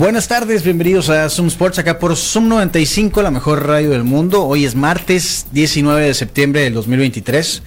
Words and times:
Buenas 0.00 0.26
tardes, 0.28 0.64
bienvenidos 0.64 1.10
a 1.10 1.28
Zoom 1.28 1.48
Sports 1.48 1.78
acá 1.78 1.98
por 1.98 2.16
Zoom 2.16 2.48
95, 2.48 3.20
la 3.20 3.30
mejor 3.30 3.66
radio 3.66 3.90
del 3.90 4.02
mundo. 4.02 4.46
Hoy 4.46 4.64
es 4.64 4.74
martes 4.74 5.44
19 5.52 6.06
de 6.06 6.14
septiembre 6.14 6.62
del 6.62 6.72
2023. 6.72 7.62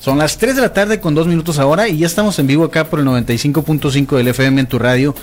Son 0.00 0.18
las 0.18 0.36
3 0.36 0.56
de 0.56 0.62
la 0.62 0.72
tarde 0.72 0.98
con 0.98 1.14
2 1.14 1.28
minutos 1.28 1.60
ahora 1.60 1.86
y 1.86 1.98
ya 1.98 2.08
estamos 2.08 2.40
en 2.40 2.48
vivo 2.48 2.64
acá 2.64 2.90
por 2.90 2.98
el 2.98 3.06
95.5 3.06 4.16
del 4.16 4.26
FM 4.26 4.62
en 4.62 4.66
tu 4.66 4.80
radio 4.80 5.14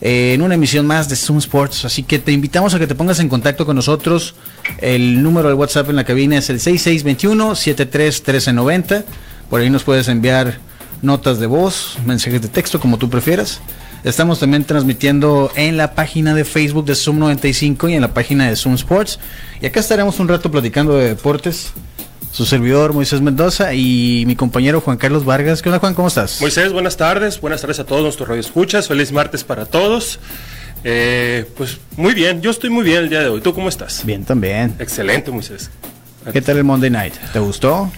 eh, 0.00 0.32
en 0.32 0.40
una 0.40 0.54
emisión 0.54 0.86
más 0.86 1.10
de 1.10 1.16
Zoom 1.16 1.40
Sports. 1.40 1.84
Así 1.84 2.04
que 2.04 2.18
te 2.18 2.32
invitamos 2.32 2.72
a 2.72 2.78
que 2.78 2.86
te 2.86 2.94
pongas 2.94 3.20
en 3.20 3.28
contacto 3.28 3.66
con 3.66 3.76
nosotros. 3.76 4.34
El 4.78 5.22
número 5.22 5.48
de 5.48 5.54
WhatsApp 5.56 5.90
en 5.90 5.96
la 5.96 6.04
cabina 6.04 6.38
es 6.38 6.48
el 6.48 6.58
6621-731390. 6.58 9.04
Por 9.50 9.60
ahí 9.60 9.68
nos 9.68 9.84
puedes 9.84 10.08
enviar 10.08 10.56
notas 11.02 11.38
de 11.38 11.46
voz, 11.46 11.98
mensajes 12.06 12.40
de 12.40 12.48
texto, 12.48 12.80
como 12.80 12.96
tú 12.96 13.10
prefieras. 13.10 13.60
Estamos 14.04 14.38
también 14.38 14.64
transmitiendo 14.64 15.50
en 15.56 15.76
la 15.76 15.94
página 15.94 16.34
de 16.34 16.44
Facebook 16.44 16.84
de 16.84 16.94
Zoom 16.94 17.18
95 17.18 17.88
y 17.88 17.94
en 17.94 18.00
la 18.00 18.14
página 18.14 18.48
de 18.48 18.54
Zoom 18.54 18.74
Sports. 18.74 19.18
Y 19.60 19.66
acá 19.66 19.80
estaremos 19.80 20.20
un 20.20 20.28
rato 20.28 20.50
platicando 20.50 20.96
de 20.96 21.08
deportes. 21.08 21.72
Su 22.30 22.44
servidor 22.44 22.92
Moisés 22.92 23.20
Mendoza 23.20 23.74
y 23.74 24.24
mi 24.26 24.36
compañero 24.36 24.80
Juan 24.80 24.98
Carlos 24.98 25.24
Vargas. 25.24 25.62
¿Qué 25.62 25.70
onda 25.70 25.80
Juan? 25.80 25.94
¿Cómo 25.94 26.08
estás? 26.08 26.40
Moisés, 26.40 26.72
buenas 26.72 26.96
tardes. 26.96 27.40
Buenas 27.40 27.60
tardes 27.60 27.80
a 27.80 27.84
todos 27.84 28.02
nuestros 28.02 28.28
radioescuchas. 28.28 28.86
Feliz 28.86 29.10
martes 29.10 29.42
para 29.42 29.66
todos. 29.66 30.20
Eh, 30.84 31.46
pues 31.56 31.78
muy 31.96 32.14
bien, 32.14 32.40
yo 32.40 32.52
estoy 32.52 32.70
muy 32.70 32.84
bien 32.84 32.98
el 32.98 33.08
día 33.08 33.20
de 33.20 33.28
hoy. 33.28 33.40
¿Tú 33.40 33.52
cómo 33.52 33.68
estás? 33.68 34.04
Bien 34.04 34.24
también. 34.24 34.74
Excelente, 34.78 35.32
Moisés. 35.32 35.70
¿Qué 36.32 36.40
tal 36.40 36.58
el 36.58 36.64
Monday 36.64 36.90
Night? 36.90 37.14
¿Te 37.32 37.40
gustó? 37.40 37.90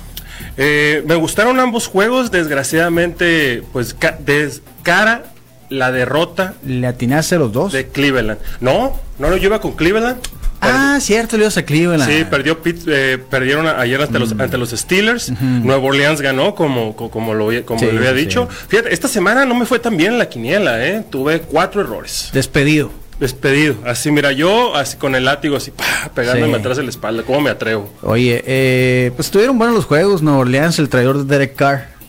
Eh, 0.56 1.02
me 1.06 1.16
gustaron 1.16 1.60
ambos 1.60 1.86
juegos, 1.88 2.30
desgraciadamente, 2.30 3.62
pues 3.72 3.92
ca 3.92 4.16
de 4.18 4.50
cara 4.82 5.24
la 5.70 5.90
derrota. 5.92 6.54
¿Le 6.66 6.86
atinaste 6.86 7.36
a 7.36 7.38
los 7.38 7.52
dos? 7.52 7.72
De 7.72 7.88
Cleveland. 7.88 8.38
No, 8.60 9.00
no, 9.18 9.36
yo 9.36 9.46
iba 9.46 9.60
con 9.60 9.72
Cleveland. 9.72 10.18
Ah, 10.60 10.98
cierto, 11.00 11.38
le 11.38 11.44
ibas 11.44 11.56
a 11.56 11.64
Cleveland. 11.64 12.06
Sí, 12.06 12.24
perdió, 12.28 12.60
eh, 12.64 13.18
perdieron 13.30 13.66
ayer 13.66 14.02
ante, 14.02 14.18
los, 14.18 14.32
ante 14.32 14.58
los 14.58 14.70
Steelers. 14.70 15.32
Nuevo 15.40 15.88
Orleans 15.88 16.20
ganó, 16.20 16.54
como, 16.54 16.94
como, 16.94 17.32
lo, 17.32 17.64
como 17.64 17.82
lo 17.82 17.98
había 17.98 18.12
dicho. 18.12 18.46
Fíjate, 18.68 18.92
esta 18.92 19.08
semana 19.08 19.46
no 19.46 19.54
me 19.54 19.64
fue 19.64 19.78
tan 19.78 19.96
bien 19.96 20.12
en 20.12 20.18
la 20.18 20.28
quiniela, 20.28 20.84
¿eh? 20.86 21.02
Tuve 21.08 21.40
cuatro 21.40 21.80
errores. 21.80 22.28
Despedido. 22.34 22.90
Despedido. 23.18 23.76
Así, 23.84 24.10
mira, 24.10 24.32
yo 24.32 24.74
así 24.74 24.96
con 24.96 25.14
el 25.14 25.26
látigo, 25.26 25.56
así, 25.56 25.70
¡pah! 25.70 26.10
pegándome 26.14 26.56
atrás 26.56 26.76
de 26.78 26.82
la 26.82 26.90
espalda. 26.90 27.22
¿Cómo 27.22 27.40
me 27.40 27.50
atrevo? 27.50 27.90
Oye, 28.02 28.42
eh, 28.46 29.12
pues 29.14 29.28
estuvieron 29.28 29.58
buenos 29.58 29.76
los 29.76 29.84
juegos. 29.84 30.22
Nuevo 30.22 30.40
Orleans, 30.40 30.78
el 30.78 30.88
traidor 30.88 31.18
de 31.18 31.24
Derek 31.24 31.54
Carr 31.54 31.99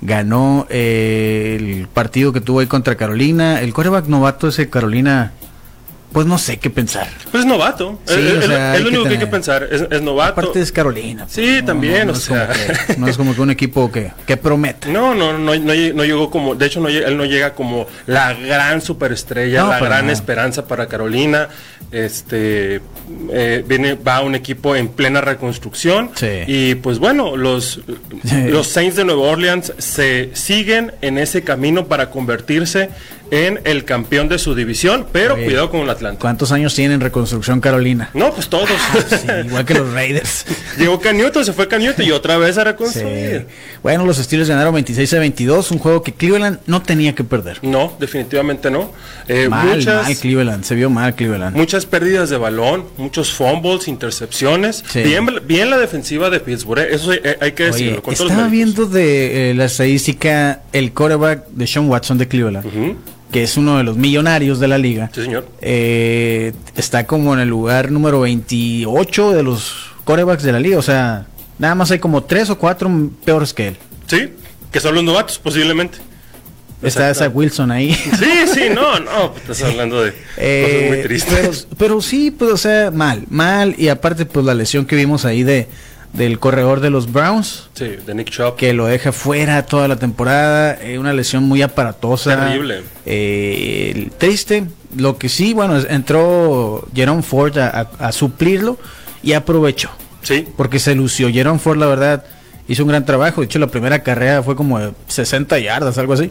ganó 0.00 0.66
eh, 0.70 1.56
el 1.58 1.88
partido 1.88 2.32
que 2.32 2.40
tuvo 2.40 2.60
ahí 2.60 2.66
contra 2.66 2.96
Carolina. 2.96 3.60
El 3.60 3.72
coreback 3.72 4.06
novato 4.06 4.48
ese 4.48 4.68
Carolina, 4.68 5.32
pues 6.12 6.26
no 6.26 6.38
sé 6.38 6.58
qué 6.58 6.70
pensar. 6.70 7.08
Pues 7.30 7.42
es 7.44 7.46
novato. 7.46 7.98
Sí, 8.06 8.14
es, 8.18 8.44
o 8.44 8.48
sea, 8.48 8.74
es 8.76 8.80
lo 8.82 8.88
único 8.88 9.02
que 9.04 9.08
que 9.10 9.14
hay 9.14 9.20
que 9.20 9.26
pensar. 9.26 9.68
Es, 9.70 9.84
es 9.90 10.02
novato. 10.02 10.32
Aparte 10.40 10.60
es 10.60 10.72
Carolina. 10.72 11.24
pues, 11.24 11.34
Sí, 11.34 11.58
no, 11.60 11.64
también, 11.66 12.06
no 12.06 12.12
o 12.12 12.16
es 12.16 12.22
sea. 12.22 12.46
como 12.48 12.86
que- 12.86 12.96
no 12.96 13.08
es 13.08 13.16
como 13.16 13.34
que 13.34 13.40
un 13.40 13.50
equipo 13.50 13.92
que, 13.92 14.12
que 14.26 14.36
promete. 14.36 14.88
No, 14.90 15.14
no, 15.14 15.36
no, 15.38 15.54
no, 15.54 16.04
llegó 16.04 16.30
como, 16.30 16.54
de 16.54 16.66
hecho 16.66 16.86
él 16.88 17.16
no 17.16 17.24
llega 17.24 17.54
como 17.54 17.86
la 18.06 18.32
gran 18.34 18.80
superestrella, 18.80 19.64
la 19.64 19.78
gran 19.80 20.08
esperanza 20.10 20.66
para 20.66 20.86
Carolina. 20.86 21.48
Este 21.90 22.80
eh, 23.32 23.64
viene, 23.66 23.94
va 23.94 24.20
un 24.20 24.34
equipo 24.34 24.76
en 24.76 24.88
plena 24.88 25.20
reconstrucción 25.20 26.10
Sí. 26.14 26.42
y 26.46 26.74
pues 26.76 26.98
bueno, 26.98 27.36
los, 27.36 27.80
los 28.46 28.66
Saints 28.68 28.96
de 28.96 29.04
Nueva 29.04 29.22
Orleans 29.22 29.72
se 29.78 30.30
siguen 30.34 30.92
en 31.00 31.16
ese 31.18 31.42
camino 31.42 31.86
para 31.86 32.10
convertirse 32.10 32.90
en 33.30 33.60
el 33.64 33.84
campeón 33.84 34.28
de 34.28 34.38
su 34.38 34.54
división, 34.54 35.06
pero 35.12 35.34
Oye. 35.34 35.44
cuidado 35.44 35.70
con 35.70 35.80
el 35.80 35.90
Atlanta. 35.98 36.20
¿Cuántos 36.20 36.50
años 36.52 36.74
tiene 36.74 36.94
en 36.94 37.00
reconstrucción 37.00 37.60
Carolina? 37.60 38.10
No, 38.14 38.32
pues 38.32 38.48
todos. 38.48 38.68
Sí, 39.08 39.26
igual 39.46 39.64
que 39.64 39.74
los 39.74 39.92
Raiders. 39.92 40.46
Llegó 40.78 40.98
Cam 41.00 41.16
Newton, 41.16 41.44
se 41.44 41.52
fue 41.52 41.68
Cam 41.68 41.80
Newton 41.82 42.04
y 42.06 42.10
otra 42.10 42.38
vez 42.38 42.56
a 42.58 42.62
Sí. 42.62 42.64
reconstruir. 42.68 43.46
Bueno, 43.82 44.04
los 44.06 44.16
Steelers 44.16 44.48
ganaron 44.48 44.72
26 44.74 45.12
a 45.14 45.18
22, 45.18 45.70
un 45.70 45.78
juego 45.78 46.02
que 46.02 46.12
Cleveland 46.14 46.58
no 46.66 46.82
tenía 46.82 47.14
que 47.14 47.22
perder. 47.24 47.58
No, 47.62 47.92
definitivamente 48.00 48.70
no. 48.70 48.90
Eh, 49.28 49.48
mal, 49.48 49.76
muchas, 49.76 50.04
mal 50.04 50.16
Cleveland, 50.16 50.64
se 50.64 50.74
vio 50.74 50.90
mal 50.90 51.14
Cleveland. 51.14 51.56
Muchas 51.56 51.86
pérdidas 51.86 52.30
de 52.30 52.36
balón, 52.38 52.84
muchos 52.96 53.32
fumbles, 53.32 53.86
intercepciones. 53.88 54.84
Sí. 54.90 55.02
Bien, 55.02 55.26
bien 55.46 55.70
la 55.70 55.78
defensiva 55.78 56.30
de 56.30 56.40
Pittsburgh, 56.40 56.80
eh, 56.80 56.88
eso 56.94 57.10
hay, 57.10 57.20
hay 57.40 57.52
que 57.52 57.64
decirlo. 57.64 58.02
Oye, 58.04 58.12
estaba 58.22 58.48
viendo 58.48 58.86
de 58.86 59.50
eh, 59.50 59.54
la 59.54 59.66
estadística 59.66 60.62
el 60.72 60.92
quarterback 60.92 61.46
de 61.48 61.66
Sean 61.66 61.88
Watson 61.88 62.18
de 62.18 62.28
Cleveland, 62.28 62.66
Ujú, 62.66 62.96
que 63.30 63.42
es 63.42 63.56
uno 63.56 63.78
de 63.78 63.84
los 63.84 63.96
millonarios 63.96 64.60
de 64.60 64.68
la 64.68 64.78
liga. 64.78 65.10
Sí, 65.14 65.22
señor. 65.22 65.48
Eh, 65.60 66.52
está 66.76 67.06
como 67.06 67.34
en 67.34 67.40
el 67.40 67.48
lugar 67.48 67.90
número 67.90 68.20
28 68.20 69.32
de 69.32 69.42
los 69.42 69.74
quarterbacks 70.04 70.42
de 70.42 70.52
la 70.52 70.60
liga. 70.60 70.78
O 70.78 70.82
sea, 70.82 71.26
nada 71.58 71.74
más 71.74 71.90
hay 71.90 71.98
como 71.98 72.24
tres 72.24 72.50
o 72.50 72.58
cuatro 72.58 72.90
peores 73.24 73.52
que 73.52 73.68
él. 73.68 73.76
Sí, 74.06 74.30
que 74.72 74.80
son 74.80 74.94
los 74.94 75.04
novatos, 75.04 75.38
posiblemente. 75.38 75.98
Está. 76.80 77.12
Zach 77.12 77.34
Wilson 77.34 77.70
ahí. 77.72 77.92
Sí, 77.92 78.46
sí, 78.54 78.60
no, 78.72 79.00
no, 79.00 79.34
estás 79.34 79.62
hablando 79.62 80.02
de 80.02 80.14
Eh, 80.36 80.62
cosas 80.62 80.88
muy 80.88 81.02
tristes. 81.02 81.66
Pero, 81.68 81.76
pero 81.76 82.00
sí, 82.00 82.30
pues, 82.30 82.52
o 82.52 82.56
sea, 82.56 82.90
mal, 82.90 83.24
mal. 83.28 83.74
Y 83.76 83.88
aparte, 83.88 84.26
pues 84.26 84.46
la 84.46 84.54
lesión 84.54 84.86
que 84.86 84.94
vimos 84.94 85.24
ahí 85.24 85.42
de 85.42 85.66
del 86.12 86.38
corredor 86.38 86.80
de 86.80 86.90
los 86.90 87.12
Browns, 87.12 87.68
Sí, 87.74 87.84
de 88.04 88.14
Nick 88.14 88.30
Chubb. 88.30 88.56
que 88.56 88.72
lo 88.72 88.86
deja 88.86 89.12
fuera 89.12 89.64
toda 89.66 89.86
la 89.88 89.96
temporada, 89.96 90.76
eh, 90.82 90.98
una 90.98 91.12
lesión 91.12 91.44
muy 91.44 91.62
aparatosa. 91.62 92.36
Terrible. 92.46 92.82
Eh, 93.06 94.10
triste. 94.18 94.64
Lo 94.96 95.18
que 95.18 95.28
sí, 95.28 95.52
bueno, 95.52 95.78
entró 95.88 96.88
Jerome 96.94 97.22
Ford 97.22 97.58
a, 97.58 97.68
a- 97.98 98.06
a 98.08 98.12
suplirlo 98.12 98.78
y 99.22 99.34
aprovechó. 99.34 99.90
Sí, 100.22 100.46
Porque 100.56 100.78
se 100.78 100.94
lució. 100.94 101.30
Jerome 101.30 101.58
Ford, 101.58 101.78
la 101.78 101.86
verdad, 101.86 102.24
hizo 102.68 102.82
un 102.84 102.88
gran 102.88 103.04
trabajo. 103.04 103.40
De 103.40 103.44
hecho, 103.46 103.58
la 103.58 103.66
primera 103.68 104.02
carrera 104.02 104.42
fue 104.42 104.56
como 104.56 104.78
de 104.78 104.92
60 105.06 105.58
yardas, 105.58 105.96
algo 105.98 106.14
así. 106.14 106.30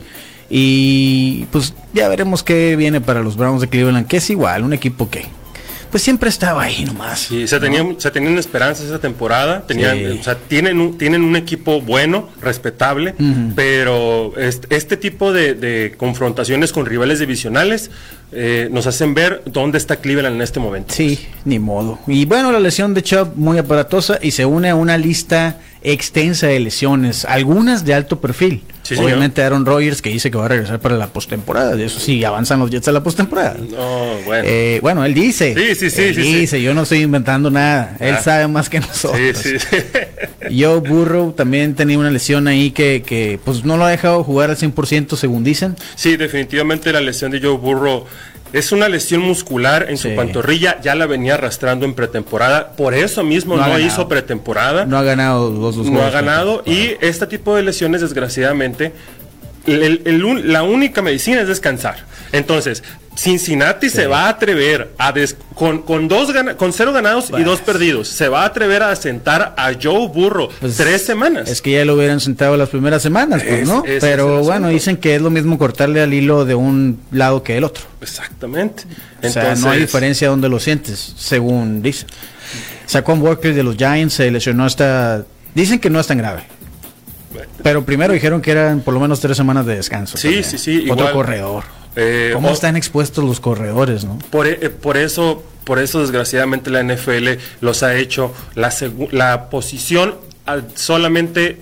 Y 0.49 1.45
pues 1.51 1.73
ya 1.93 2.07
veremos 2.09 2.41
qué 2.43 2.75
viene 2.75 2.99
para 3.01 3.21
los 3.21 3.37
Browns 3.37 3.61
de 3.61 3.69
Cleveland, 3.69 4.07
que 4.07 4.17
es 4.17 4.29
igual, 4.29 4.63
un 4.63 4.73
equipo 4.73 5.09
que 5.09 5.25
pues 5.89 6.03
siempre 6.03 6.29
estaba 6.29 6.63
ahí 6.63 6.85
nomás. 6.85 7.31
y 7.31 7.47
se, 7.47 7.59
tenían, 7.59 7.95
se 7.99 8.11
tenían 8.11 8.37
esperanzas 8.37 8.85
esa 8.85 8.99
temporada. 8.99 9.65
Tenían, 9.65 9.97
Sí. 9.97 10.05
o 10.19 10.23
sea, 10.23 10.35
tienen 10.35 10.79
un, 10.79 10.97
tienen 10.97 11.23
un 11.23 11.35
equipo 11.35 11.81
bueno, 11.81 12.29
respetable, 12.41 13.15
pero 13.55 14.37
este, 14.37 14.75
este 14.75 14.97
tipo 14.97 15.33
de, 15.33 15.53
de 15.53 15.95
confrontaciones 15.97 16.71
con 16.71 16.85
rivales 16.85 17.19
divisionales 17.19 17.89
eh, 18.31 18.67
nos 18.71 18.87
hacen 18.87 19.13
ver 19.13 19.41
dónde 19.45 19.77
está 19.77 19.97
Cleveland 19.97 20.35
en 20.35 20.41
este 20.41 20.59
momento. 20.59 20.93
Sí, 20.93 21.19
ni 21.45 21.59
modo. 21.59 21.99
Y 22.07 22.25
bueno, 22.25 22.51
la 22.51 22.59
lesión 22.59 22.93
de 22.93 23.01
Chubb 23.03 23.35
muy 23.35 23.57
aparatosa 23.57 24.19
y 24.21 24.31
se 24.31 24.45
une 24.45 24.69
a 24.69 24.75
una 24.75 24.97
lista 24.97 25.59
extensa 25.81 26.47
de 26.47 26.59
lesiones, 26.59 27.23
algunas 27.25 27.85
de 27.85 27.93
alto 27.93 28.19
perfil. 28.19 28.63
Sí, 28.87 28.95
señor. 28.95 29.05
Obviamente 29.11 29.41
Aaron 29.41 29.65
Rodgers 29.65 30.01
que 30.01 30.09
dice 30.09 30.31
que 30.31 30.37
va 30.37 30.45
a 30.45 30.47
regresar 30.47 30.79
para 30.79 30.95
la 30.95 31.07
postemporada. 31.07 31.75
Y 31.75 31.83
Eso 31.83 31.99
sí, 31.99 32.23
avanzan 32.23 32.59
los 32.59 32.69
Jets 32.71 32.87
a 32.87 32.91
la 32.93 33.03
postemporada. 33.03 33.55
No, 33.69 34.15
bueno. 34.25 34.43
Eh, 34.47 34.79
bueno, 34.81 35.03
él 35.03 35.13
dice. 35.13 35.53
Sí, 35.55 35.75
sí, 35.75 35.89
sí, 35.89 36.01
Él 36.03 36.15
sí, 36.15 36.23
sí. 36.23 36.35
dice, 36.35 36.61
yo 36.61 36.73
no 36.73 36.83
estoy 36.83 36.99
inventando 37.01 37.49
nada. 37.49 37.97
Él 37.99 38.15
Ah. 38.17 38.21
sabe 38.21 38.47
más 38.47 38.69
que 38.69 38.79
nosotros. 38.79 39.19
sí, 39.37 39.59
sí. 39.59 39.77
Joe 40.57 40.79
Burrow 40.79 41.33
también 41.33 41.75
tenía 41.75 41.97
una 41.99 42.09
lesión 42.09 42.47
ahí 42.47 42.71
que, 42.71 43.03
que 43.05 43.39
pues 43.43 43.65
no 43.65 43.75
lo 43.75 43.83
ha 43.85 43.89
dejado 43.89 44.23
jugar 44.23 44.49
al 44.49 44.55
100% 44.57 45.15
según 45.17 45.43
dicen. 45.43 45.75
Sí, 45.95 46.15
definitivamente 46.15 46.91
la 46.93 47.01
lesión 47.01 47.31
de 47.31 47.41
Joe 47.41 47.57
Burrow 47.57 48.05
es 48.53 48.71
una 48.71 48.87
lesión 48.89 49.21
muscular 49.21 49.87
en 49.89 49.97
Sí. 49.97 50.09
su 50.09 50.15
pantorrilla, 50.15 50.79
ya 50.81 50.95
la 50.95 51.05
venía 51.05 51.33
arrastrando 51.35 51.85
en 51.85 51.93
pretemporada, 51.93 52.71
por 52.71 52.93
eso 52.93 53.23
mismo 53.23 53.57
No 53.57 53.77
hizo 53.79 54.07
pretemporada, 54.07 54.85
No 54.85 54.97
ha 54.97 55.03
ganado 55.03 55.49
los 55.51 55.75
dos 55.75 55.85
no 55.87 56.01
ha 56.01 56.09
ganado 56.09 56.63
y 56.65 56.91
este 57.01 57.27
tipo 57.27 57.55
de 57.55 57.63
lesiones 57.63 58.01
desgraciadamente 58.01 58.93
el- 59.65 60.01
el 60.05 60.23
un- 60.23 60.51
la 60.53 60.63
única 60.63 61.01
medicina 61.01 61.41
es 61.41 61.47
descansar. 61.49 61.97
Entonces, 62.31 62.83
Cincinnati 63.17 63.89
se 63.89 64.05
va 64.05 64.25
a 64.25 64.29
atrever 64.29 64.91
a 64.99 65.11
des- 65.11 65.35
con, 65.55 65.81
con 65.81 66.07
dos 66.07 66.31
con 66.55 66.71
cero 66.71 66.93
ganados 66.93 67.29
y 67.29 67.31
Pues. 67.31 67.45
dos 67.45 67.61
perdidos, 67.61 68.07
se 68.07 68.27
va 68.29 68.43
a 68.43 68.45
atrever 68.45 68.83
a 68.83 68.95
sentar 68.95 69.55
a 69.57 69.71
Joe 69.81 70.07
Burrow 70.07 70.49
Pues, 70.59 70.77
tres 70.77 71.03
semanas. 71.03 71.49
Es 71.49 71.63
que 71.63 71.71
ya 71.71 71.83
lo 71.83 71.95
hubieran 71.95 72.19
sentado 72.19 72.55
las 72.57 72.69
primeras 72.69 73.01
semanas, 73.01 73.41
pues, 73.41 73.61
Es- 73.61 73.67
¿no? 73.67 73.83
es 73.85 74.01
Pero 74.01 74.43
bueno, 74.43 74.67
dicen 74.69 74.97
que 74.97 75.15
es 75.15 75.21
lo 75.21 75.31
mismo 75.31 75.57
cortarle 75.57 76.01
al 76.01 76.13
hilo 76.13 76.45
de 76.45 76.53
un 76.53 76.99
lado 77.11 77.41
que 77.41 77.57
el 77.57 77.63
otro. 77.63 77.83
Exactamente. 78.01 78.83
o 79.23 79.29
sea, 79.29 79.55
no 79.55 79.71
hay 79.71 79.79
diferencia 79.79 80.29
donde 80.29 80.47
lo 80.47 80.59
sientes, 80.59 81.13
según 81.17 81.81
dicen. 81.81 82.07
Saquon 82.85 83.19
Walker 83.21 83.53
de 83.53 83.63
los 83.63 83.75
Giants 83.77 84.13
se 84.13 84.29
lesionó 84.31 84.63
hasta... 84.63 85.25
Dicen 85.55 85.79
que 85.79 85.89
no 85.89 85.99
es 85.99 86.05
tan 86.07 86.19
grave. 86.19 86.43
Pero 87.63 87.83
primero 87.83 88.13
dijeron 88.13 88.41
que 88.41 88.51
eran 88.51 88.79
por 88.81 88.93
lo 88.93 88.99
menos 88.99 89.19
tres 89.19 89.35
semanas 89.35 89.65
de 89.65 89.75
descanso. 89.75 90.17
Sí, 90.17 90.43
sí, 90.43 90.57
sí. 90.57 90.83
Otro 90.89 90.95
igual. 91.09 91.13
corredor. 91.13 91.63
Eh, 91.97 92.29
¿Cómo 92.33 92.49
o- 92.49 92.53
están 92.53 92.75
expuestos 92.77 93.23
los 93.25 93.39
corredores, 93.39 94.05
no? 94.05 94.19
Por, 94.29 94.45
eh, 94.47 94.69
por 94.69 94.95
eso, 94.97 95.43
por 95.63 95.79
eso 95.79 95.99
desgraciadamente 95.99 96.69
la 96.69 96.79
NFL 96.83 97.39
los 97.61 97.81
ha 97.83 97.95
hecho 97.95 98.33
la, 98.55 98.71
la 99.11 99.49
posición 99.49 100.15
al- 100.45 100.67
solamente 100.75 101.57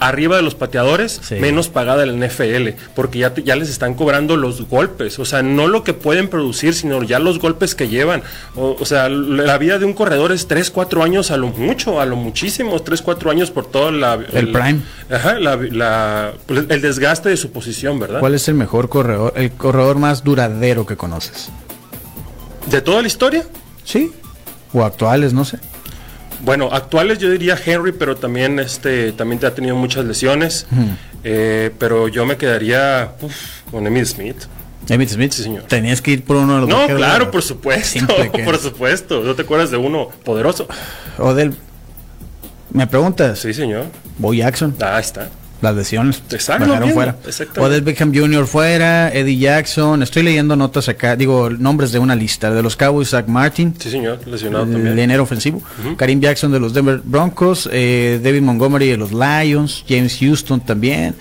arriba 0.00 0.36
de 0.36 0.42
los 0.42 0.54
pateadores 0.54 1.20
Sí. 1.22 1.34
menos 1.36 1.68
pagada 1.68 2.00
de 2.00 2.06
la 2.06 2.12
NFL, 2.26 2.70
porque 2.94 3.18
ya, 3.18 3.56
les 3.56 3.68
están 3.68 3.94
cobrando 3.94 4.36
los 4.36 4.66
golpes, 4.68 5.18
o 5.18 5.24
sea, 5.24 5.42
no 5.42 5.66
lo 5.68 5.84
que 5.84 5.92
pueden 5.92 6.28
producir, 6.28 6.74
sino 6.74 7.02
ya 7.02 7.18
los 7.18 7.38
golpes 7.38 7.74
que 7.74 7.88
llevan. 7.88 8.22
O, 8.56 8.76
o 8.80 8.84
sea, 8.86 9.08
la 9.08 9.58
vida 9.58 9.78
de 9.78 9.84
un 9.84 9.92
corredor 9.92 10.32
es 10.32 10.48
3, 10.48 10.70
4 10.70 11.02
años 11.02 11.30
a 11.30 11.36
lo 11.36 11.48
mucho, 11.48 12.00
a 12.00 12.06
lo 12.06 12.16
muchísimo, 12.16 12.80
3, 12.80 13.02
4 13.02 13.30
años 13.30 13.50
por 13.50 13.66
todo 13.66 13.90
la, 13.90 14.14
El 14.32 14.50
prime. 14.52 14.80
Ajá, 15.10 15.38
la- 15.38 15.56
la- 15.56 16.32
el 16.48 16.80
desgaste 16.80 17.28
de 17.28 17.36
su 17.36 17.50
posición, 17.52 17.98
¿verdad? 18.00 18.20
¿Cuál 18.20 18.34
es 18.34 18.48
el 18.48 18.54
mejor 18.54 18.88
corredor, 18.88 19.32
el 19.36 19.50
corredor 19.52 19.98
más 19.98 20.24
duradero 20.24 20.86
que 20.86 20.96
conoces? 20.96 21.48
De 22.70 22.80
toda 22.80 23.02
la 23.02 23.06
historia. 23.08 23.44
Sí. 23.84 24.12
O 24.72 24.84
actuales, 24.84 25.32
no 25.32 25.44
sé. 25.44 25.58
Bueno, 26.42 26.70
actuales 26.72 27.18
yo 27.18 27.30
diría 27.30 27.58
Henry, 27.62 27.92
pero 27.92 28.16
también 28.16 28.58
este 28.58 29.12
también 29.12 29.44
ha 29.44 29.50
tenido 29.50 29.76
muchas 29.76 30.04
lesiones. 30.04 30.66
Eh, 31.22 31.70
pero 31.78 32.08
yo 32.08 32.24
me 32.24 32.36
quedaría 32.36 33.12
uf, 33.20 33.34
con 33.70 33.86
Emmitt 33.86 34.06
Smith. 34.06 34.36
Emmitt 34.88 35.10
Smith. 35.10 35.32
Sí, 35.32 35.42
señor. 35.42 35.64
Tenías 35.64 36.00
que 36.00 36.12
ir 36.12 36.24
por 36.24 36.36
uno 36.36 36.54
de 36.54 36.60
los 36.62 36.68
No, 36.68 36.86
claro, 36.96 37.30
por 37.30 37.42
supuesto, 37.42 38.06
que 38.32 38.42
por 38.42 38.54
es. 38.54 38.62
supuesto. 38.62 39.22
¿No 39.22 39.34
te 39.34 39.42
acuerdas 39.42 39.70
de 39.70 39.76
uno 39.76 40.08
poderoso? 40.24 40.66
O 41.18 41.34
del. 41.34 41.54
¿Me 42.72 42.86
preguntas? 42.86 43.38
Sí, 43.40 43.52
señor. 43.52 43.86
Bo 44.18 44.32
Jackson. 44.32 44.74
Ah, 44.80 44.98
está. 44.98 45.28
Las 45.62 45.74
lesiones. 45.74 46.22
Exacto, 46.30 46.66
bien, 46.80 46.94
fuera. 46.94 47.16
Odell 47.58 47.82
Beckham 47.82 48.14
Jr. 48.14 48.46
fuera, 48.46 49.12
Eddie 49.12 49.36
Jackson. 49.38 50.02
Estoy 50.02 50.22
leyendo 50.22 50.56
notas 50.56 50.88
acá, 50.88 51.16
digo, 51.16 51.50
nombres 51.50 51.92
de 51.92 51.98
una 51.98 52.14
lista. 52.16 52.50
De 52.50 52.62
los 52.62 52.76
Cowboys, 52.76 53.10
Zach 53.10 53.26
Martin. 53.26 53.74
Sí, 53.78 53.90
señor. 53.90 54.20
Lesionado 54.26 54.64
el 54.64 54.72
también. 54.72 54.98
enero 54.98 55.22
ofensivo. 55.24 55.60
Karim 55.96 56.20
Jackson 56.20 56.50
de 56.52 56.60
los 56.60 56.72
Denver 56.72 57.00
Broncos. 57.04 57.68
eh, 57.72 58.20
David 58.22 58.40
Montgomery 58.42 58.88
de 58.88 58.96
los 58.96 59.12
Lions. 59.12 59.84
James 59.88 60.16
Houston 60.18 60.60
también. 60.60 61.14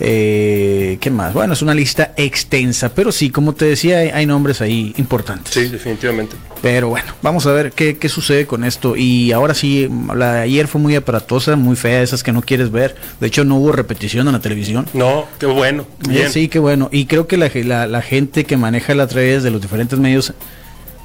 Eh, 0.00 0.98
¿Qué 1.00 1.10
más? 1.10 1.34
Bueno, 1.34 1.54
es 1.54 1.62
una 1.62 1.74
lista 1.74 2.12
extensa, 2.16 2.90
pero 2.94 3.10
sí, 3.10 3.30
como 3.30 3.52
te 3.54 3.64
decía, 3.64 3.98
hay, 3.98 4.08
hay 4.10 4.26
nombres 4.26 4.60
ahí 4.60 4.94
importantes. 4.96 5.52
Sí, 5.52 5.68
definitivamente. 5.68 6.36
Pero 6.62 6.88
bueno, 6.88 7.12
vamos 7.22 7.46
a 7.46 7.52
ver 7.52 7.72
qué, 7.72 7.98
qué 7.98 8.08
sucede 8.08 8.46
con 8.46 8.64
esto. 8.64 8.94
Y 8.96 9.32
ahora 9.32 9.54
sí, 9.54 9.88
la 10.14 10.34
de 10.34 10.40
ayer 10.42 10.68
fue 10.68 10.80
muy 10.80 10.94
aparatosa, 10.94 11.56
muy 11.56 11.76
fea, 11.76 12.02
esas 12.02 12.22
que 12.22 12.32
no 12.32 12.42
quieres 12.42 12.70
ver. 12.70 12.96
De 13.20 13.26
hecho, 13.26 13.44
no 13.44 13.56
hubo 13.56 13.72
repetición 13.72 14.26
en 14.28 14.34
la 14.34 14.40
televisión. 14.40 14.86
No, 14.92 15.26
qué 15.38 15.46
bueno. 15.46 15.86
Eh, 16.04 16.08
Bien. 16.08 16.32
Sí, 16.32 16.48
qué 16.48 16.58
bueno. 16.58 16.88
Y 16.92 17.06
creo 17.06 17.26
que 17.26 17.36
la, 17.36 17.50
la, 17.54 17.86
la 17.86 18.02
gente 18.02 18.44
que 18.44 18.56
maneja 18.56 18.94
las 18.94 19.12
redes 19.12 19.42
de 19.42 19.50
los 19.50 19.60
diferentes 19.60 19.98
medios 19.98 20.32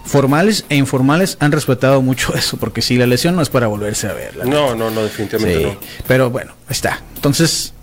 formales 0.06 0.66
e 0.70 0.76
informales 0.76 1.38
han 1.40 1.52
respetado 1.52 2.02
mucho 2.02 2.34
eso, 2.36 2.58
porque 2.58 2.82
si 2.82 2.98
la 2.98 3.08
lesión 3.08 3.36
no 3.36 3.42
es 3.42 3.50
para 3.50 3.68
volverse 3.68 4.08
a 4.08 4.14
ver. 4.14 4.36
la 4.36 4.46
No, 4.46 4.76
no, 4.76 4.90
no, 4.92 5.02
definitivamente 5.04 5.60
Sí, 5.60 5.66
no. 5.66 5.78
Pero 6.08 6.30
bueno, 6.30 6.54
está. 6.70 7.02
Entonces, 7.16 7.74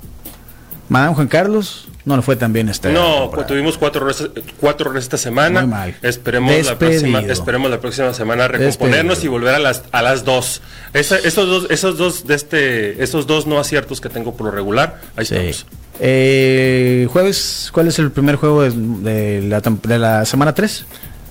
Madame 0.91 1.15
Juan 1.15 1.29
Carlos 1.29 1.89
no 2.05 2.17
le 2.17 2.23
fue 2.23 2.37
tan 2.37 2.53
bien 2.53 2.69
esta 2.69 2.91
No, 2.91 3.21
temporada. 3.23 3.47
tuvimos 3.47 3.79
cuatro 3.79 4.01
errores, 4.03 4.29
cuatro 4.59 4.87
errores 4.87 5.05
esta 5.05 5.17
semana. 5.17 5.61
Muy 5.63 5.71
mal. 5.71 5.95
Esperemos 6.03 6.67
la, 6.67 6.79
próxima, 6.79 7.21
esperemos 7.21 7.71
la 7.71 7.81
próxima 7.81 8.13
semana 8.13 8.47
recomponernos 8.49 9.17
Despedido. 9.19 9.25
y 9.25 9.39
volver 9.39 9.55
a 9.55 9.59
las 9.61 9.85
a 9.93 10.03
las 10.03 10.25
dos. 10.25 10.61
Esa- 10.93 11.19
esos 11.19 11.49
dos, 11.49 11.67
esos 11.71 11.97
dos 11.97 12.27
de 12.27 12.35
este, 12.35 13.03
esos 13.03 13.27
dos 13.27 13.47
no 13.47 13.59
aciertos 13.59 14.01
que 14.03 14.09
tengo 14.11 14.35
por 14.37 14.47
lo 14.47 14.51
regular, 14.53 15.01
ahí 15.17 15.25
Sí. 15.25 15.35
estamos. 15.37 15.67
Eh, 16.01 17.07
jueves, 17.13 17.71
¿cuál 17.73 17.87
es 17.89 17.99
el 17.99 18.11
primer 18.11 18.37
juego 18.37 18.63
de, 18.63 18.71
de 18.71 19.43
la, 19.49 19.63
tem- 19.63 19.81
de 19.81 19.99
la 19.99 20.25
semana 20.25 20.55
3? 20.55 20.85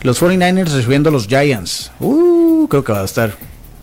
Los 0.03 0.21
49ers 0.21 0.71
recibiendo 0.73 1.09
a 1.09 1.11
los 1.11 1.27
Giants. 1.27 1.91
Uh, 1.99 2.67
creo 2.69 2.83
que 2.85 2.93
va 2.93 3.01
a 3.01 3.05
estar. 3.05 3.33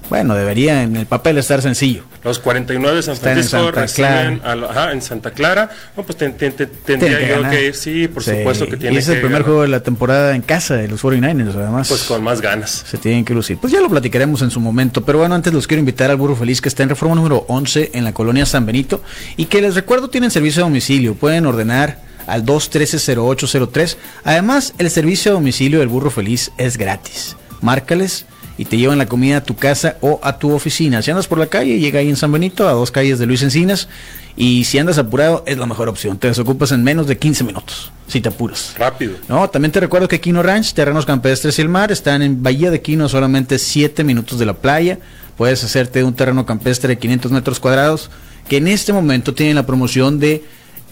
Bueno, 0.09 0.35
debería 0.37 0.83
en 0.85 0.95
el 0.97 1.07
papel 1.07 1.37
estar 1.39 1.61
sencillo. 1.63 2.05
Los 2.23 2.39
49 2.39 2.97
de 2.97 3.03
San 3.03 3.15
Están 3.15 3.31
en 3.31 3.35
Francisco 3.45 3.65
Santa 3.65 3.81
reciben 3.81 4.39
Clara. 4.39 4.53
a 4.53 4.57
lo- 4.57 4.71
ajá, 4.71 4.93
en 4.93 5.03
Santa 5.03 5.31
Clara. 5.33 5.71
No, 5.97 6.05
pues 6.05 6.17
ten- 6.17 6.37
ten- 6.37 6.53
ten- 6.53 6.71
tendría 6.85 7.19
que 7.19 7.29
yo 7.29 7.35
ganar. 7.37 7.51
que 7.51 7.67
ir, 7.67 7.75
sí, 7.75 8.07
por 8.09 8.23
Sí, 8.23 8.31
supuesto 8.39 8.67
que 8.69 8.77
tiene 8.77 8.95
Y 8.95 8.99
es 8.99 9.07
que 9.07 9.13
el 9.13 9.19
primer 9.19 9.33
ganar. 9.33 9.47
juego 9.47 9.63
de 9.63 9.69
la 9.69 9.81
temporada 9.81 10.35
en 10.37 10.43
casa 10.43 10.75
de 10.77 10.87
los 10.89 11.01
49ers, 11.03 11.57
además. 11.57 11.89
Pues 11.89 12.05
con 12.05 12.23
más 12.23 12.41
ganas. 12.41 12.85
se 12.89 12.99
tienen 12.99 13.25
que 13.25 13.35
lucir. 13.35 13.59
Pues 13.59 13.73
ya 13.73 13.81
lo 13.81 13.89
platicaremos 13.89 14.43
en 14.43 14.51
su 14.51 14.61
momento. 14.61 15.05
Pero 15.05 15.19
bueno, 15.19 15.35
antes 15.35 15.53
los 15.53 15.67
quiero 15.67 15.81
invitar 15.81 16.11
al 16.11 16.17
Burro 16.17 16.37
Feliz 16.37 16.61
que 16.61 16.69
está 16.69 16.83
en 16.85 16.89
reforma 16.89 17.15
número 17.17 17.45
11 17.49 17.91
en 17.95 18.05
la 18.05 18.13
colonia 18.13 18.47
San 18.47 18.65
Benito. 18.65 19.03
Y 19.37 19.47
que 19.47 19.61
les 19.61 19.75
recuerdo 19.75 20.09
tienen 20.09 20.31
servicio 20.31 20.63
a 20.63 20.67
domicilio. 20.67 21.15
Pueden 21.17 21.47
ordenar 21.47 21.99
al 22.29 22.45
213-0803. 22.45 23.97
Además, 24.25 24.75
el 24.79 24.91
servicio 24.91 25.33
a 25.33 25.35
domicilio 25.35 25.81
del 25.81 25.89
Burro 25.89 26.11
Feliz 26.11 26.53
es 26.59 26.77
gratis. 26.77 27.37
Márcales 27.61 28.27
y 28.59 28.65
te 28.65 28.77
llevan 28.77 28.99
la 28.99 29.07
comida 29.07 29.39
a 29.39 29.45
tu 29.45 29.57
casa 29.57 29.97
o 30.01 30.21
a 30.23 30.39
tu 30.39 30.53
oficina. 30.53 31.03
Si 31.03 31.11
andas 31.11 31.27
por 31.27 31.39
la 31.39 31.47
calle, 31.47 31.79
llega 31.79 32.01
ahí 32.01 32.09
en 32.09 32.17
San 32.17 32.33
Benito, 32.33 32.69
a 32.69 32.73
dos 32.73 32.91
calles 32.91 33.19
de 33.19 33.27
Luis 33.27 33.43
Encinas. 33.43 33.89
Y 34.37 34.65
si 34.65 34.79
andas 34.79 34.99
apurado, 34.99 35.45
es 35.47 35.57
la 35.57 35.67
mejor 35.67 35.89
opción. 35.89 36.19
Te 36.19 36.29
desocupas 36.29 36.71
en 36.73 36.85
menos 36.85 37.07
de 37.07 37.17
15 37.17 37.45
minutos, 37.45 37.91
si 38.07 38.21
te 38.21 38.29
apuras. 38.29 38.75
Rápido. 38.79 39.15
No, 39.29 39.49
también 39.49 39.73
te 39.73 39.81
recuerdo 39.81 40.09
que 40.09 40.21
Quino 40.21 40.43
Ranch, 40.43 40.75
Terrenos 40.75 41.07
Campestres 41.07 41.59
y 41.59 41.63
el 41.63 41.69
Mar 41.69 41.91
están 41.91 42.23
en 42.23 42.43
Bahía 42.43 42.71
de 42.71 42.83
Quino, 42.83 43.09
solamente 43.09 43.59
7 43.59 44.05
minutos 44.05 44.39
de 44.39 44.47
la 44.47 44.55
playa. 44.55 44.99
Puedes 45.37 45.65
hacerte 45.65 46.05
un 46.05 46.15
terreno 46.15 46.45
campestre 46.47 46.89
de 46.89 46.99
500 46.99 47.33
metros 47.33 47.61
cuadrados, 47.61 48.11
que 48.49 48.59
en 48.59 48.69
este 48.69 48.93
momento 48.93 49.35
tienen 49.35 49.57
la 49.57 49.67
promoción 49.67 50.19
de 50.19 50.45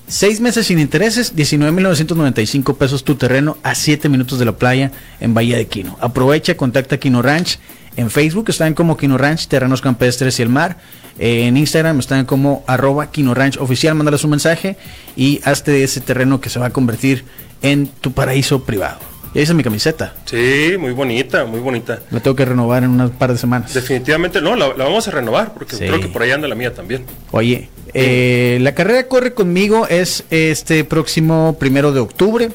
6 0.07 0.41
meses 0.41 0.67
sin 0.67 0.79
intereses, 0.79 1.35
19.995 1.35 2.77
pesos 2.77 3.05
tu 3.05 3.15
terreno 3.15 3.57
a 3.63 3.75
7 3.75 4.09
minutos 4.09 4.39
de 4.39 4.45
la 4.45 4.53
playa 4.53 4.93
en 5.21 5.35
Bahía 5.35 5.57
de 5.57 5.67
Quino. 5.67 5.97
Aprovecha, 6.01 6.57
contacta 6.57 6.99
Quino 6.99 7.23
Ranch. 7.23 7.59
En 7.97 8.11
Facebook 8.11 8.47
están 8.49 8.75
como 8.75 8.97
Quino 8.97 9.17
Ranch, 9.19 9.47
Terrenos 9.47 9.81
Campestres 9.81 10.39
y 10.39 10.43
el 10.43 10.49
Mar. 10.49 10.79
Eh, 11.19 11.47
en 11.47 11.57
Instagram 11.57 12.01
están 12.01 12.27
como 12.27 12.65
arroba 12.67 13.11
Quino 13.11 13.35
Ranch 13.35 13.57
Oficial. 13.59 13.95
Mándales 13.95 14.25
un 14.25 14.31
mensaje 14.31 14.77
y 15.17 15.41
hazte 15.45 15.71
de 15.71 15.85
ese 15.85 16.01
terreno 16.01 16.41
que 16.41 16.51
se 16.51 16.59
va 16.59 16.67
a 16.67 16.71
convertir 16.71 17.25
en 17.63 17.87
tu 17.87 18.13
paraíso 18.13 18.65
privado. 18.65 18.99
Y 19.33 19.39
ahí 19.39 19.43
está 19.45 19.55
mi 19.55 19.63
camiseta. 19.65 20.15
Sí, 20.27 20.75
muy 20.79 20.93
bonita, 20.93 21.45
muy 21.45 21.61
bonita. 21.61 22.01
La 22.11 22.21
tengo 22.21 22.37
que 22.37 22.45
renovar 22.45 22.85
en 22.85 22.91
unas 22.91 23.11
par 23.11 23.33
de 23.33 23.39
semanas. 23.39 23.73
Definitivamente 23.75 24.41
no, 24.41 24.55
la, 24.55 24.69
la 24.77 24.85
vamos 24.85 25.09
a 25.09 25.11
renovar 25.13 25.55
porque 25.55 25.75
Sí. 25.77 25.87
creo 25.87 25.99
que 26.01 26.09
por 26.09 26.23
ahí 26.23 26.31
anda 26.31 26.47
la 26.47 26.55
mía 26.55 26.73
también. 26.75 27.05
Oye, 27.33 27.69
eh, 27.95 28.59
la 28.61 28.75
carrera 28.75 29.07
corre 29.09 29.35
conmigo 29.35 29.87
es 29.89 30.25
este 30.31 30.85
próximo 30.85 31.57
primero 31.59 31.93
de 31.93 32.01
octubre. 32.01 32.51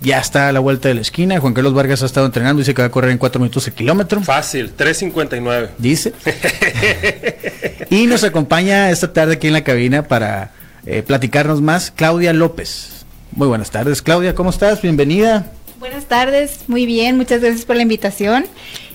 Ya 0.00 0.18
está 0.18 0.48
a 0.48 0.52
la 0.52 0.60
vuelta 0.60 0.88
de 0.88 0.94
la 0.94 1.00
esquina. 1.00 1.40
Juan 1.40 1.54
Carlos 1.54 1.74
Vargas 1.74 2.02
ha 2.02 2.06
estado 2.06 2.26
entrenando. 2.26 2.60
Dice 2.60 2.72
que 2.72 2.82
va 2.82 2.86
a 2.86 2.90
correr 2.90 3.10
en 3.10 3.18
4 3.18 3.40
minutos 3.40 3.66
el 3.66 3.74
kilómetro. 3.74 4.22
Fácil, 4.22 4.76
3.59. 4.76 5.70
Dice. 5.78 6.12
y 7.90 8.06
nos 8.06 8.22
acompaña 8.22 8.90
esta 8.90 9.12
tarde 9.12 9.34
aquí 9.34 9.48
en 9.48 9.54
la 9.54 9.64
cabina 9.64 10.04
para 10.04 10.52
eh, 10.86 11.02
platicarnos 11.02 11.60
más 11.60 11.90
Claudia 11.90 12.32
López. 12.32 13.04
Muy 13.32 13.48
buenas 13.48 13.70
tardes, 13.70 14.02
Claudia. 14.02 14.34
¿Cómo 14.34 14.50
estás? 14.50 14.80
Bienvenida. 14.82 15.50
Buenas 15.78 16.06
tardes, 16.06 16.64
muy 16.66 16.86
bien, 16.86 17.16
muchas 17.16 17.40
gracias 17.40 17.64
por 17.64 17.76
la 17.76 17.82
invitación. 17.82 18.46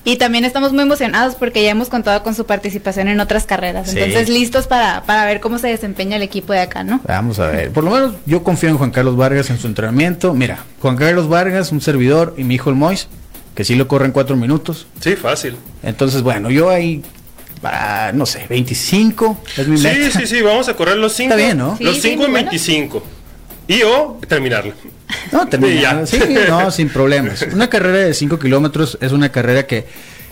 Y 0.06 0.18
también 0.18 0.44
estamos 0.44 0.74
muy 0.74 0.82
emocionados 0.84 1.36
porque 1.36 1.64
ya 1.64 1.70
hemos 1.72 1.88
contado 1.88 2.24
con 2.24 2.36
su 2.36 2.46
participación 2.46 3.08
en 3.08 3.22
otras 3.22 3.46
carreras. 3.46 3.90
Sí. 3.90 3.98
Entonces, 4.00 4.28
listos 4.28 4.68
para, 4.68 5.04
para 5.04 5.24
ver 5.26 5.40
cómo 5.40 5.60
se 5.60 5.68
desempeña 5.70 6.18
el 6.18 6.22
equipo 6.24 6.52
de 6.52 6.60
acá, 6.60 6.84
¿no? 6.84 7.00
Vamos 7.08 7.40
a 7.40 7.48
ver. 7.48 7.72
Por 7.72 7.86
lo 7.86 7.92
menos 7.92 8.14
yo 8.26 8.44
confío 8.44 8.68
en 8.70 8.78
Juan 8.78 8.92
Carlos 8.92 9.16
Vargas 9.16 9.50
en 9.50 9.58
su 9.60 9.68
entrenamiento. 9.68 10.34
Mira, 10.34 10.60
Juan 10.82 10.98
Carlos 10.98 11.30
Vargas, 11.30 11.72
un 11.72 11.80
servidor, 11.80 12.34
y 12.38 12.44
mi 12.44 12.56
hijo 12.56 12.70
el 12.70 12.76
Mois, 12.76 13.08
que 13.56 13.64
sí 13.64 13.76
lo 13.76 13.88
corre 13.88 14.06
en 14.06 14.12
cuatro 14.12 14.36
minutos. 14.36 14.88
Sí, 15.00 15.16
fácil. 15.16 15.56
Entonces, 15.84 16.22
bueno, 16.22 16.50
yo 16.50 16.70
ahí, 16.70 17.02
para, 17.62 18.12
no 18.12 18.26
sé, 18.26 18.46
25 18.50 19.38
es 19.56 19.68
mi 19.70 19.78
Sí, 19.78 19.84
meta. 19.88 20.20
sí, 20.20 20.28
sí, 20.28 20.42
vamos 20.42 20.68
a 20.68 20.74
correr 20.76 20.98
los 20.98 21.14
5. 21.14 21.34
Está 21.34 21.46
bien, 21.46 21.58
¿no? 21.58 21.78
Los 21.80 21.96
Sí, 21.96 22.02
sí, 22.02 22.08
5 22.10 22.16
muy 22.18 22.26
en 22.26 22.32
bueno. 22.32 22.50
25. 22.50 23.04
Y 23.70 23.82
o 23.84 24.20
terminarla. 24.28 24.74
No, 25.32 25.48
termina. 25.48 25.82
Ya. 25.82 26.06
Sí, 26.06 26.20
no, 26.48 26.72
sin 26.72 26.90
problemas. 26.90 27.46
Una 27.54 27.70
carrera 27.70 28.00
de 28.00 28.14
5 28.14 28.40
kilómetros 28.40 28.98
es 29.02 29.12
una 29.12 29.32
carrera 29.32 29.66
que, 29.66 29.86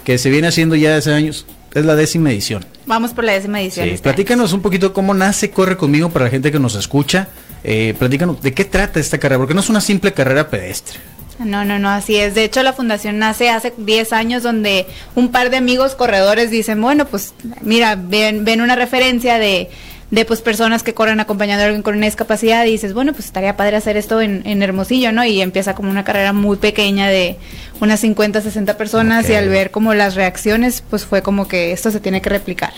que 0.03 0.17
se 0.17 0.29
viene 0.29 0.47
haciendo 0.47 0.75
ya 0.75 0.95
hace 0.95 1.13
años. 1.13 1.45
Es 1.73 1.85
la 1.85 1.95
décima 1.95 2.31
edición. 2.31 2.65
Vamos 2.85 3.13
por 3.13 3.23
la 3.23 3.31
décima 3.31 3.61
edición. 3.61 3.85
Sí, 3.85 3.93
este 3.93 4.09
año. 4.09 4.15
platícanos 4.15 4.53
un 4.53 4.61
poquito 4.61 4.91
cómo 4.91 5.13
nace 5.13 5.51
Corre 5.51 5.77
conmigo 5.77 6.09
para 6.09 6.25
la 6.25 6.31
gente 6.31 6.51
que 6.51 6.59
nos 6.59 6.75
escucha. 6.75 7.29
Eh, 7.63 7.95
platícanos 7.97 8.41
de 8.41 8.53
qué 8.53 8.65
trata 8.65 8.99
esta 8.99 9.17
carrera, 9.17 9.39
porque 9.39 9.53
no 9.53 9.61
es 9.61 9.69
una 9.69 9.81
simple 9.81 10.13
carrera 10.13 10.49
pedestre. 10.49 10.99
No, 11.39 11.65
no, 11.65 11.79
no, 11.79 11.89
así 11.89 12.17
es. 12.17 12.35
De 12.35 12.43
hecho, 12.43 12.61
la 12.61 12.73
fundación 12.73 13.17
nace 13.19 13.49
hace 13.49 13.73
10 13.75 14.13
años 14.13 14.43
donde 14.43 14.85
un 15.15 15.31
par 15.31 15.49
de 15.49 15.57
amigos 15.57 15.95
corredores 15.95 16.51
dicen, 16.51 16.81
bueno, 16.81 17.05
pues 17.05 17.33
mira, 17.61 17.95
ven, 17.95 18.45
ven 18.45 18.61
una 18.61 18.75
referencia 18.75 19.39
de, 19.39 19.69
de 20.11 20.25
pues 20.25 20.41
personas 20.41 20.83
que 20.83 20.93
corren 20.93 21.19
acompañando 21.21 21.63
a 21.63 21.65
alguien 21.67 21.83
con 21.83 21.95
una 21.95 22.05
discapacidad 22.05 22.65
y 22.65 22.71
dices, 22.71 22.93
bueno, 22.93 23.13
pues 23.13 23.25
estaría 23.25 23.55
padre 23.55 23.77
hacer 23.77 23.95
esto 23.95 24.19
en, 24.21 24.41
en 24.45 24.61
Hermosillo, 24.61 25.11
¿no? 25.13 25.23
Y 25.23 25.41
empieza 25.41 25.73
como 25.73 25.89
una 25.89 26.03
carrera 26.03 26.33
muy 26.33 26.57
pequeña 26.57 27.07
de 27.07 27.37
unas 27.79 28.01
50, 28.01 28.41
60 28.41 28.77
personas 28.77 29.29
y 29.29 29.33
al 29.35 29.47
ver 29.47 29.71
como 29.71 29.93
las 29.93 30.15
reacciones, 30.15 30.83
pues 30.89 31.05
fue 31.05 31.21
como 31.21 31.47
que 31.47 31.71
esto 31.71 31.91
se 31.91 32.01
tiene 32.01 32.21
que 32.21 32.29
replicar. 32.29 32.73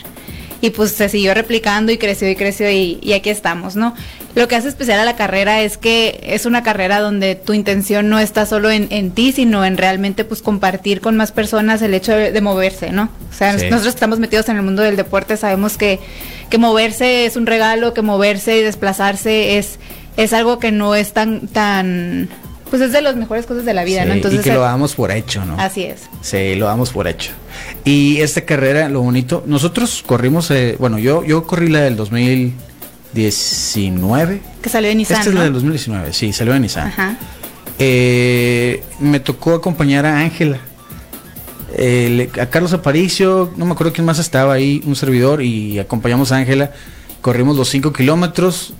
y 0.61 0.69
pues 0.69 0.91
se 0.91 1.09
siguió 1.09 1.33
replicando 1.33 1.91
y 1.91 1.97
creció 1.97 2.29
y 2.29 2.37
creció 2.37 2.69
y, 2.71 2.97
y 3.01 3.11
aquí 3.11 3.29
estamos, 3.29 3.75
¿no? 3.75 3.93
Lo 4.35 4.47
que 4.47 4.55
hace 4.55 4.67
especial 4.67 4.99
a 4.99 5.05
la 5.05 5.15
carrera 5.15 5.61
es 5.61 5.77
que 5.77 6.19
es 6.23 6.45
una 6.47 6.63
carrera 6.63 6.99
donde 6.99 7.35
tu 7.35 7.53
intención 7.53 8.09
no 8.09 8.17
está 8.19 8.45
solo 8.47 8.71
en, 8.71 8.87
en 8.89 9.11
ti, 9.11 9.31
sino 9.31 9.63
en 9.63 9.77
realmente 9.77 10.25
pues 10.25 10.41
compartir 10.41 11.01
con 11.01 11.15
más 11.15 11.31
personas 11.31 11.81
el 11.83 11.93
hecho 11.93 12.13
de, 12.13 12.31
de 12.31 12.41
moverse, 12.41 12.91
¿no? 12.91 13.09
O 13.29 13.33
sea, 13.33 13.57
Sí. 13.59 13.65
nosotros 13.65 13.93
que 13.93 13.97
estamos 13.97 14.19
metidos 14.19 14.49
en 14.49 14.57
el 14.57 14.63
mundo 14.63 14.81
del 14.81 14.95
deporte 14.95 15.37
sabemos 15.37 15.77
que, 15.77 15.99
que 16.49 16.57
moverse 16.57 17.25
es 17.25 17.35
un 17.35 17.45
regalo, 17.45 17.93
que 17.93 18.01
moverse 18.01 18.57
y 18.57 18.61
desplazarse 18.63 19.57
es, 19.59 19.77
es 20.17 20.33
algo 20.33 20.57
que 20.57 20.71
no 20.71 20.95
es 20.95 21.13
tan, 21.13 21.47
tan, 21.47 22.27
pues 22.71 22.81
es 22.81 22.91
de 22.91 23.01
las 23.03 23.15
mejores 23.15 23.45
cosas 23.45 23.65
de 23.65 23.73
la 23.75 23.83
vida, 23.83 24.01
Sí, 24.01 24.07
¿no? 24.07 24.13
Entonces, 24.15 24.39
y 24.39 24.43
que 24.43 24.49
lo 24.53 24.61
eh, 24.61 24.63
damos 24.63 24.95
por 24.95 25.11
hecho, 25.11 25.45
¿no? 25.45 25.57
así 25.59 25.83
es. 25.83 26.01
Sí, 26.21 26.55
lo 26.55 26.65
damos 26.65 26.89
por 26.89 27.07
hecho. 27.07 27.31
Y 27.85 28.19
esta 28.21 28.41
carrera, 28.41 28.89
lo 28.89 29.01
bonito, 29.01 29.43
nosotros 29.45 30.03
corrimos, 30.05 30.49
eh, 30.49 30.75
bueno, 30.79 30.97
yo 30.97 31.23
yo 31.23 31.45
corrí 31.45 31.67
la 31.69 31.81
del 31.81 31.95
2019. 33.13 34.41
Que 34.61 34.69
salió 34.69 34.89
de 34.89 34.95
Nissan, 34.95 35.19
Esta 35.19 35.29
es 35.29 35.35
la 35.35 35.43
del 35.43 35.53
2019, 35.53 36.13
sí, 36.13 36.33
salió 36.33 36.53
de 36.53 36.59
Nissan. 36.59 36.87
Ajá. 36.87 37.17
Eh, 37.79 38.83
me 38.99 39.19
tocó 39.19 39.53
acompañar 39.53 40.05
a 40.05 40.19
Ángela. 40.19 40.59
Eh, 41.75 42.29
a 42.39 42.45
Carlos 42.47 42.73
Aparicio, 42.73 43.51
no 43.57 43.65
me 43.65 43.73
acuerdo 43.73 43.93
quién 43.93 44.05
más 44.05 44.19
estaba 44.19 44.53
ahí, 44.53 44.81
un 44.85 44.95
servidor, 44.95 45.41
y 45.41 45.79
acompañamos 45.79 46.31
a 46.31 46.37
Ángela. 46.37 46.71
Corrimos 47.21 47.55
los 47.55 47.69
5 47.69 47.93
kilómetros. 47.93 48.73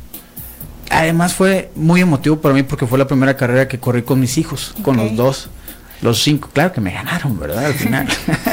Además 0.90 1.34
fue 1.34 1.72
muy 1.75 2.02
emotivo 2.02 2.40
para 2.40 2.54
mí 2.54 2.63
porque 2.63 2.86
fue 2.86 3.00
la 3.00 3.08
primera 3.08 3.36
carrera 3.36 3.68
que 3.68 3.80
corrí 3.80 4.04
con 4.04 4.20
mis 4.20 4.38
hijos, 4.38 4.75
con 4.84 4.98
los 4.98 5.16
dos. 5.16 5.50
Los 6.04 6.22
cinco, 6.22 6.50
claro 6.52 6.74
que 6.74 6.82
me 6.82 6.92
ganaron, 6.92 7.40
¿verdad? 7.40 7.66
Al 7.66 7.74
final. 7.74 8.08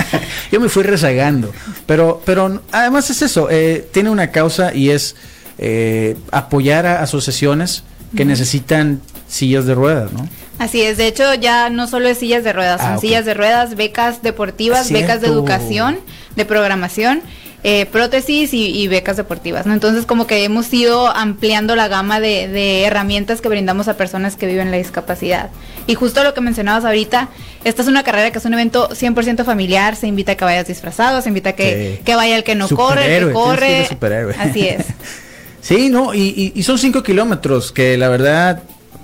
Yo 0.53 0.61
me 0.61 0.69
fui 0.69 0.85
rezagando. 0.85 1.53
Pero, 1.85 2.23
pero 2.25 2.63
además 2.71 3.11
es 3.11 3.23
eso, 3.23 3.49
eh, 3.51 3.89
tiene 3.93 4.09
una 4.09 4.31
causa 4.31 4.73
y 4.73 4.91
es 4.91 5.17
eh, 5.62 6.17
apoyar 6.33 6.87
a 6.87 7.02
asociaciones 7.02 7.85
que 8.17 8.25
necesitan 8.25 9.00
sillas 9.29 9.67
de 9.67 9.75
ruedas, 9.75 10.11
¿no? 10.12 10.29
Así 10.59 10.83
es, 10.83 10.97
de 10.97 11.07
hecho 11.07 11.35
ya 11.35 11.71
no 11.71 11.87
solo 11.87 12.09
es 12.09 12.19
sillas 12.19 12.43
de 12.45 12.52
ruedas, 12.52 12.81
Ah, 12.83 12.93
son 12.93 13.00
sillas 13.00 13.25
de 13.25 13.35
ruedas, 13.35 13.76
becas 13.76 14.23
deportivas, 14.23 14.87
Cierto. 14.88 15.02
becas 15.07 15.21
de 15.21 15.29
educación, 15.29 15.99
de 16.35 16.45
programación, 16.45 17.21
eh, 17.62 17.85
prótesis 17.87 18.52
y, 18.55 18.67
y 18.75 18.88
becas 18.88 19.17
deportivas, 19.19 19.67
¿no? 19.67 19.75
Entonces 19.75 20.07
como 20.07 20.26
que 20.26 20.45
hemos 20.45 20.73
ido 20.73 21.09
ampliando 21.14 21.76
la 21.76 21.88
gama 21.88 22.19
de, 22.19 22.49
de 22.49 22.85
herramientas 22.85 23.40
que 23.43 23.49
brindamos 23.50 23.87
a 23.88 23.97
personas 23.99 24.37
que 24.37 24.47
viven 24.47 24.71
la 24.71 24.79
discapacidad. 24.79 25.50
Y 25.87 25.95
justo 25.95 26.25
lo 26.25 26.33
que 26.35 26.40
mencionabas 26.40 26.85
ahorita, 26.87 27.29
esta 27.64 27.83
es 27.83 27.88
una 27.88 28.02
carrera 28.02 28.31
que 28.33 28.38
es 28.38 28.45
un 28.47 28.55
evento 28.55 28.88
100% 28.90 29.45
familiar, 29.45 29.95
se 29.95 30.07
invita 30.09 30.33
a 30.33 30.35
que 30.37 30.45
vayas 30.45 30.67
disfrazado, 30.67 31.21
se 31.23 31.29
invita 31.29 31.50
a 31.50 31.52
que, 31.52 31.97
Sí. 31.99 32.02
que 32.05 32.14
vaya 32.17 32.37
el 32.37 32.45
que 32.45 32.55
no 32.55 32.67
corre, 32.69 33.19
el 33.19 33.26
que 33.29 33.33
corre. 33.33 33.87
superhéroe. 33.88 34.35
Así 34.38 34.67
es. 34.67 34.87
Sí, 35.61 35.88
no, 35.90 36.14
y, 36.14 36.21
y- 36.21 36.52
y 36.55 36.62
son 36.62 36.79
cinco 36.79 37.02
kilómetros 37.02 37.73
que 37.73 37.97
la 37.99 38.09
verdad, 38.09 38.62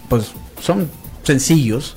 pues 0.09 0.33
son 0.61 0.89
sencillos. 1.23 1.97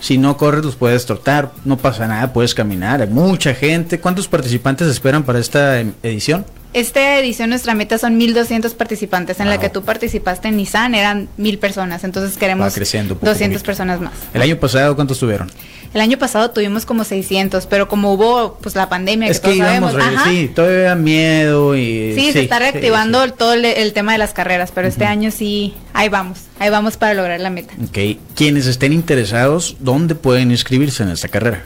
Si 0.00 0.18
no 0.18 0.36
corres 0.36 0.64
los 0.64 0.76
puedes 0.76 1.04
trotar, 1.04 1.52
no 1.64 1.76
pasa 1.76 2.06
nada, 2.06 2.32
puedes 2.32 2.54
caminar. 2.54 3.02
Hay 3.02 3.08
mucha 3.08 3.54
gente. 3.54 3.98
¿Cuántos 4.00 4.28
participantes 4.28 4.86
esperan 4.88 5.24
para 5.24 5.38
esta 5.40 5.80
em, 5.80 5.92
edición? 6.02 6.46
Esta 6.74 7.18
edición, 7.18 7.48
nuestra 7.50 7.74
meta 7.74 7.98
son 7.98 8.18
1.200 8.20 8.74
participantes. 8.74 9.40
En 9.40 9.48
la 9.48 9.58
que 9.58 9.68
tú 9.70 9.82
participaste 9.82 10.48
en 10.48 10.58
Nissan 10.58 10.94
eran 10.94 11.28
1.000 11.38 11.58
personas. 11.58 12.04
Entonces 12.04 12.36
queremos 12.36 12.68
Va 12.68 12.74
creciendo 12.74 13.14
poco 13.14 13.26
a 13.26 13.30
200 13.30 13.56
poquito. 13.62 13.66
personas 13.66 14.00
más. 14.00 14.12
El 14.34 14.42
año 14.42 14.56
pasado, 14.58 14.94
¿cuántos 14.94 15.18
tuvieron? 15.18 15.50
El 15.94 16.00
año 16.00 16.18
pasado 16.18 16.50
tuvimos 16.50 16.84
como 16.84 17.04
600, 17.04 17.66
pero 17.66 17.88
como 17.88 18.12
hubo 18.12 18.58
pues 18.60 18.74
la 18.74 18.88
pandemia, 18.88 19.28
es 19.28 19.40
que 19.40 19.52
que 19.52 19.58
todos 19.58 19.72
íbamos, 19.72 19.92
sabemos, 19.92 20.18
ajá, 20.18 20.30
sí, 20.30 20.50
todavía 20.54 20.94
miedo 20.94 21.76
y... 21.76 22.14
sí, 22.14 22.32
se 22.32 22.42
está 22.42 22.58
reactivando 22.58 23.24
sí. 23.24 23.32
todo 23.36 23.54
el, 23.54 23.64
el 23.64 23.92
tema 23.94 24.12
de 24.12 24.18
las 24.18 24.34
carreras, 24.34 24.70
pero 24.74 24.86
este 24.86 25.06
año 25.06 25.30
sí, 25.30 25.74
ahí 25.94 26.08
vamos, 26.08 26.40
ahí 26.58 26.68
vamos 26.68 26.98
para 26.98 27.14
lograr 27.14 27.40
la 27.40 27.50
meta. 27.50 27.72
Ok, 27.82 28.18
quienes 28.34 28.66
estén 28.66 28.92
interesados, 28.92 29.76
¿dónde 29.80 30.14
pueden 30.14 30.50
inscribirse 30.50 31.02
en 31.02 31.08
esta 31.08 31.28
carrera? 31.28 31.64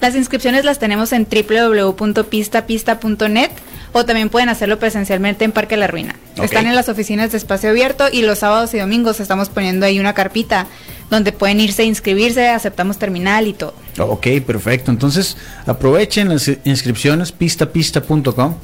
Las 0.00 0.16
inscripciones 0.16 0.64
las 0.64 0.78
tenemos 0.78 1.12
en 1.12 1.26
www.pistapista.net 1.30 3.50
o 3.92 4.04
también 4.04 4.28
pueden 4.28 4.48
hacerlo 4.48 4.78
presencialmente 4.78 5.44
en 5.44 5.52
Parque 5.52 5.76
La 5.76 5.86
Ruina. 5.86 6.16
Están 6.42 6.66
en 6.66 6.74
las 6.74 6.88
oficinas 6.88 7.32
de 7.32 7.38
espacio 7.38 7.70
abierto 7.70 8.04
y 8.10 8.22
los 8.22 8.38
sábados 8.38 8.72
y 8.74 8.78
domingos 8.78 9.20
estamos 9.20 9.48
poniendo 9.48 9.84
ahí 9.86 9.98
una 10.00 10.14
carpita 10.14 10.66
donde 11.10 11.32
pueden 11.32 11.60
irse 11.60 11.82
a 11.82 11.84
inscribirse, 11.84 12.48
aceptamos 12.48 12.98
terminal 12.98 13.46
y 13.48 13.52
todo. 13.52 13.74
Ok, 13.98 14.26
perfecto. 14.46 14.90
Entonces, 14.90 15.36
aprovechen 15.66 16.28
las 16.28 16.48
inscripciones, 16.64 17.32
pistapista.com. 17.32 18.54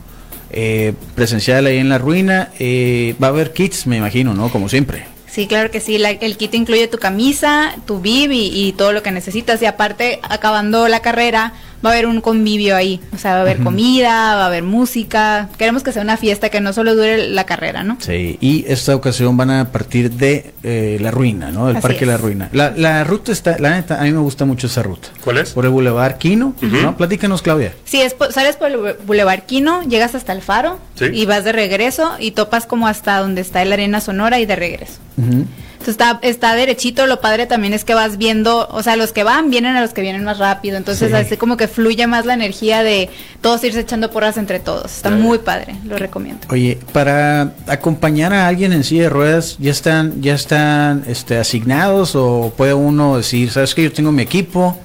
Eh, 0.51 0.95
presencial 1.15 1.67
ahí 1.67 1.79
en 1.79 1.89
la 1.89 1.99
ruina. 1.99 2.51
Eh, 2.59 3.15
va 3.23 3.27
a 3.27 3.31
haber 3.31 3.53
kits, 3.53 3.87
me 3.87 3.97
imagino, 3.97 4.33
¿no? 4.33 4.49
Como 4.49 4.69
siempre. 4.69 5.05
Sí, 5.29 5.47
claro 5.49 5.71
que 5.71 5.81
sí. 5.81 5.99
la- 5.99 6.11
el 6.13 6.37
kit 6.37 6.55
incluye 6.55 6.87
tu 6.87 6.99
camisa, 6.99 7.75
tu 7.85 8.01
bib 8.01 8.31
y, 8.33 8.47
y 8.69 8.73
todo 8.73 8.93
lo 8.93 9.03
que 9.03 9.11
necesitas. 9.11 9.61
Y 9.61 9.67
aparte, 9.67 10.21
acabando 10.23 10.87
la 10.89 11.01
carrera, 11.01 11.53
va 11.85 11.91
a 11.91 11.93
haber 11.93 12.07
un 12.07 12.21
convivio 12.21 12.77
ahí. 12.77 13.01
O 13.15 13.19
sea, 13.19 13.33
va 13.33 13.39
a 13.39 13.41
haber 13.43 13.59
comida, 13.59 14.11
va 14.37 14.45
a 14.45 14.47
haber 14.47 14.63
música. 14.63 15.49
Queremos 15.59 15.83
que 15.83 15.93
sea 15.93 16.03
una 16.03 16.17
fiesta 16.17 16.49
que 16.49 16.61
no 16.61 16.73
solo 16.73 16.95
dure 16.95 17.29
la 17.29 17.45
carrera, 17.45 17.83
¿no? 17.83 17.97
Sí, 18.01 18.39
y 18.41 18.65
esta 18.69 18.95
ocasión 18.95 19.37
van 19.37 19.51
a 19.51 19.73
partir 19.73 20.11
de 20.13 20.53
eh, 20.63 20.99
la 21.01 21.11
ruina, 21.11 21.51
¿no? 21.51 21.67
Del 21.67 21.77
Así 21.77 21.83
Parque 21.83 22.05
es. 22.05 22.07
La 22.09 22.17
Ruina. 22.17 22.49
La, 22.53 22.71
la 22.71 23.05
ruta 23.05 23.33
está, 23.33 23.59
la 23.59 23.71
neta, 23.71 24.01
a 24.01 24.05
mí 24.05 24.13
me 24.13 24.19
gusta 24.21 24.45
mucho 24.45 24.67
esa 24.67 24.83
ruta. 24.83 25.09
¿Cuál 25.23 25.39
es? 25.39 25.51
Por 25.51 25.65
el 25.65 25.71
Boulevard 25.71 26.19
Quino, 26.19 26.55
¿no? 26.61 26.97
Platícanos, 26.97 27.43
Claudia. 27.43 27.73
Sí, 27.85 28.01
es, 28.01 28.15
sales 28.31 28.57
por 28.57 28.71
el 28.71 28.77
Boulevard 29.07 29.43
Quino, 29.43 29.83
llegas 29.83 30.15
hasta 30.15 30.33
el 30.33 30.43
faro 30.43 30.79
Sí. 30.95 31.07
y 31.13 31.27
vas 31.27 31.45
de 31.45 31.53
regreso 31.53 32.13
y 32.19 32.31
topas 32.31 32.67
como 32.67 32.89
hasta 32.89 33.19
donde 33.19 33.41
está 33.43 33.65
la 33.65 33.75
arena 33.75 34.01
sonora 34.01 34.41
y 34.41 34.47
de 34.47 34.57
regreso. 34.57 34.95
Entonces 35.19 35.47
está, 35.91 36.19
está 36.23 36.55
derechito, 36.55 37.07
lo 37.07 37.21
padre 37.21 37.47
también 37.47 37.73
es 37.75 37.85
que 37.85 37.95
vas 37.95 38.17
viendo, 38.19 38.69
o 38.71 38.83
sea, 38.83 38.97
los 38.97 39.13
que 39.13 39.23
van 39.25 39.51
vienen 39.51 39.77
a 39.77 39.81
los 39.81 39.93
que 39.93 40.01
vienen 40.03 40.25
más 40.25 40.39
rápido, 40.39 40.77
entonces 40.77 41.11
Sí. 41.11 41.17
así 41.17 41.37
como 41.37 41.57
que 41.57 41.69
fluye 41.69 42.07
más 42.07 42.27
la 42.27 42.35
energía 42.35 42.83
de 42.83 43.09
todos 43.41 43.63
irse 43.65 43.81
echando 43.81 44.11
porras 44.11 44.37
entre 44.37 44.61
todos. 44.61 44.87
Está 44.97 45.11
muy 45.11 45.39
padre, 45.39 45.77
lo 45.85 45.97
recomiendo. 45.97 46.47
Oye, 46.51 46.79
para 46.93 47.53
acompañar 47.67 48.33
a 48.33 48.47
alguien 48.47 48.73
en 48.73 48.85
silla 48.85 49.05
de 49.05 49.09
ruedas, 49.11 49.57
¿ya 49.59 49.71
están, 49.71 50.21
ya 50.23 50.35
están 50.35 51.05
este, 51.07 51.39
asignados 51.39 52.15
o 52.17 52.53
puede 52.57 52.75
uno 52.75 53.17
decir, 53.17 53.51
sabes 53.51 53.75
que 53.75 53.83
yo 53.85 53.93
tengo 53.93 54.13
mi 54.13 54.23
equipo 54.23 54.79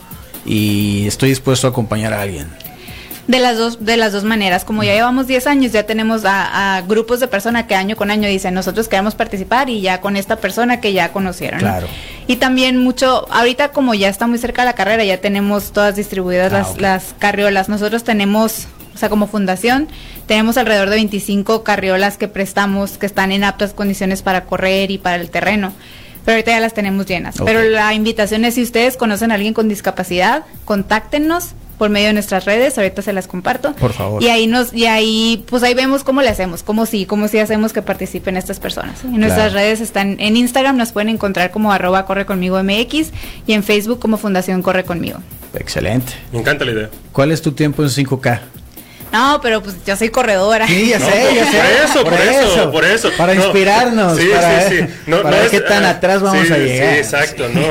y 0.45 1.05
estoy 1.07 1.29
dispuesto 1.29 1.67
a 1.67 1.69
acompañar 1.69 2.13
a 2.13 2.21
alguien? 2.21 2.47
De 3.27 3.39
las 3.39 3.57
dos, 3.57 3.85
de 3.85 3.97
las 3.97 4.13
dos 4.13 4.23
maneras, 4.23 4.65
como 4.65 4.83
ya 4.83 4.93
llevamos 4.93 5.27
10 5.27 5.47
años, 5.47 5.71
ya 5.71 5.83
tenemos 5.83 6.25
a, 6.25 6.77
a 6.77 6.81
grupos 6.81 7.19
de 7.19 7.27
personas 7.27 7.65
que 7.65 7.75
año 7.75 7.95
con 7.95 8.11
año 8.11 8.27
dicen, 8.27 8.53
nosotros 8.53 8.87
queremos 8.87 9.15
participar 9.15 9.69
y 9.69 9.79
ya 9.79 10.01
con 10.01 10.17
esta 10.17 10.37
persona 10.37 10.81
que 10.81 10.91
ya 10.91 11.11
conocieron. 11.11 11.59
¿no? 11.59 11.67
Claro. 11.67 11.87
Y 12.27 12.37
también 12.37 12.77
mucho, 12.77 13.27
ahorita 13.31 13.69
como 13.69 13.93
ya 13.93 14.09
está 14.09 14.27
muy 14.27 14.39
cerca 14.39 14.65
la 14.65 14.73
carrera, 14.73 15.03
ya 15.03 15.17
tenemos 15.21 15.71
todas 15.71 15.95
distribuidas 15.95 16.51
Ah, 16.51 16.57
las, 16.57 16.81
las 16.81 17.15
carriolas. 17.19 17.69
Nosotros 17.69 18.03
tenemos, 18.03 18.67
o 18.93 18.97
sea, 18.97 19.09
como 19.09 19.27
fundación, 19.27 19.87
tenemos 20.25 20.57
alrededor 20.57 20.89
de 20.89 20.95
25 20.95 21.63
carriolas 21.63 22.17
que 22.17 22.27
prestamos, 22.27 22.97
que 22.97 23.05
están 23.05 23.31
en 23.31 23.43
aptas 23.43 23.73
condiciones 23.73 24.21
para 24.21 24.45
correr 24.45 24.91
y 24.91 24.97
para 24.97 25.17
el 25.17 25.29
terreno. 25.29 25.73
Pero 26.25 26.35
ahorita 26.35 26.51
ya 26.51 26.59
las 26.59 26.73
tenemos 26.73 27.05
llenas. 27.05 27.35
Pero 27.43 27.63
la 27.63 27.93
invitación 27.93 28.45
es 28.45 28.55
si 28.55 28.61
ustedes 28.63 28.95
conocen 28.95 29.31
a 29.31 29.35
alguien 29.35 29.53
con 29.53 29.67
discapacidad, 29.67 30.43
contáctenos 30.65 31.49
por 31.81 31.89
medio 31.89 32.09
de 32.09 32.13
nuestras 32.13 32.45
redes, 32.45 32.77
ahorita 32.77 33.01
se 33.01 33.11
las 33.11 33.25
comparto. 33.25 33.73
Por 33.73 33.91
favor. 33.91 34.21
Y 34.21 34.27
ahí 34.27 34.45
nos, 34.45 34.71
y 34.71 34.85
ahí, 34.85 35.43
pues 35.49 35.63
ahí 35.63 35.73
vemos 35.73 36.03
cómo 36.03 36.21
le 36.21 36.29
hacemos, 36.29 36.61
cómo 36.61 36.85
sí, 36.85 37.07
cómo 37.07 37.27
sí 37.27 37.39
hacemos 37.39 37.73
que 37.73 37.81
participen 37.81 38.37
estas 38.37 38.59
personas. 38.59 39.03
En 39.03 39.13
nuestras 39.19 39.49
Claro. 39.51 39.53
redes 39.55 39.81
están, 39.81 40.17
en 40.19 40.37
Instagram 40.37 40.77
nos 40.77 40.91
pueden 40.91 41.09
encontrar 41.09 41.49
como 41.49 41.71
arroba 41.73 42.05
corre 42.05 42.27
conmigo 42.27 42.61
MX 42.63 43.09
y 43.47 43.53
en 43.53 43.63
Facebook 43.63 43.97
como 43.97 44.17
Fundación 44.17 44.61
Corre 44.61 44.83
Conmigo. 44.83 45.21
Excelente. 45.55 46.13
Me 46.31 46.37
encanta 46.37 46.65
la 46.65 46.71
idea. 46.71 46.89
¿Cuál 47.13 47.31
es 47.31 47.41
tu 47.41 47.51
tiempo 47.53 47.81
en 47.81 47.89
5K? 47.89 48.41
No, 49.11 49.39
pero 49.41 49.61
pues 49.61 49.75
yo 49.85 49.95
soy 49.97 50.09
corredora. 50.09 50.67
Sí, 50.67 50.87
ya 50.89 50.99
No, 50.99 51.05
sé, 51.05 51.11
por- 51.11 51.35
ya 51.35 51.45
sé. 51.45 51.57
por 51.57 51.65
eso, 51.65 52.03
por 52.03 52.13
eso, 52.13 52.71
por 52.71 52.85
eso. 52.85 53.11
Para 53.17 53.33
No. 53.35 53.43
inspirarnos. 53.43 54.17
Sí, 54.17 54.29
para, 54.33 54.69
sí, 54.69 54.77
sí. 54.79 54.85
No, 55.07 55.17
para 55.21 55.29
no 55.31 55.35
ver 55.37 55.45
es- 55.45 55.51
qué 55.51 55.59
tan 55.61 55.83
ah, 55.85 55.89
atrás 55.91 56.21
vamos 56.21 56.47
sí, 56.47 56.53
a 56.53 56.57
llegar. 56.57 56.93
Sí, 56.93 56.99
exacto, 56.99 57.49
no. 57.49 57.61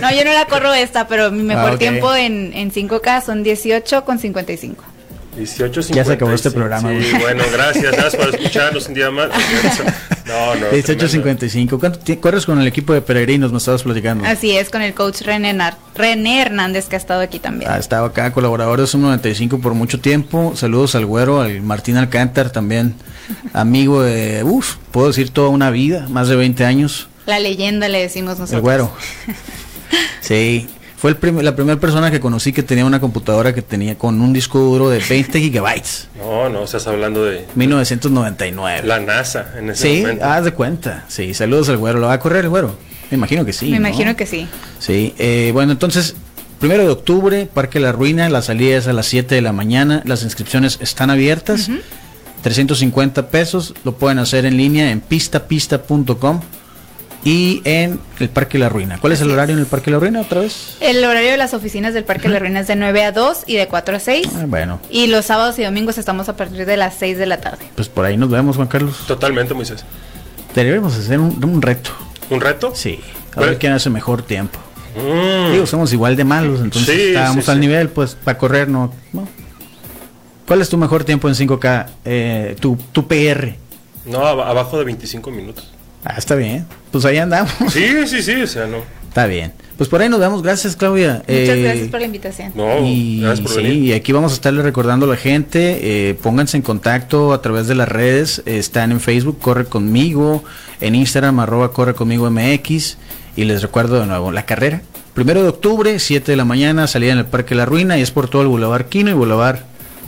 No, 0.00 0.10
yo 0.12 0.24
no 0.24 0.32
la 0.32 0.46
corro 0.46 0.74
esta, 0.74 1.06
pero 1.06 1.30
mi 1.30 1.42
mejor 1.42 1.70
Ah, 1.70 1.74
ok. 1.74 1.78
tiempo 1.78 2.14
en, 2.14 2.52
en 2.54 2.72
5K 2.72 3.24
son 3.24 3.42
18 3.42 4.04
con 4.04 4.18
55. 4.18 4.82
18 5.40 5.80
Ya 5.92 6.04
se 6.04 6.12
acabó 6.12 6.32
este 6.32 6.50
programa, 6.50 6.88
Sí, 6.90 6.94
güey. 7.10 7.20
bueno, 7.22 7.44
gracias, 7.52 7.92
gracias 7.92 8.16
por 8.16 8.34
escucharnos 8.34 8.86
un 8.88 8.94
día 8.94 9.10
más. 9.10 9.28
No, 10.26 10.54
no. 10.54 10.70
18.55. 10.70 11.80
¿Cuánto 11.80 11.98
ti- 11.98 12.16
corres 12.18 12.46
con 12.46 12.60
el 12.60 12.66
equipo 12.68 12.92
de 12.92 13.00
peregrinos? 13.00 13.50
Me 13.50 13.58
estabas 13.58 13.82
platicando. 13.82 14.24
Así 14.24 14.56
es, 14.56 14.70
con 14.70 14.80
el 14.80 14.94
coach 14.94 15.22
René, 15.22 15.52
Nar- 15.52 15.76
René 15.96 16.42
Hernández 16.42 16.86
que 16.86 16.94
ha 16.94 16.98
estado 16.98 17.20
aquí 17.20 17.40
también. 17.40 17.68
Ha 17.68 17.78
estado 17.78 18.04
acá, 18.04 18.32
colaborador 18.32 18.80
de 18.80 18.86
Sum 18.86 19.00
95 19.02 19.58
por 19.60 19.74
mucho 19.74 19.98
tiempo. 19.98 20.52
Saludos 20.54 20.94
al 20.94 21.04
güero, 21.04 21.40
al 21.40 21.60
Martín 21.62 21.96
Alcántar, 21.96 22.50
también 22.50 22.94
amigo 23.54 24.02
de, 24.04 24.44
uff, 24.44 24.76
puedo 24.92 25.08
decir 25.08 25.30
toda 25.30 25.48
una 25.48 25.70
vida, 25.72 26.06
más 26.08 26.28
de 26.28 26.36
20 26.36 26.64
años. 26.64 27.08
La 27.26 27.40
leyenda 27.40 27.88
le 27.88 27.98
decimos 28.00 28.38
nosotros. 28.38 28.52
El 28.52 28.60
güero. 28.60 28.92
Sí. 30.20 30.68
Fue 31.00 31.10
el 31.10 31.16
prim- 31.16 31.40
la 31.40 31.56
primera 31.56 31.80
persona 31.80 32.10
que 32.10 32.20
conocí 32.20 32.52
que 32.52 32.62
tenía 32.62 32.84
una 32.84 33.00
computadora 33.00 33.54
que 33.54 33.62
tenía 33.62 33.96
con 33.96 34.20
un 34.20 34.34
disco 34.34 34.58
duro 34.58 34.90
de 34.90 34.98
20 34.98 35.40
gigabytes. 35.40 36.08
No, 36.18 36.50
no, 36.50 36.64
estás 36.64 36.86
hablando 36.86 37.24
de 37.24 37.46
1999. 37.54 38.86
la 38.86 39.00
NASA 39.00 39.54
en 39.58 39.70
ese 39.70 39.82
sí, 39.96 40.00
momento. 40.02 40.24
haz 40.26 40.44
de 40.44 40.52
cuenta. 40.52 41.04
Sí, 41.08 41.32
saludos 41.32 41.70
al 41.70 41.78
güero. 41.78 42.00
¿Lo 42.00 42.08
va 42.08 42.12
a 42.14 42.18
correr 42.20 42.44
el 42.44 42.50
güero? 42.50 42.76
Me 43.10 43.16
imagino 43.16 43.46
que 43.46 43.52
sí. 43.54 43.66
Me 43.70 43.78
¿no? 43.80 43.88
imagino 43.88 44.14
que 44.14 44.26
sí. 44.26 44.46
Sí, 44.78 45.14
eh, 45.18 45.50
bueno, 45.54 45.72
entonces, 45.72 46.16
primero 46.60 46.82
de 46.82 46.90
octubre, 46.90 47.48
Parque 47.52 47.80
La 47.80 47.92
Ruina, 47.92 48.28
la 48.28 48.42
salida 48.42 48.76
es 48.76 48.86
a 48.86 48.92
las 48.92 49.06
7 49.06 49.34
de 49.34 49.40
la 49.40 49.52
mañana, 49.52 50.02
las 50.04 50.22
inscripciones 50.22 50.78
están 50.82 51.08
abiertas, 51.08 51.70
350 52.42 53.30
pesos, 53.30 53.74
lo 53.84 53.92
pueden 53.96 54.18
hacer 54.18 54.44
en 54.44 54.56
línea 54.58 54.90
en 54.90 55.00
pistapista.com 55.00 56.40
y 57.24 57.60
en 57.64 58.00
el 58.18 58.28
Parque 58.30 58.58
La 58.58 58.68
Ruina. 58.68 58.98
¿Cuál 58.98 59.12
es 59.12 59.20
el 59.20 59.30
horario 59.30 59.54
es. 59.54 59.58
en 59.58 59.64
el 59.64 59.66
Parque 59.66 59.90
La 59.90 59.98
Ruina 59.98 60.20
otra 60.22 60.40
vez? 60.40 60.76
El 60.80 61.04
horario 61.04 61.30
de 61.30 61.36
las 61.36 61.52
oficinas 61.54 61.92
del 61.94 62.04
Parque 62.04 62.28
de 62.28 62.34
las 62.34 62.40
Ruinas 62.40 62.62
es 62.62 62.68
de 62.68 62.76
9 62.76 63.04
a 63.04 63.12
2 63.12 63.44
y 63.46 63.56
de 63.56 63.68
4 63.68 63.96
a 63.96 64.00
6. 64.00 64.26
Ah, 64.36 64.44
bueno, 64.46 64.80
Y 64.90 65.06
los 65.08 65.26
sábados 65.26 65.58
y 65.58 65.64
domingos 65.64 65.98
estamos 65.98 66.28
a 66.28 66.36
partir 66.36 66.64
de 66.64 66.76
las 66.76 66.94
6 66.94 67.18
de 67.18 67.26
la 67.26 67.40
tarde. 67.40 67.64
pues 67.74 67.88
por 67.88 68.04
ahí 68.06 68.16
nos 68.16 68.30
vemos, 68.30 68.56
Juan 68.56 68.68
Carlos. 68.68 68.96
Totalmente, 69.06 69.52
Moisés. 69.54 69.84
Debemos 70.54 70.96
hacer 70.96 71.18
un, 71.20 71.42
un 71.44 71.60
reto. 71.62 71.90
¿Un 72.30 72.40
reto? 72.40 72.72
Sí, 72.74 73.00
a 73.32 73.36
Bueno. 73.36 73.50
ver 73.50 73.58
quién 73.58 73.72
hace 73.72 73.90
mejor 73.90 74.22
tiempo. 74.22 74.58
Mm. 74.96 75.52
Digo, 75.52 75.66
somos 75.66 75.92
igual 75.92 76.16
de 76.16 76.24
malos, 76.24 76.60
entonces 76.60 76.94
Sí, 76.96 77.00
estábamos 77.08 77.44
sí, 77.44 77.50
al 77.50 77.56
sí. 77.58 77.60
nivel, 77.60 77.88
pues 77.90 78.16
para 78.16 78.38
correr 78.38 78.68
no, 78.68 78.92
no. 79.12 79.28
¿Cuál 80.46 80.62
es 80.62 80.68
tu 80.68 80.76
mejor 80.76 81.04
tiempo 81.04 81.28
en 81.28 81.34
5K? 81.34 81.86
Eh, 82.04 82.56
tu, 82.58 82.76
tu 82.90 83.06
PR. 83.06 83.54
No, 84.06 84.20
ab- 84.22 84.44
abajo 84.44 84.78
de 84.78 84.84
25 84.84 85.30
minutos. 85.30 85.70
Ah, 86.04 86.14
está 86.16 86.34
bien. 86.34 86.66
Pues 86.90 87.04
ahí 87.04 87.18
andamos. 87.18 87.52
Sí, 87.70 88.06
sí, 88.06 88.22
sí, 88.22 88.42
o 88.42 88.46
sea, 88.46 88.66
no. 88.66 88.78
está 89.08 89.26
bien. 89.26 89.52
Pues 89.76 89.88
por 89.88 90.02
ahí 90.02 90.08
nos 90.10 90.20
vemos. 90.20 90.42
Gracias, 90.42 90.76
Claudia. 90.76 91.22
Muchas 91.26 91.28
Eh, 91.28 91.62
gracias 91.62 91.88
por 91.88 92.00
la 92.00 92.06
invitación. 92.06 92.52
No, 92.54 92.84
y, 92.86 93.20
gracias 93.20 93.40
por 93.40 93.50
sí, 93.52 93.62
venir. 93.62 93.84
y 93.84 93.92
aquí 93.94 94.12
vamos 94.12 94.32
a 94.32 94.34
estarle 94.34 94.62
recordando 94.62 95.06
a 95.06 95.08
la 95.08 95.16
gente, 95.16 95.78
eh, 96.10 96.14
pónganse 96.22 96.56
en 96.58 96.62
contacto 96.62 97.32
a 97.32 97.40
través 97.40 97.66
de 97.66 97.74
las 97.74 97.88
redes, 97.88 98.42
eh, 98.44 98.58
están 98.58 98.92
en 98.92 99.00
Facebook, 99.00 99.38
Corre 99.40 99.64
Conmigo, 99.66 100.44
en 100.82 100.94
Instagram, 100.94 101.40
arroba 101.40 101.72
Corre 101.72 101.94
Conmigo 101.94 102.30
MX, 102.30 102.98
y 103.36 103.44
les 103.44 103.62
recuerdo 103.62 104.00
de 104.00 104.06
nuevo, 104.06 104.32
la 104.32 104.44
carrera, 104.44 104.82
primero 105.14 105.42
de 105.42 105.48
octubre, 105.48 105.98
7 105.98 106.30
de 106.32 106.36
la 106.36 106.44
mañana, 106.44 106.86
salida 106.86 107.12
en 107.12 107.18
el 107.18 107.26
Parque 107.26 107.54
La 107.54 107.64
Ruina, 107.64 107.96
y 107.98 108.02
es 108.02 108.10
por 108.10 108.28
todo 108.28 108.42
el 108.42 108.48
Boulevard 108.48 108.84
Quino 108.86 109.10
y 109.10 109.14
Boulevard 109.14 109.60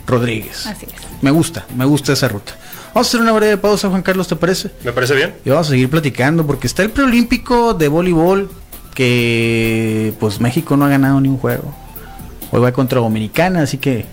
Rodríguez. 0.05 0.67
Así 0.67 0.85
es. 0.85 0.91
Me 1.23 1.31
gusta, 1.31 1.65
me 1.75 1.85
gusta 1.85 2.13
esa 2.13 2.27
ruta. 2.27 2.53
Vamos 2.93 3.07
a 3.07 3.09
hacer 3.09 3.21
una 3.21 3.31
breve 3.31 3.57
pausa, 3.57 3.89
Juan 3.89 4.03
Carlos, 4.03 4.27
¿te 4.27 4.35
parece? 4.35 4.69
¿Me 4.83 4.91
parece 4.91 5.15
bien? 5.15 5.33
Y 5.43 5.49
vamos 5.49 5.67
a 5.67 5.69
seguir 5.71 5.89
platicando 5.89 6.45
porque 6.45 6.67
está 6.67 6.83
el 6.83 6.91
preolímpico 6.91 7.73
de 7.73 7.87
voleibol 7.87 8.49
que 8.93 10.13
pues 10.19 10.39
México 10.39 10.77
no 10.77 10.85
ha 10.85 10.89
ganado 10.89 11.19
ni 11.19 11.27
un 11.27 11.37
juego. 11.37 11.73
Hoy 12.51 12.61
va 12.61 12.71
contra 12.71 12.99
Dominicana, 12.99 13.63
así 13.63 13.77
que 13.77 14.05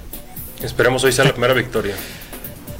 Esperemos 0.62 1.04
hoy 1.04 1.12
sea 1.12 1.24
la 1.26 1.32
primera 1.32 1.52
victoria. 1.54 1.94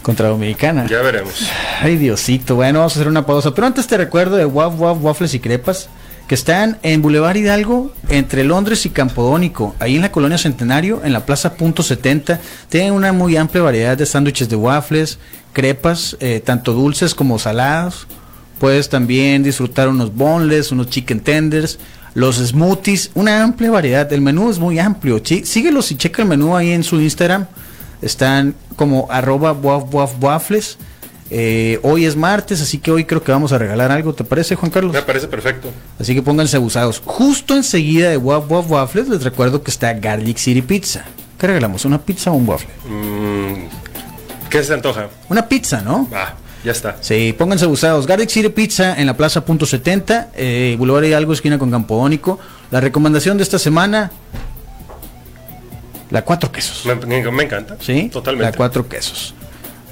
contra 0.02 0.28
Dominicana. 0.28 0.86
Ya 0.86 1.02
veremos. 1.02 1.46
Ay, 1.82 1.96
Diosito. 1.96 2.54
Bueno, 2.56 2.78
vamos 2.78 2.94
a 2.94 2.98
hacer 2.98 3.08
una 3.08 3.26
pausa. 3.26 3.54
Pero 3.54 3.66
antes 3.66 3.86
te 3.86 3.96
recuerdo 3.98 4.36
de 4.36 4.46
Waf 4.46 4.78
Waf 4.80 4.98
Waffles 5.02 5.34
y 5.34 5.40
Crepas, 5.40 5.90
que 6.30 6.36
están 6.36 6.78
en 6.84 7.02
Boulevard 7.02 7.34
Hidalgo, 7.34 7.92
entre 8.08 8.44
Londres 8.44 8.86
y 8.86 8.90
Campodónico, 8.90 9.74
ahí 9.80 9.96
en 9.96 10.02
la 10.02 10.12
colonia 10.12 10.38
Centenario, 10.38 11.00
en 11.04 11.12
la 11.12 11.26
Plaza 11.26 11.54
Punto 11.54 11.82
70. 11.82 12.40
Tienen 12.68 12.92
una 12.92 13.12
muy 13.12 13.36
amplia 13.36 13.64
variedad 13.64 13.98
de 13.98 14.06
sándwiches 14.06 14.48
de 14.48 14.54
waffles, 14.54 15.18
crepas, 15.52 16.16
eh, 16.20 16.38
tanto 16.38 16.72
dulces 16.72 17.16
como 17.16 17.36
salados. 17.40 18.06
Puedes 18.60 18.88
también 18.88 19.42
disfrutar 19.42 19.88
unos 19.88 20.14
boneless, 20.14 20.70
unos 20.70 20.88
chicken 20.88 21.18
tenders, 21.18 21.80
los 22.14 22.36
smoothies, 22.36 23.10
una 23.14 23.42
amplia 23.42 23.72
variedad. 23.72 24.12
El 24.12 24.20
menú 24.20 24.50
es 24.50 24.60
muy 24.60 24.78
amplio. 24.78 25.18
Chi- 25.18 25.44
Síguelos 25.44 25.90
y 25.90 25.96
checa 25.96 26.22
el 26.22 26.28
menú 26.28 26.54
ahí 26.56 26.70
en 26.70 26.84
su 26.84 27.00
Instagram. 27.00 27.46
Están 28.02 28.54
como 28.76 29.08
arroba 29.10 29.50
waf 29.52 29.92
waf 29.92 30.12
waffles. 30.22 30.78
Eh, 31.32 31.78
hoy 31.82 32.06
es 32.06 32.16
martes, 32.16 32.60
así 32.60 32.78
que 32.78 32.90
hoy 32.90 33.04
creo 33.04 33.22
que 33.22 33.30
vamos 33.30 33.52
a 33.52 33.58
regalar 33.58 33.92
algo. 33.92 34.12
¿Te 34.14 34.24
parece, 34.24 34.56
Juan 34.56 34.70
Carlos? 34.72 34.92
Me 34.92 35.02
parece 35.02 35.28
perfecto. 35.28 35.68
Así 35.98 36.14
que 36.14 36.22
pónganse 36.22 36.56
abusados. 36.56 37.00
Justo 37.04 37.54
enseguida 37.56 38.10
de 38.10 38.16
Waf 38.16 38.50
Waf 38.50 38.70
Waffles 38.70 39.08
les 39.08 39.22
recuerdo 39.22 39.62
que 39.62 39.70
está 39.70 39.92
Garlic 39.94 40.38
City 40.38 40.62
Pizza. 40.62 41.04
¿Qué 41.38 41.46
regalamos? 41.46 41.84
¿Una 41.84 41.98
pizza 42.00 42.30
o 42.32 42.34
un 42.34 42.48
waffle? 42.48 42.68
Mm, 42.88 44.48
¿Qué 44.50 44.62
se 44.64 44.74
antoja? 44.74 45.08
Una 45.28 45.46
pizza, 45.48 45.80
¿no? 45.82 46.08
Ah, 46.12 46.34
ya 46.64 46.72
está. 46.72 46.96
Sí, 47.00 47.32
pónganse 47.38 47.64
abusados. 47.64 48.06
Garlic 48.06 48.28
City 48.28 48.48
Pizza 48.48 49.00
en 49.00 49.06
la 49.06 49.16
Plaza 49.16 49.44
Punto 49.44 49.64
70, 49.66 50.30
eh, 50.34 50.74
Boulevard 50.78 51.04
Hidalgo, 51.04 51.32
esquina 51.32 51.58
con 51.58 51.70
Campodónico. 51.70 52.38
La 52.72 52.80
recomendación 52.80 53.36
de 53.36 53.44
esta 53.44 53.58
semana, 53.60 54.10
la 56.10 56.22
cuatro 56.22 56.50
quesos. 56.50 56.84
Me- 56.84 56.94
me 57.30 57.42
encanta. 57.44 57.76
¿Sí? 57.80 58.10
Totalmente. 58.12 58.50
La 58.50 58.56
cuatro 58.56 58.88
quesos. 58.88 59.34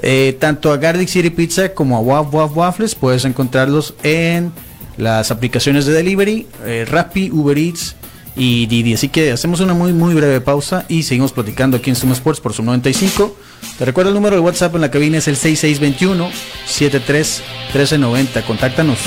Eh, 0.00 0.36
tanto 0.38 0.72
a 0.72 0.76
Garlic 0.76 1.08
City 1.08 1.30
Pizza 1.30 1.74
como 1.74 1.96
a 1.96 2.00
Waf 2.00 2.32
Waf 2.32 2.56
Waffles 2.56 2.94
puedes 2.94 3.24
encontrarlos 3.24 3.94
en 4.02 4.52
las 4.96 5.30
aplicaciones 5.30 5.86
de 5.86 5.92
delivery, 5.92 6.46
eh, 6.64 6.86
Rappi, 6.88 7.30
Uber 7.30 7.56
Eats 7.58 7.96
y 8.36 8.66
Didi. 8.66 8.94
Así 8.94 9.08
que 9.08 9.32
hacemos 9.32 9.60
una 9.60 9.74
muy 9.74 9.92
muy 9.92 10.14
breve 10.14 10.40
pausa 10.40 10.84
y 10.88 11.02
seguimos 11.02 11.32
platicando 11.32 11.76
aquí 11.76 11.90
en 11.90 11.96
Sumo 11.96 12.12
Sports 12.12 12.40
por 12.40 12.52
su 12.52 12.62
95. 12.62 13.36
Te 13.78 13.84
recuerdo 13.84 14.10
el 14.10 14.14
número 14.14 14.36
de 14.36 14.40
WhatsApp 14.40 14.74
en 14.74 14.80
la 14.80 14.90
cabina 14.90 15.18
es 15.18 15.28
el 15.28 15.36
6621 15.36 16.30
73 16.66 17.42
1390. 17.72 18.42
Contáctanos. 18.46 18.98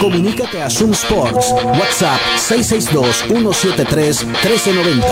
Comunícate 0.00 0.62
a 0.62 0.70
Zoom 0.70 0.92
Sports. 0.92 1.52
WhatsApp 1.64 2.20
662-173-1390. 2.48 5.04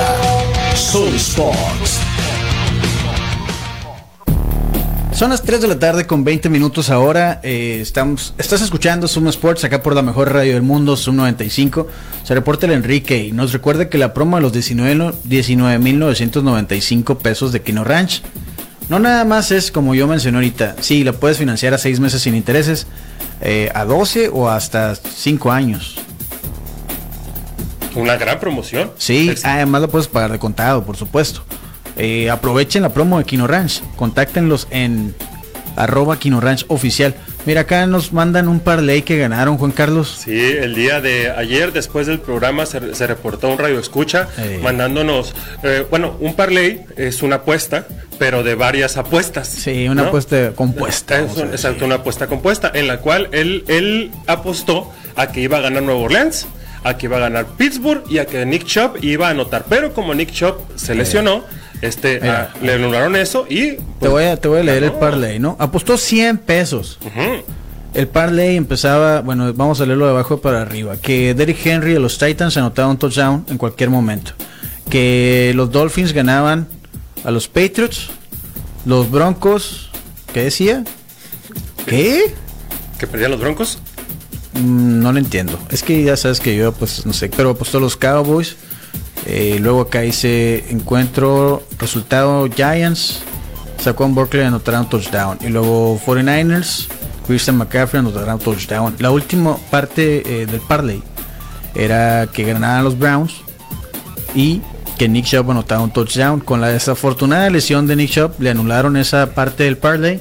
Zoom 0.77 1.14
Sports. 1.16 1.98
Son 5.12 5.31
las 5.31 5.42
3 5.42 5.61
de 5.62 5.68
la 5.68 5.79
tarde 5.81 6.07
con 6.07 6.22
20 6.24 6.48
minutos 6.48 6.90
ahora. 6.90 7.40
eh, 7.42 7.81
estamos, 7.83 8.35
estás 8.38 8.62
escuchando 8.62 9.09
Zoom 9.09 9.29
Sports 9.29 9.64
acá 9.64 9.83
por 9.83 9.94
la 9.94 10.03
mejor 10.03 10.33
radio 10.33 10.55
del 10.55 10.62
mundo, 10.62 10.96
Zoom 10.96 11.16
95. 11.16 11.88
Se 12.24 12.35
reporta 12.35 12.66
el 12.66 12.72
Enrique 12.72 13.18
y 13.27 13.33
nos 13.33 13.53
recuerda 13.53 13.88
que 13.88 13.98
la 13.98 14.14
promo 14.14 14.37
de 14.37 14.42
los 14.42 14.53
19 14.53 14.94
no- 14.94 15.12
19.995 15.24 17.18
pesos 17.18 17.53
de 17.53 17.62
Kino 17.62 17.83
Ranch 17.85 18.22
no 18.88 18.98
nada 19.01 19.24
más 19.27 19.51
es 19.51 19.70
como 19.70 19.94
yo 19.94 20.07
mencioné 20.07 20.38
ahorita. 20.38 20.77
Sí, 20.81 21.05
la 21.05 21.12
puedes 21.12 21.37
financiar 21.37 21.74
a 21.74 21.79
6 21.79 22.01
meses 22.01 22.22
sin 22.22 22.35
intereses, 22.35 22.87
eh, 23.40 23.70
a 23.74 23.85
12 23.85 24.31
o 24.33 24.48
hasta 24.48 24.94
5 24.94 25.51
años. 25.51 25.96
Una 27.94 28.16
gran 28.16 28.38
promoción. 28.38 28.92
Sí, 28.98 29.35
además 29.42 29.83
lo 29.83 29.88
puedes 29.88 30.09
pagar 30.09 30.33
de 30.33 30.38
contado, 30.38 30.85
por 30.85 30.96
supuesto. 30.96 31.42
Eh, 31.96 32.31
aprovechen 32.31 32.83
la 32.83 32.90
promo 32.90 33.18
de 33.18 33.24
Kino 33.24 33.46
Ranch. 33.46 33.83
Contáctenlos 33.96 34.68
en 34.70 35.14
arroba 35.77 36.18
Kino 36.18 36.40
Ranch 36.40 36.64
oficial. 36.68 37.14
Mira, 37.46 37.62
acá 37.62 37.87
nos 37.87 38.12
mandan 38.12 38.46
un 38.46 38.61
parlay 38.61 39.03
que 39.03 39.16
ganaron, 39.16 39.57
Juan 39.57 39.70
Carlos. 39.72 40.20
Sí, 40.24 40.38
el 40.38 40.74
día 40.74 41.01
de 41.01 41.31
ayer, 41.31 41.72
después 41.72 42.07
del 42.07 42.20
programa, 42.20 42.66
se, 42.66 42.94
se 42.94 43.07
reportó 43.07 43.48
un 43.48 43.57
radio 43.59 43.79
escucha 43.79 44.29
Eh. 44.38 44.61
mandándonos, 44.62 45.35
eh, 45.62 45.87
bueno, 45.88 46.16
un 46.20 46.35
parlay 46.35 46.83
es 46.96 47.22
una 47.22 47.37
apuesta, 47.37 47.87
pero 48.18 48.42
de 48.42 48.55
varias 48.55 48.98
apuestas. 48.98 49.48
Sí, 49.48 49.88
una 49.88 50.03
¿no? 50.03 50.09
apuesta 50.09 50.51
compuesta. 50.55 51.20
Es 51.20 51.38
exacto, 51.38 51.87
una 51.87 51.96
apuesta 51.96 52.27
compuesta, 52.27 52.70
en 52.74 52.87
la 52.87 52.98
cual 52.98 53.29
él, 53.33 53.64
él 53.68 54.11
apostó 54.27 54.92
a 55.16 55.29
que 55.29 55.40
iba 55.40 55.57
a 55.57 55.61
ganar 55.61 55.83
Nueva 55.85 56.01
Orleans, 56.01 56.46
a 56.85 56.98
que 56.98 57.07
iba 57.07 57.16
a 57.16 57.20
ganar 57.20 57.46
Pittsburgh 57.57 58.03
y 58.11 58.18
a 58.18 58.27
que 58.27 58.44
Nick 58.44 58.64
Chubb 58.64 59.03
iba 59.03 59.29
a 59.29 59.31
anotar. 59.31 59.64
Pero 59.70 59.94
como 59.94 60.12
Nick 60.12 60.33
Chubb 60.33 60.57
se 60.77 60.94
lesionó, 60.94 61.44
este, 61.83 62.21
Mira. 62.21 62.53
ah, 62.55 62.59
le 62.62 62.75
anularon 62.75 63.17
eso 63.17 63.47
y... 63.49 63.73
Te 63.73 63.83
pues, 64.01 64.11
voy 64.12 64.25
a, 64.25 64.37
te 64.37 64.49
voy 64.49 64.61
a 64.61 64.62
leer 64.62 64.83
el 64.85 64.91
ganó. 64.91 65.01
parlay, 65.01 65.38
¿no? 65.38 65.57
Apostó 65.59 65.97
100 65.97 66.38
pesos. 66.38 66.99
Ujú. 67.05 67.43
El 67.95 68.07
parlay 68.09 68.57
empezaba, 68.57 69.21
bueno, 69.23 69.53
vamos 69.55 69.81
a 69.81 69.87
leerlo 69.87 70.05
de 70.07 70.11
abajo 70.12 70.41
para 70.41 70.61
arriba. 70.62 70.97
Que 70.97 71.35
Derrick 71.35 71.64
Henry 71.64 71.93
de 71.95 72.01
los 72.01 72.19
Titans 72.19 72.57
anotaba 72.57 72.88
un 72.88 72.99
touchdown 72.99 73.45
en 73.49 73.59
cualquier 73.59 73.91
momento. 73.91 74.33
Que 74.91 75.53
los 75.55 75.71
Dolphins 75.73 76.12
ganaban 76.12 76.69
a 77.25 77.31
los 77.31 77.49
Patriots. 77.49 78.09
Los 78.85 79.11
Broncos, 79.11 79.91
¿qué 80.33 80.45
decía? 80.45 80.85
¿Qué? 81.87 82.35
¿Que 82.99 83.07
perdían 83.07 83.31
los 83.33 83.41
Broncos? 83.41 83.79
Mm, 84.55 85.01
no 85.01 85.12
lo 85.12 85.19
entiendo. 85.19 85.59
Es 85.71 85.83
que 85.83 86.03
ya 86.03 86.17
sabes 86.17 86.41
que 86.41 86.57
yo, 86.57 86.73
pues, 86.73 87.05
no 87.07 87.12
sé, 87.12 87.29
pero 87.35 87.51
apostó 87.51 87.81
los 87.81 87.97
Cowboys. 87.97 88.57
Eh, 89.31 89.59
luego 89.61 89.83
acá 89.83 90.01
dice 90.01 90.64
encuentro, 90.71 91.62
resultado 91.79 92.49
Giants. 92.49 93.21
Saquon 93.79 94.14
Berkeley 94.14 94.47
anotará 94.47 94.81
un 94.81 94.88
touchdown. 94.88 95.38
Y 95.43 95.49
luego 95.49 96.01
49ers, 96.05 96.88
Christian 97.27 97.59
McCaffrey 97.59 98.01
anotará 98.01 98.35
un 98.35 98.41
touchdown. 98.41 98.97
La 98.99 99.11
última 99.11 99.57
parte 99.71 100.23
eh, 100.43 100.47
del 100.47 100.61
parlay 100.62 101.03
era 101.75 102.27
que 102.33 102.45
ganaran 102.45 102.83
los 102.83 102.99
Browns 102.99 103.35
y 104.35 104.62
que 104.97 105.09
Nick 105.09 105.27
Chubb 105.27 105.51
anotaba 105.51 105.83
un 105.83 105.93
touchdown. 105.93 106.41
Con 106.41 106.62
la 106.62 106.69
desafortunada 106.69 107.51
lesión 107.51 107.87
de 107.87 107.97
Nick 107.97 108.11
Chubb 108.11 108.41
le 108.41 108.51
anularon 108.51 108.97
esa 108.97 109.35
parte 109.35 109.64
del 109.64 109.77
parlay. 109.77 110.21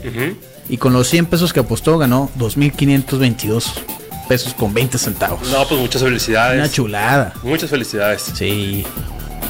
Y 0.67 0.77
con 0.77 0.91
los 0.91 1.07
100 1.07 1.27
pesos 1.27 1.53
que 1.53 1.61
apostó 1.61 1.97
ganó 1.97 2.29
2.522 2.37 3.96
pesos 4.27 4.53
con 4.53 4.73
20 4.73 4.97
centavos. 4.97 5.49
No, 5.49 5.67
pues 5.67 5.79
muchas 5.79 6.01
felicidades. 6.01 6.59
Una 6.59 6.69
chulada. 6.69 7.33
Muchas 7.43 7.69
felicidades. 7.69 8.21
Sí. 8.35 8.85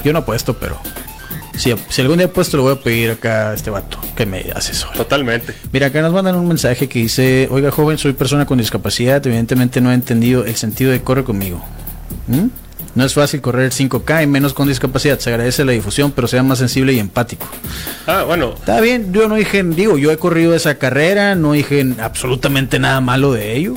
Yo 0.04 0.14
no 0.14 0.20
apuesto, 0.20 0.54
pero 0.54 0.80
si, 1.58 1.74
si 1.90 2.02
algún 2.02 2.18
día 2.18 2.28
apuesto, 2.28 2.56
le 2.58 2.64
voy 2.64 2.74
a 2.74 2.80
pedir 2.80 3.12
acá 3.12 3.50
a 3.50 3.54
este 3.56 3.70
vato 3.70 4.00
que 4.16 4.26
me 4.26 4.46
asesore. 4.56 4.96
Totalmente. 4.96 5.54
Mira, 5.72 5.88
acá 5.88 6.02
nos 6.02 6.14
mandan 6.14 6.36
un 6.36 6.48
mensaje 6.48 6.88
que 6.88 7.00
dice, 7.00 7.48
oiga 7.52 7.72
joven, 7.72 7.98
soy 7.98 8.14
persona 8.14 8.46
con 8.46 8.60
discapacidad, 8.60 9.26
evidentemente 9.26 9.82
no 9.82 9.92
he 9.92 9.96
entendido 9.96 10.46
el 10.46 10.56
sentido 10.56 10.92
de 10.92 11.02
corre 11.02 11.24
conmigo. 11.24 11.64
¿Mm? 12.28 12.48
No 12.94 13.06
es 13.06 13.14
fácil 13.14 13.42
correr 13.42 13.72
5K 13.72 14.24
y 14.24 14.28
menos 14.28 14.54
con 14.54 14.68
discapacidad. 14.68 15.20
Se 15.20 15.30
agradece 15.30 15.64
la 15.64 15.72
difusión, 15.72 16.12
pero 16.12 16.28
sea 16.28 16.42
más 16.42 16.58
sensible 16.58 16.94
y 16.94 17.00
empático. 17.00 17.48
Ah, 18.08 18.24
bueno. 18.24 18.56
Está 18.58 18.82
bien, 18.82 19.14
yo 19.14 19.28
no 19.28 19.36
dije, 19.36 19.64
digo, 19.64 20.00
yo 20.00 20.12
he 20.12 20.18
corrido 20.18 20.56
esa 20.56 20.80
carrera, 20.80 21.36
no 21.36 21.52
dije 21.52 21.86
absolutamente 22.02 22.80
nada 22.80 23.00
malo 23.02 23.34
de 23.34 23.56
ello. 23.56 23.76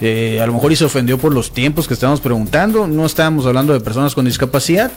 Eh, 0.00 0.40
a 0.42 0.46
lo 0.46 0.52
mejor 0.52 0.72
y 0.72 0.76
se 0.76 0.84
ofendió 0.84 1.16
por 1.18 1.32
los 1.34 1.52
tiempos 1.52 1.88
que 1.88 1.94
estábamos 1.94 2.20
preguntando. 2.20 2.86
No 2.86 3.06
estábamos 3.06 3.46
hablando 3.46 3.72
de 3.72 3.80
personas 3.80 4.14
con 4.14 4.24
discapacidad, 4.26 4.90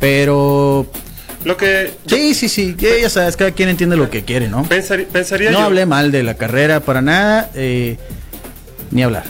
pero 0.00 0.86
Lo 1.44 1.56
que 1.56 1.92
sí, 2.06 2.34
sí, 2.34 2.48
sí, 2.48 2.74
ya, 2.78 2.90
ya 3.00 3.08
sabes, 3.08 3.36
cada 3.36 3.50
quien 3.52 3.68
entiende 3.68 3.96
lo 3.96 4.10
que 4.10 4.22
quiere, 4.24 4.48
¿no? 4.48 4.64
pensari- 4.68 5.06
pensaría 5.06 5.50
No 5.50 5.58
yo. 5.60 5.64
hablé 5.64 5.86
mal 5.86 6.12
de 6.12 6.22
la 6.22 6.34
carrera 6.34 6.80
para 6.80 7.00
nada, 7.02 7.50
eh, 7.54 7.96
ni 8.90 9.02
hablar. 9.02 9.24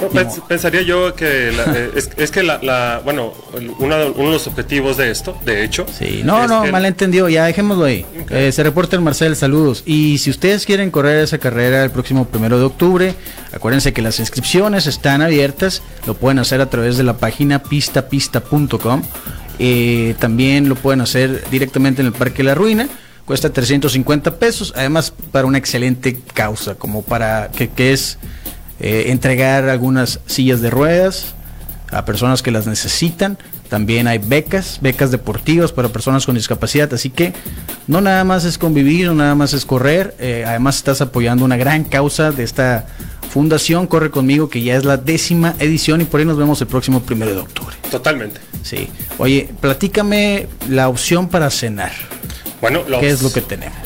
No, 0.00 0.08
pens- 0.10 0.40
pensaría 0.46 0.82
yo 0.82 1.14
que 1.14 1.50
la- 1.52 1.64
eh, 1.76 1.90
es, 1.96 2.10
es 2.16 2.30
que 2.30 2.42
la, 2.42 2.58
la- 2.62 3.00
bueno, 3.04 3.32
el- 3.56 3.70
uno, 3.78 3.96
de- 3.96 4.10
los 4.30 4.46
objetivos 4.46 4.96
de 4.96 5.10
esto, 5.10 5.36
de 5.44 5.64
hecho, 5.64 5.86
Sí, 5.98 6.22
no, 6.24 6.46
no, 6.46 6.62
que- 6.62 6.70
malentendido, 6.72 7.28
ya 7.28 7.44
dejémoslo 7.46 7.84
ahí. 7.84 8.06
Eh, 8.30 8.52
se 8.52 8.62
reporta 8.62 8.94
el 8.96 9.02
Marcel, 9.02 9.34
saludos. 9.36 9.82
Y 9.86 10.18
si 10.18 10.30
ustedes 10.30 10.66
quieren 10.66 10.90
correr 10.90 11.18
esa 11.24 11.38
carrera 11.38 11.82
el 11.84 11.90
próximo 11.90 12.26
primero 12.26 12.58
de 12.58 12.64
octubre, 12.64 13.14
acuérdense 13.52 13.92
que 13.92 14.02
las 14.02 14.20
inscripciones 14.20 14.86
están 14.86 15.20
abiertas, 15.22 15.82
lo 16.06 16.14
pueden 16.14 16.38
hacer 16.38 16.60
a 16.60 16.70
través 16.70 16.96
de 16.96 17.02
la 17.02 17.16
página 17.16 17.62
pistapista.com. 17.62 19.02
Eh, 19.58 20.14
también 20.20 20.68
lo 20.68 20.76
pueden 20.76 21.00
hacer 21.00 21.42
directamente 21.50 22.00
en 22.02 22.06
el 22.06 22.12
Parque 22.12 22.42
La 22.44 22.54
Ruina. 22.54 22.88
Cuesta 23.24 23.50
350 23.52 24.36
pesos, 24.36 24.72
además 24.76 25.12
para 25.32 25.46
una 25.46 25.58
excelente 25.58 26.18
causa, 26.32 26.76
como 26.76 27.02
para 27.02 27.50
que, 27.50 27.68
que 27.68 27.92
es 27.92 28.18
eh, 28.80 29.04
entregar 29.08 29.68
algunas 29.68 30.20
sillas 30.26 30.60
de 30.60 30.70
ruedas, 30.70 31.34
a 31.90 32.04
personas 32.04 32.42
que 32.42 32.50
las 32.50 32.66
necesitan. 32.66 33.38
También 33.70 34.08
hay 34.08 34.18
becas, 34.18 34.78
becas 34.82 35.10
deportivas 35.10 35.72
para 35.72 35.88
personas 35.88 36.26
con 36.26 36.34
discapacidad. 36.34 36.92
Así 36.92 37.08
que 37.10 37.32
no 37.86 38.00
nada 38.02 38.24
más 38.24 38.44
es 38.44 38.58
convivir, 38.58 39.06
no 39.06 39.14
nada 39.14 39.34
más 39.34 39.52
es 39.54 39.64
correr. 39.64 40.14
eh, 40.18 40.44
además 40.46 40.76
estás 40.76 41.00
apoyando 41.00 41.44
una 41.46 41.56
gran 41.56 41.84
causa 41.84 42.30
de 42.30 42.44
esta 42.44 42.86
fundación. 43.30 43.86
Corre 43.86 44.10
conmigo, 44.10 44.50
que 44.50 44.62
ya 44.62 44.76
es 44.76 44.84
la 44.84 44.96
décima 44.98 45.54
edición 45.60 46.00
y 46.02 46.04
por 46.04 46.20
ahí 46.20 46.26
nos 46.26 46.36
vemos 46.36 46.60
el 46.60 46.66
próximo 46.66 47.00
primero 47.00 47.32
de 47.34 47.40
octubre. 47.40 47.74
Totalmente. 47.90 48.40
Sí. 48.62 48.88
Oye, 49.18 49.48
platícame 49.60 50.46
la 50.68 50.88
opción 50.90 51.28
para 51.28 51.50
cenar. 51.50 51.92
Bueno, 52.60 52.82
los- 52.88 53.00
¿Qué 53.00 53.08
es 53.08 53.22
lo 53.22 53.32
que 53.32 53.40
tenemos? 53.40 53.76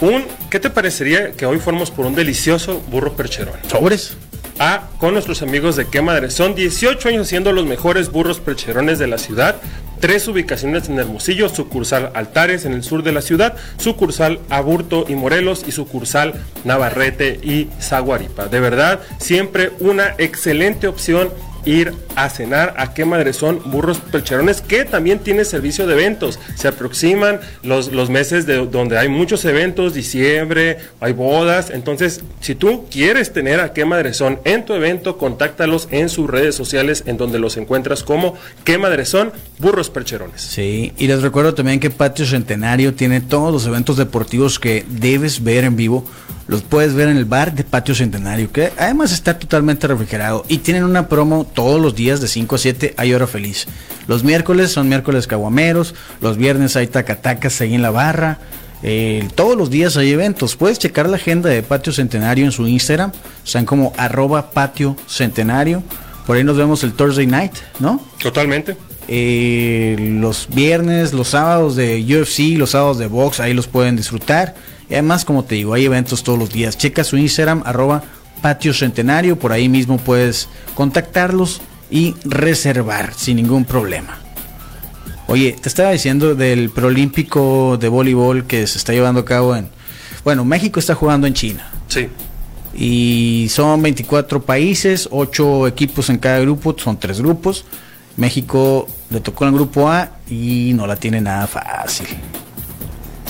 un, 0.00 0.24
¿qué 0.50 0.58
te 0.58 0.68
parecería 0.70 1.32
que 1.32 1.44
hoy 1.46 1.58
fuéramos 1.58 1.90
por 1.90 2.06
un 2.06 2.14
delicioso 2.14 2.80
burro 2.90 3.14
percherón? 3.14 3.54
¿Sobres? 3.70 4.14
A, 4.58 4.88
con 4.98 5.14
nuestros 5.14 5.42
amigos 5.42 5.76
de 5.76 5.86
Qué 5.86 6.02
Madre. 6.02 6.30
Son 6.30 6.54
18 6.54 7.08
años 7.08 7.28
siendo 7.28 7.52
los 7.52 7.66
mejores 7.66 8.10
burros 8.10 8.40
percherones 8.40 8.98
de 8.98 9.06
la 9.06 9.18
ciudad. 9.18 9.56
Tres 10.00 10.26
ubicaciones 10.26 10.88
en 10.88 10.98
Hermosillo, 10.98 11.48
sucursal 11.48 12.10
Altares 12.14 12.64
en 12.64 12.72
el 12.72 12.82
sur 12.82 13.02
de 13.02 13.12
la 13.12 13.22
ciudad, 13.22 13.56
sucursal 13.78 14.40
Aburto 14.50 15.04
y 15.08 15.14
Morelos 15.14 15.64
y 15.66 15.72
sucursal 15.72 16.34
Navarrete 16.64 17.38
y 17.42 17.68
Zaguaripa. 17.80 18.46
De 18.46 18.58
verdad, 18.58 19.00
siempre 19.18 19.70
una 19.78 20.14
excelente 20.18 20.88
opción 20.88 21.30
ir 21.64 21.94
a 22.16 22.28
cenar 22.28 22.74
a 22.76 22.94
qué 22.94 23.04
madre 23.04 23.32
son 23.32 23.60
burros 23.70 23.98
percherones 23.98 24.60
que 24.60 24.84
también 24.84 25.18
tiene 25.18 25.44
servicio 25.44 25.86
de 25.86 25.94
eventos. 25.94 26.38
Se 26.56 26.68
aproximan 26.68 27.40
los, 27.62 27.92
los 27.92 28.10
meses 28.10 28.46
de 28.46 28.66
donde 28.66 28.98
hay 28.98 29.08
muchos 29.08 29.44
eventos 29.44 29.94
diciembre 29.94 30.78
hay 31.00 31.12
bodas. 31.12 31.70
Entonces 31.70 32.22
si 32.40 32.54
tú 32.54 32.86
quieres 32.90 33.32
tener 33.32 33.60
a 33.60 33.72
qué 33.72 33.84
madre 33.84 34.14
son 34.14 34.40
en 34.44 34.64
tu 34.64 34.74
evento 34.74 35.18
contáctalos 35.18 35.88
en 35.90 36.08
sus 36.08 36.28
redes 36.28 36.54
sociales 36.54 37.04
en 37.06 37.16
donde 37.16 37.38
los 37.38 37.56
encuentras 37.56 38.02
como 38.02 38.34
qué 38.64 38.78
madre 38.78 39.04
son 39.04 39.32
burros 39.58 39.90
percherones 39.90 40.42
Sí, 40.42 40.92
y 40.98 41.06
les 41.06 41.22
recuerdo 41.22 41.54
también 41.54 41.80
que 41.80 41.90
Patio 41.90 42.26
Centenario 42.26 42.94
tiene 42.94 43.20
todos 43.20 43.52
los 43.52 43.66
eventos 43.66 43.96
deportivos 43.96 44.58
que 44.58 44.84
debes 44.88 45.42
ver 45.42 45.64
en 45.64 45.76
vivo. 45.76 46.04
Los 46.48 46.62
puedes 46.62 46.94
ver 46.94 47.08
en 47.08 47.16
el 47.16 47.24
bar 47.24 47.54
de 47.54 47.64
Patio 47.64 47.94
Centenario, 47.94 48.50
que 48.50 48.72
además 48.76 49.12
está 49.12 49.38
totalmente 49.38 49.86
refrigerado. 49.86 50.44
Y 50.48 50.58
tienen 50.58 50.84
una 50.84 51.08
promo 51.08 51.44
todos 51.44 51.80
los 51.80 51.94
días 51.94 52.20
de 52.20 52.28
5 52.28 52.54
a 52.56 52.58
7, 52.58 52.94
hay 52.96 53.14
hora 53.14 53.26
feliz. 53.26 53.66
Los 54.08 54.24
miércoles 54.24 54.72
son 54.72 54.88
miércoles 54.88 55.26
caguameros, 55.26 55.94
los 56.20 56.36
viernes 56.36 56.76
hay 56.76 56.88
tacatacas 56.88 57.60
ahí 57.60 57.74
en 57.74 57.82
la 57.82 57.90
barra. 57.90 58.38
eh, 58.82 59.28
todos 59.36 59.56
los 59.56 59.70
días 59.70 59.96
hay 59.96 60.10
eventos. 60.10 60.56
Puedes 60.56 60.78
checar 60.80 61.08
la 61.08 61.16
agenda 61.16 61.48
de 61.48 61.62
Patio 61.62 61.92
Centenario 61.92 62.44
en 62.44 62.52
su 62.52 62.66
Instagram. 62.66 63.12
Están 63.44 63.64
como 63.64 63.92
arroba 63.96 64.50
patio 64.50 64.96
centenario. 65.06 65.84
Por 66.26 66.36
ahí 66.36 66.44
nos 66.44 66.56
vemos 66.56 66.82
el 66.82 66.92
Thursday 66.92 67.26
night, 67.26 67.52
¿no? 67.78 68.00
totalmente 68.20 68.76
Eh, 69.08 69.96
los 70.20 70.48
viernes, 70.48 71.12
los 71.12 71.28
sábados 71.28 71.76
de 71.76 72.00
UFC, 72.00 72.56
los 72.56 72.70
sábados 72.70 72.98
de 72.98 73.06
box, 73.06 73.40
ahí 73.40 73.54
los 73.54 73.66
pueden 73.66 73.96
disfrutar. 73.96 74.54
Y 74.92 74.94
además, 74.94 75.24
como 75.24 75.42
te 75.42 75.54
digo, 75.54 75.72
hay 75.72 75.86
eventos 75.86 76.22
todos 76.22 76.38
los 76.38 76.52
días. 76.52 76.76
Checa 76.76 77.02
su 77.02 77.16
Instagram, 77.16 77.62
arroba 77.64 78.02
patio 78.42 78.74
centenario, 78.74 79.38
por 79.38 79.50
ahí 79.50 79.66
mismo 79.66 79.96
puedes 79.96 80.50
contactarlos 80.74 81.62
y 81.90 82.14
reservar 82.26 83.14
sin 83.14 83.36
ningún 83.36 83.64
problema. 83.64 84.18
Oye, 85.28 85.56
te 85.58 85.70
estaba 85.70 85.92
diciendo 85.92 86.34
del 86.34 86.68
preolímpico 86.68 87.78
de 87.80 87.88
voleibol 87.88 88.44
que 88.44 88.66
se 88.66 88.76
está 88.76 88.92
llevando 88.92 89.20
a 89.20 89.24
cabo 89.24 89.56
en... 89.56 89.70
Bueno, 90.24 90.44
México 90.44 90.78
está 90.78 90.94
jugando 90.94 91.26
en 91.26 91.32
China. 91.32 91.70
sí 91.88 92.10
Y 92.74 93.46
son 93.48 93.80
24 93.80 94.42
países, 94.42 95.08
8 95.10 95.68
equipos 95.68 96.10
en 96.10 96.18
cada 96.18 96.38
grupo, 96.40 96.76
son 96.76 97.00
3 97.00 97.18
grupos. 97.22 97.64
México 98.18 98.86
le 99.08 99.20
tocó 99.20 99.44
en 99.44 99.48
el 99.48 99.54
grupo 99.54 99.88
A 99.88 100.18
y 100.28 100.72
no 100.74 100.86
la 100.86 100.96
tiene 100.96 101.22
nada 101.22 101.46
fácil. 101.46 102.08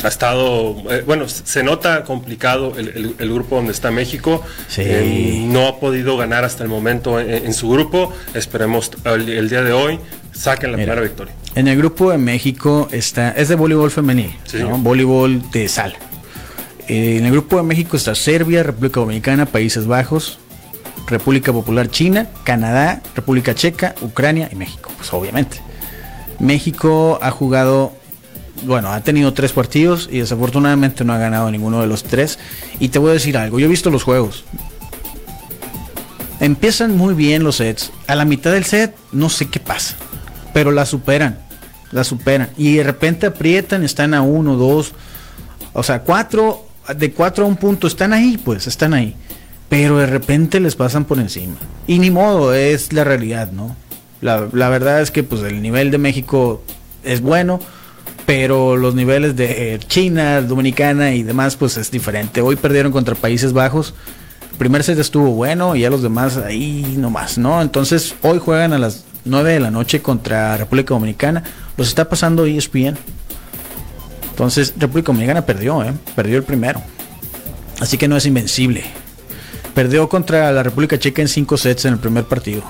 Ha 0.02 0.08
estado, 0.08 0.76
eh, 0.90 1.02
bueno, 1.06 1.28
se 1.28 1.62
nota 1.62 2.04
complicado 2.04 2.74
el, 2.76 2.88
el- 2.88 3.14
el 3.18 3.32
grupo 3.32 3.56
donde 3.56 3.72
está 3.72 3.90
México. 3.90 4.42
Sí. 4.68 4.82
Eh, 4.84 5.44
no 5.46 5.66
ha 5.68 5.78
podido 5.80 6.16
ganar 6.16 6.44
hasta 6.44 6.62
el 6.64 6.68
momento 6.68 7.20
en, 7.20 7.30
en 7.46 7.54
su 7.54 7.68
grupo. 7.68 8.12
Esperemos 8.34 8.90
el, 9.04 9.28
el 9.28 9.48
día 9.48 9.62
de 9.62 9.72
hoy 9.72 9.98
saquen 10.32 10.72
la 10.72 10.78
Mira. 10.78 10.92
primera 10.94 11.08
victoria. 11.08 11.34
En 11.54 11.68
el 11.68 11.76
grupo 11.76 12.10
de 12.10 12.18
México 12.18 12.88
está, 12.92 13.30
es 13.32 13.48
de 13.48 13.54
voleibol 13.54 13.90
femenil, 13.90 14.34
Sí. 14.44 14.58
¿no? 14.58 14.78
voleibol 14.78 15.50
de 15.50 15.68
sal. 15.68 15.94
Eh, 16.88 17.18
en 17.18 17.26
el 17.26 17.32
grupo 17.32 17.58
de 17.58 17.62
México 17.62 17.96
está 17.96 18.14
Serbia, 18.14 18.62
República 18.62 19.00
Dominicana, 19.00 19.46
Países 19.46 19.86
Bajos, 19.86 20.38
República 21.06 21.52
Popular 21.52 21.88
China, 21.90 22.28
Canadá, 22.44 23.02
República 23.14 23.54
Checa, 23.54 23.94
Ucrania 24.00 24.48
y 24.50 24.56
México, 24.56 24.90
pues 24.96 25.12
obviamente. 25.12 25.58
México 26.38 27.18
ha 27.22 27.30
jugado, 27.30 27.92
bueno, 28.64 28.92
ha 28.92 29.00
tenido 29.00 29.32
tres 29.32 29.52
partidos 29.52 30.08
y 30.10 30.18
desafortunadamente 30.18 31.04
no 31.04 31.12
ha 31.12 31.18
ganado 31.18 31.50
ninguno 31.50 31.80
de 31.80 31.86
los 31.86 32.04
tres. 32.04 32.38
Y 32.80 32.88
te 32.88 32.98
voy 32.98 33.10
a 33.10 33.14
decir 33.14 33.36
algo, 33.36 33.58
yo 33.58 33.66
he 33.66 33.70
visto 33.70 33.90
los 33.90 34.02
juegos. 34.02 34.44
Empiezan 36.40 36.96
muy 36.96 37.14
bien 37.14 37.44
los 37.44 37.56
sets. 37.56 37.92
A 38.06 38.16
la 38.16 38.24
mitad 38.24 38.52
del 38.52 38.64
set 38.64 38.96
no 39.12 39.28
sé 39.28 39.48
qué 39.48 39.60
pasa, 39.60 39.94
pero 40.52 40.72
la 40.72 40.86
superan, 40.86 41.38
la 41.92 42.04
superan. 42.04 42.50
Y 42.56 42.76
de 42.76 42.82
repente 42.82 43.26
aprietan, 43.26 43.84
están 43.84 44.14
a 44.14 44.22
uno, 44.22 44.56
dos, 44.56 44.92
o 45.72 45.82
sea, 45.82 46.02
cuatro, 46.02 46.66
de 46.96 47.12
cuatro 47.12 47.44
a 47.44 47.48
un 47.48 47.56
punto, 47.56 47.86
están 47.86 48.12
ahí, 48.12 48.40
pues, 48.44 48.66
están 48.66 48.94
ahí. 48.94 49.14
Pero 49.68 49.98
de 49.98 50.06
repente 50.06 50.60
les 50.60 50.74
pasan 50.74 51.04
por 51.04 51.18
encima. 51.18 51.54
Y 51.86 51.98
ni 51.98 52.10
modo, 52.10 52.52
es 52.52 52.92
la 52.92 53.04
realidad, 53.04 53.52
¿no? 53.52 53.76
La, 54.22 54.38
verdad 54.68 55.00
es 55.00 55.10
que 55.10 55.24
pues 55.24 55.42
el 55.42 55.60
nivel 55.60 55.90
de 55.90 55.98
México 55.98 56.62
es 57.02 57.20
bueno, 57.20 57.58
pero 58.26 58.76
los 58.76 58.94
niveles 58.94 59.36
de 59.36 59.80
China, 59.86 60.40
Dominicana 60.40 61.14
y 61.14 61.22
demás 61.22 61.56
pues 61.56 61.76
es 61.76 61.90
diferente. 61.90 62.40
Hoy 62.40 62.56
perdieron 62.56 62.92
contra 62.92 63.14
Países 63.14 63.52
Bajos. 63.52 63.94
El 64.52 64.58
primer 64.58 64.84
set 64.84 64.98
estuvo 64.98 65.30
bueno 65.30 65.74
y 65.74 65.80
ya 65.80 65.90
los 65.90 66.02
demás 66.02 66.36
ahí 66.36 66.94
nomás, 66.98 67.38
¿no? 67.38 67.60
Entonces 67.62 68.14
hoy 68.22 68.38
juegan 68.38 68.72
a 68.72 68.78
las 68.78 69.04
9 69.24 69.54
de 69.54 69.60
la 69.60 69.70
noche 69.70 70.00
contra 70.00 70.56
República 70.56 70.94
Dominicana. 70.94 71.42
Los 71.76 71.88
está 71.88 72.08
pasando 72.08 72.46
ESPN. 72.46 72.96
Entonces 74.30 74.74
República 74.78 75.08
Dominicana 75.08 75.44
perdió, 75.44 75.82
¿eh? 75.82 75.92
Perdió 76.14 76.36
el 76.36 76.44
primero. 76.44 76.82
Así 77.80 77.98
que 77.98 78.08
no 78.08 78.16
es 78.16 78.26
invencible. 78.26 78.84
Perdió 79.74 80.08
contra 80.08 80.52
la 80.52 80.62
República 80.62 80.98
Checa 80.98 81.22
en 81.22 81.28
5 81.28 81.56
sets 81.56 81.84
en 81.86 81.94
el 81.94 81.98
primer 81.98 82.24
partido. 82.24 82.62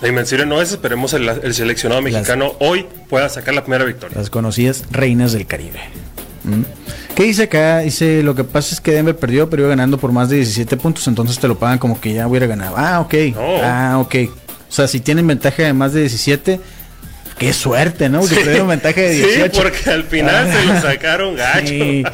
La 0.00 0.06
dimensión 0.08 0.48
no 0.48 0.62
es, 0.62 0.70
esperemos 0.70 1.12
el, 1.14 1.28
el 1.28 1.54
seleccionado 1.54 2.00
mexicano 2.02 2.52
hoy 2.60 2.86
pueda 3.08 3.28
sacar 3.28 3.54
la 3.54 3.62
primera 3.62 3.84
victoria. 3.84 4.16
Las 4.16 4.30
conocidas 4.30 4.84
reinas 4.90 5.32
del 5.32 5.46
Caribe. 5.46 5.80
¿Qué 7.16 7.24
dice 7.24 7.44
acá? 7.44 7.80
Dice, 7.80 8.22
lo 8.22 8.34
que 8.36 8.44
pasa 8.44 8.74
es 8.74 8.80
que 8.80 8.92
Denver 8.92 9.16
perdió, 9.16 9.50
pero 9.50 9.62
iba 9.62 9.70
ganando 9.70 9.98
por 9.98 10.12
más 10.12 10.28
de 10.28 10.36
17 10.36 10.76
puntos, 10.76 11.06
entonces 11.08 11.38
te 11.38 11.48
lo 11.48 11.58
pagan 11.58 11.78
como 11.78 12.00
que 12.00 12.14
ya 12.14 12.28
hubiera 12.28 12.46
ganado. 12.46 12.74
Ah, 12.78 13.00
ok. 13.00 13.14
No. 13.34 13.56
Ah, 13.62 13.98
ok. 13.98 14.14
O 14.68 14.72
sea, 14.72 14.86
si 14.86 15.00
tienen 15.00 15.26
ventaja 15.26 15.64
de 15.64 15.72
más 15.72 15.92
de 15.94 16.00
17, 16.02 16.60
qué 17.38 17.52
suerte, 17.52 18.08
¿no? 18.08 18.20
Que 18.20 18.28
Sí. 18.28 18.34
perdieron 18.36 18.68
ventaja 18.68 19.00
de 19.00 19.10
18. 19.14 19.44
Sí, 19.52 19.60
porque 19.60 19.90
al 19.90 20.04
final 20.04 20.52
se 20.52 20.64
lo 20.64 20.80
sacaron 20.80 21.34
gacho. 21.36 21.66
Sí, 21.66 22.04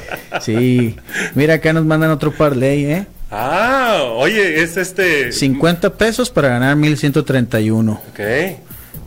sí. 0.41 0.97
Mira, 1.35 1.55
acá 1.55 1.73
nos 1.75 1.85
mandan 1.85 2.11
otro 2.11 2.33
parlay, 2.33 2.87
¿eh? 2.87 3.07
Ah, 3.37 4.05
oye, 4.15 4.63
es 4.63 4.77
este. 4.77 5.33
50 5.33 5.95
pesos 5.95 6.31
para 6.31 6.49
ganar 6.51 6.77
1131. 6.77 7.93
Ok. 8.11 8.21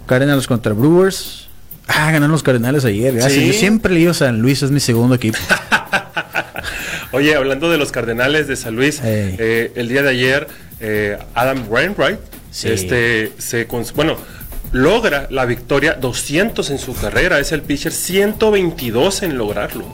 Cardinals 0.05 0.47
contra 0.47 0.73
Brewers. 0.73 1.47
Ah, 1.87 2.11
ganaron 2.11 2.31
los 2.31 2.43
Cardenales 2.43 2.83
ayer. 2.83 3.13
Gracias. 3.13 3.33
Sí. 3.33 3.47
Yo 3.47 3.53
siempre 3.53 3.93
le 3.93 3.99
digo 3.99 4.13
San 4.13 4.41
Luis, 4.41 4.61
es 4.63 4.71
mi 4.71 4.81
segundo 4.81 5.15
equipo. 5.15 5.37
Oye, 7.13 7.35
hablando 7.35 7.69
de 7.69 7.77
los 7.77 7.93
Cardenales 7.93 8.47
de 8.47 8.57
San 8.57 8.75
Luis, 8.75 8.99
eh, 9.03 9.71
el 9.75 9.87
día 9.87 10.03
de 10.03 10.09
ayer, 10.09 10.47
eh, 10.81 11.17
Adam 11.33 11.63
Wainwright, 11.69 12.19
Sí. 12.51 12.69
este, 12.69 13.31
se 13.37 13.65
bueno, 13.95 14.17
logra 14.73 15.27
la 15.29 15.45
victoria 15.45 15.93
200 15.93 16.69
en 16.69 16.79
su 16.79 16.93
carrera. 16.93 17.39
Es 17.39 17.53
el 17.53 17.61
pitcher 17.61 17.93
122 17.93 19.23
en 19.23 19.37
lograrlo. 19.37 19.85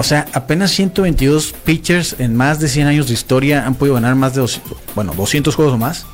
O 0.00 0.02
sea, 0.02 0.24
apenas 0.32 0.70
122 0.70 1.52
pitchers 1.62 2.16
en 2.18 2.34
más 2.34 2.58
de 2.58 2.68
100 2.68 2.86
años 2.86 3.08
de 3.08 3.12
historia 3.12 3.66
han 3.66 3.74
podido 3.74 3.96
ganar 3.96 4.14
más 4.14 4.32
de 4.32 4.40
200, 4.40 4.78
bueno, 4.94 5.12
200 5.14 5.54
juegos 5.54 5.74
o 5.74 5.76
más. 5.76 6.06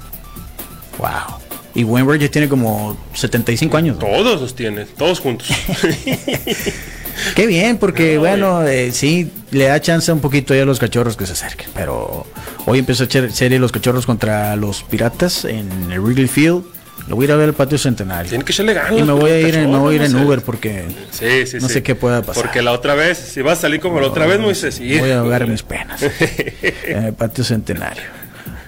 Wow. 0.98 1.38
Y 1.72 1.84
Wainwright 1.84 2.20
ya 2.22 2.28
tiene 2.28 2.48
como 2.48 2.96
75 3.14 3.76
años. 3.76 3.96
¿no? 4.00 4.04
Todos 4.04 4.40
los 4.40 4.56
tiene, 4.56 4.86
todos 4.86 5.20
juntos. 5.20 5.46
Qué 7.36 7.46
bien, 7.46 7.78
porque 7.78 8.14
No, 8.14 8.20
bueno, 8.22 8.66
eh, 8.66 8.90
sí, 8.90 9.30
le 9.52 9.66
da 9.66 9.80
chance 9.80 10.10
un 10.10 10.18
poquito 10.18 10.52
a 10.52 10.56
los 10.64 10.80
cachorros 10.80 11.16
que 11.16 11.24
se 11.24 11.34
acerquen. 11.34 11.68
Pero 11.72 12.26
hoy 12.66 12.80
empezó 12.80 13.04
a 13.04 13.06
echar 13.06 13.30
serie 13.30 13.60
los 13.60 13.70
cachorros 13.70 14.04
contra 14.04 14.56
los 14.56 14.82
piratas 14.82 15.44
en 15.44 15.92
el 15.92 16.00
Wrigley 16.00 16.26
Field. 16.26 16.64
Lo 17.08 17.14
voy 17.16 17.24
a 17.24 17.28
ir 17.28 17.32
a 17.32 17.36
ver 17.36 17.48
al 17.50 17.54
patio 17.54 17.78
centenario. 17.78 18.28
Tienen 18.28 18.44
que 18.44 18.52
echarle 18.52 18.74
ganas. 18.74 18.98
Y 18.98 19.02
me 19.02 19.12
voy 19.12 19.30
a 19.30 19.40
ir, 19.40 19.54
en- 19.56 19.70
me 19.70 19.78
voy 19.78 19.94
a 19.94 19.96
ir 19.96 20.02
en 20.02 20.12
no. 20.12 20.22
Uber 20.26 20.40
porque 20.42 20.84
Sí, 21.12 21.46
sí, 21.46 21.58
no 21.60 21.68
sí. 21.68 21.74
sé 21.74 21.82
qué 21.82 21.94
pueda 21.94 22.22
pasar. 22.22 22.42
Porque 22.42 22.62
la 22.62 22.72
otra 22.72 22.94
vez, 22.94 23.16
si 23.18 23.42
vas 23.42 23.58
a 23.58 23.62
salir 23.62 23.78
como 23.80 24.00
la 24.00 24.08
otra 24.08 24.26
vez, 24.26 24.40
Moisés, 24.40 24.74
sí. 24.76 24.98
Voy 24.98 25.10
a 25.10 25.20
ahogar 25.20 25.46
mis 25.46 25.62
penas 25.62 26.00
en 26.86 27.04
el 27.04 27.12
patio 27.14 27.44
centenario. 27.44 28.02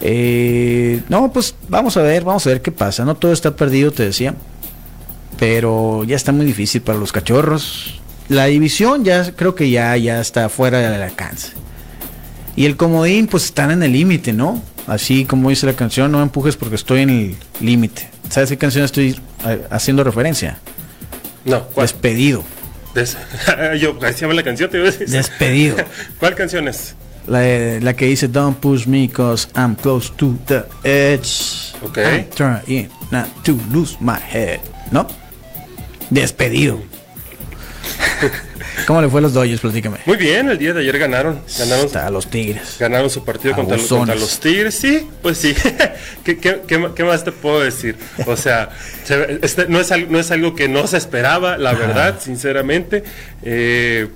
Eh, 0.00 1.00
no, 1.08 1.32
pues 1.32 1.54
vamos 1.68 1.96
a 1.96 2.02
ver, 2.02 2.22
vamos 2.22 2.46
a 2.46 2.50
ver 2.50 2.62
qué 2.62 2.70
pasa. 2.70 3.04
No 3.04 3.16
todo 3.16 3.32
está 3.32 3.56
perdido, 3.56 3.90
te 3.90 4.04
decía. 4.04 4.34
Pero 5.38 6.04
ya 6.04 6.16
está 6.16 6.32
muy 6.32 6.46
difícil 6.46 6.80
para 6.82 6.98
los 6.98 7.12
cachorros. 7.12 8.00
La 8.28 8.46
división 8.46 9.04
ya 9.04 9.32
creo 9.32 9.54
que 9.54 9.70
ya, 9.70 9.96
ya 9.96 10.20
está 10.20 10.48
fuera 10.48 10.78
del 10.90 11.02
alcance. 11.02 11.52
Y 12.56 12.66
el 12.66 12.76
comodín, 12.76 13.26
pues 13.28 13.44
están 13.46 13.70
en 13.70 13.82
el 13.82 13.92
límite, 13.92 14.32
¿no? 14.32 14.62
Así 14.88 15.24
como 15.26 15.50
dice 15.50 15.66
la 15.66 15.74
canción, 15.74 16.10
no 16.10 16.18
me 16.18 16.24
empujes 16.24 16.56
porque 16.56 16.74
estoy 16.74 17.02
en 17.02 17.10
el 17.10 17.36
límite. 17.60 18.08
¿Sabes 18.30 18.48
qué 18.48 18.56
canción 18.58 18.84
estoy 18.84 19.20
haciendo 19.70 20.02
referencia? 20.02 20.58
No, 21.44 21.62
¿cuál? 21.66 21.86
Despedido. 21.86 22.42
Des- 22.94 23.16
Yo, 23.80 23.96
así 24.02 24.24
la 24.26 24.42
canción, 24.42 24.70
te 24.70 24.78
iba 24.78 24.88
a 24.88 24.90
decir. 24.90 25.08
Despedido. 25.08 25.76
¿Cuál 26.18 26.34
canción 26.34 26.68
es? 26.68 26.94
La, 27.26 27.40
la 27.80 27.94
que 27.94 28.06
dice 28.06 28.26
Don't 28.28 28.58
push 28.58 28.86
me 28.86 29.10
cause 29.10 29.48
I'm 29.54 29.76
close 29.76 30.10
to 30.16 30.34
the 30.46 30.64
edge. 30.84 31.74
Ok. 31.82 31.98
I'm 31.98 32.30
trying 32.34 32.88
not 33.10 33.26
to 33.44 33.58
lose 33.70 33.96
my 34.00 34.16
head. 34.18 34.60
¿No? 34.90 35.06
Despedido. 36.08 36.80
¿Cómo 38.86 39.00
le 39.02 39.08
fue 39.08 39.18
a 39.20 39.22
los 39.22 39.32
Dodgers? 39.34 39.60
Platícame. 39.60 39.98
Muy 40.06 40.16
bien, 40.16 40.48
el 40.48 40.58
día 40.58 40.72
de 40.72 40.80
ayer 40.80 40.98
ganaron. 40.98 41.40
Ganaron, 41.58 41.86
Está 41.86 42.10
los 42.10 42.26
Tigres. 42.28 42.76
ganaron 42.78 43.10
su 43.10 43.24
partido 43.24 43.54
contra, 43.54 43.76
los- 43.76 43.90
Abusones. 43.90 44.14
contra 44.14 44.14
los 44.16 44.40
Tigres. 44.40 44.74
Sí, 44.74 45.06
pues 45.22 45.38
sí. 45.38 45.54
¿Qué, 46.24 46.38
qué, 46.38 46.60
qué 46.66 46.78
ma- 46.78 46.94
qué 46.94 47.04
más 47.04 47.24
te 47.24 47.32
puedo 47.32 47.60
decir? 47.60 47.96
O 48.26 48.36
sea, 48.36 48.70
se- 49.04 49.38
este 49.42 49.66
no, 49.68 49.80
es, 49.80 49.90
no 50.08 50.18
es 50.18 50.30
algo 50.30 50.54
que 50.54 50.68
no 50.68 50.86
se 50.86 50.96
esperaba, 50.96 51.58
la 51.58 51.72
verdad, 51.74 52.18
sinceramente. 52.20 53.02
Eh, 53.42 54.08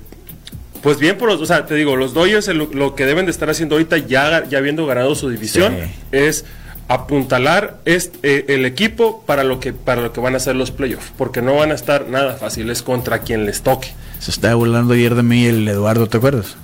pues 0.81 0.97
bien, 0.99 1.17
por 1.17 1.29
los, 1.29 1.39
o 1.39 1.45
sea, 1.45 1.65
te 1.65 1.75
digo, 1.75 1.95
los 1.95 2.13
Dodgers 2.13 2.47
lo, 2.49 2.65
lo 2.73 2.93
que 2.95 3.05
deben 3.05 3.25
de 3.25 3.31
estar 3.31 3.49
haciendo 3.49 3.75
ahorita, 3.75 3.97
ya, 3.99 4.43
ya 4.49 4.57
habiendo 4.57 4.85
ganado 4.85 5.15
su 5.15 5.29
división, 5.29 5.77
Sí. 5.81 5.91
es 6.11 6.45
apuntalar 6.93 7.79
este, 7.85 8.19
eh, 8.37 8.45
el 8.49 8.65
equipo 8.65 9.23
para 9.25 9.43
lo 9.43 9.59
que 9.59 9.73
para 9.73 10.01
lo 10.01 10.13
que 10.13 10.19
van 10.21 10.35
a 10.35 10.39
ser 10.39 10.55
los 10.55 10.71
playoffs, 10.71 11.11
porque 11.17 11.41
no 11.41 11.55
van 11.55 11.71
a 11.71 11.75
estar 11.75 12.07
nada 12.09 12.35
fáciles 12.35 12.81
contra 12.83 13.19
quien 13.19 13.45
les 13.45 13.61
toque. 13.61 13.89
Se 14.19 14.31
estaba 14.31 14.55
burlando 14.55 14.93
ayer 14.93 15.15
de 15.15 15.23
mí 15.23 15.45
el 15.45 15.67
Eduardo, 15.67 16.07
¿te 16.07 16.17
acuerdas? 16.17 16.55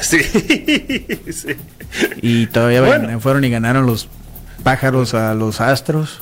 Sí, 0.00 0.18
sí. 1.32 1.56
Y 2.20 2.46
todavía 2.48 2.82
Bueno. 2.82 3.20
fueron 3.20 3.44
y 3.44 3.50
ganaron 3.50 3.86
los 3.86 4.08
pájaros 4.62 5.14
a 5.14 5.34
los 5.34 5.60
astros. 5.60 6.20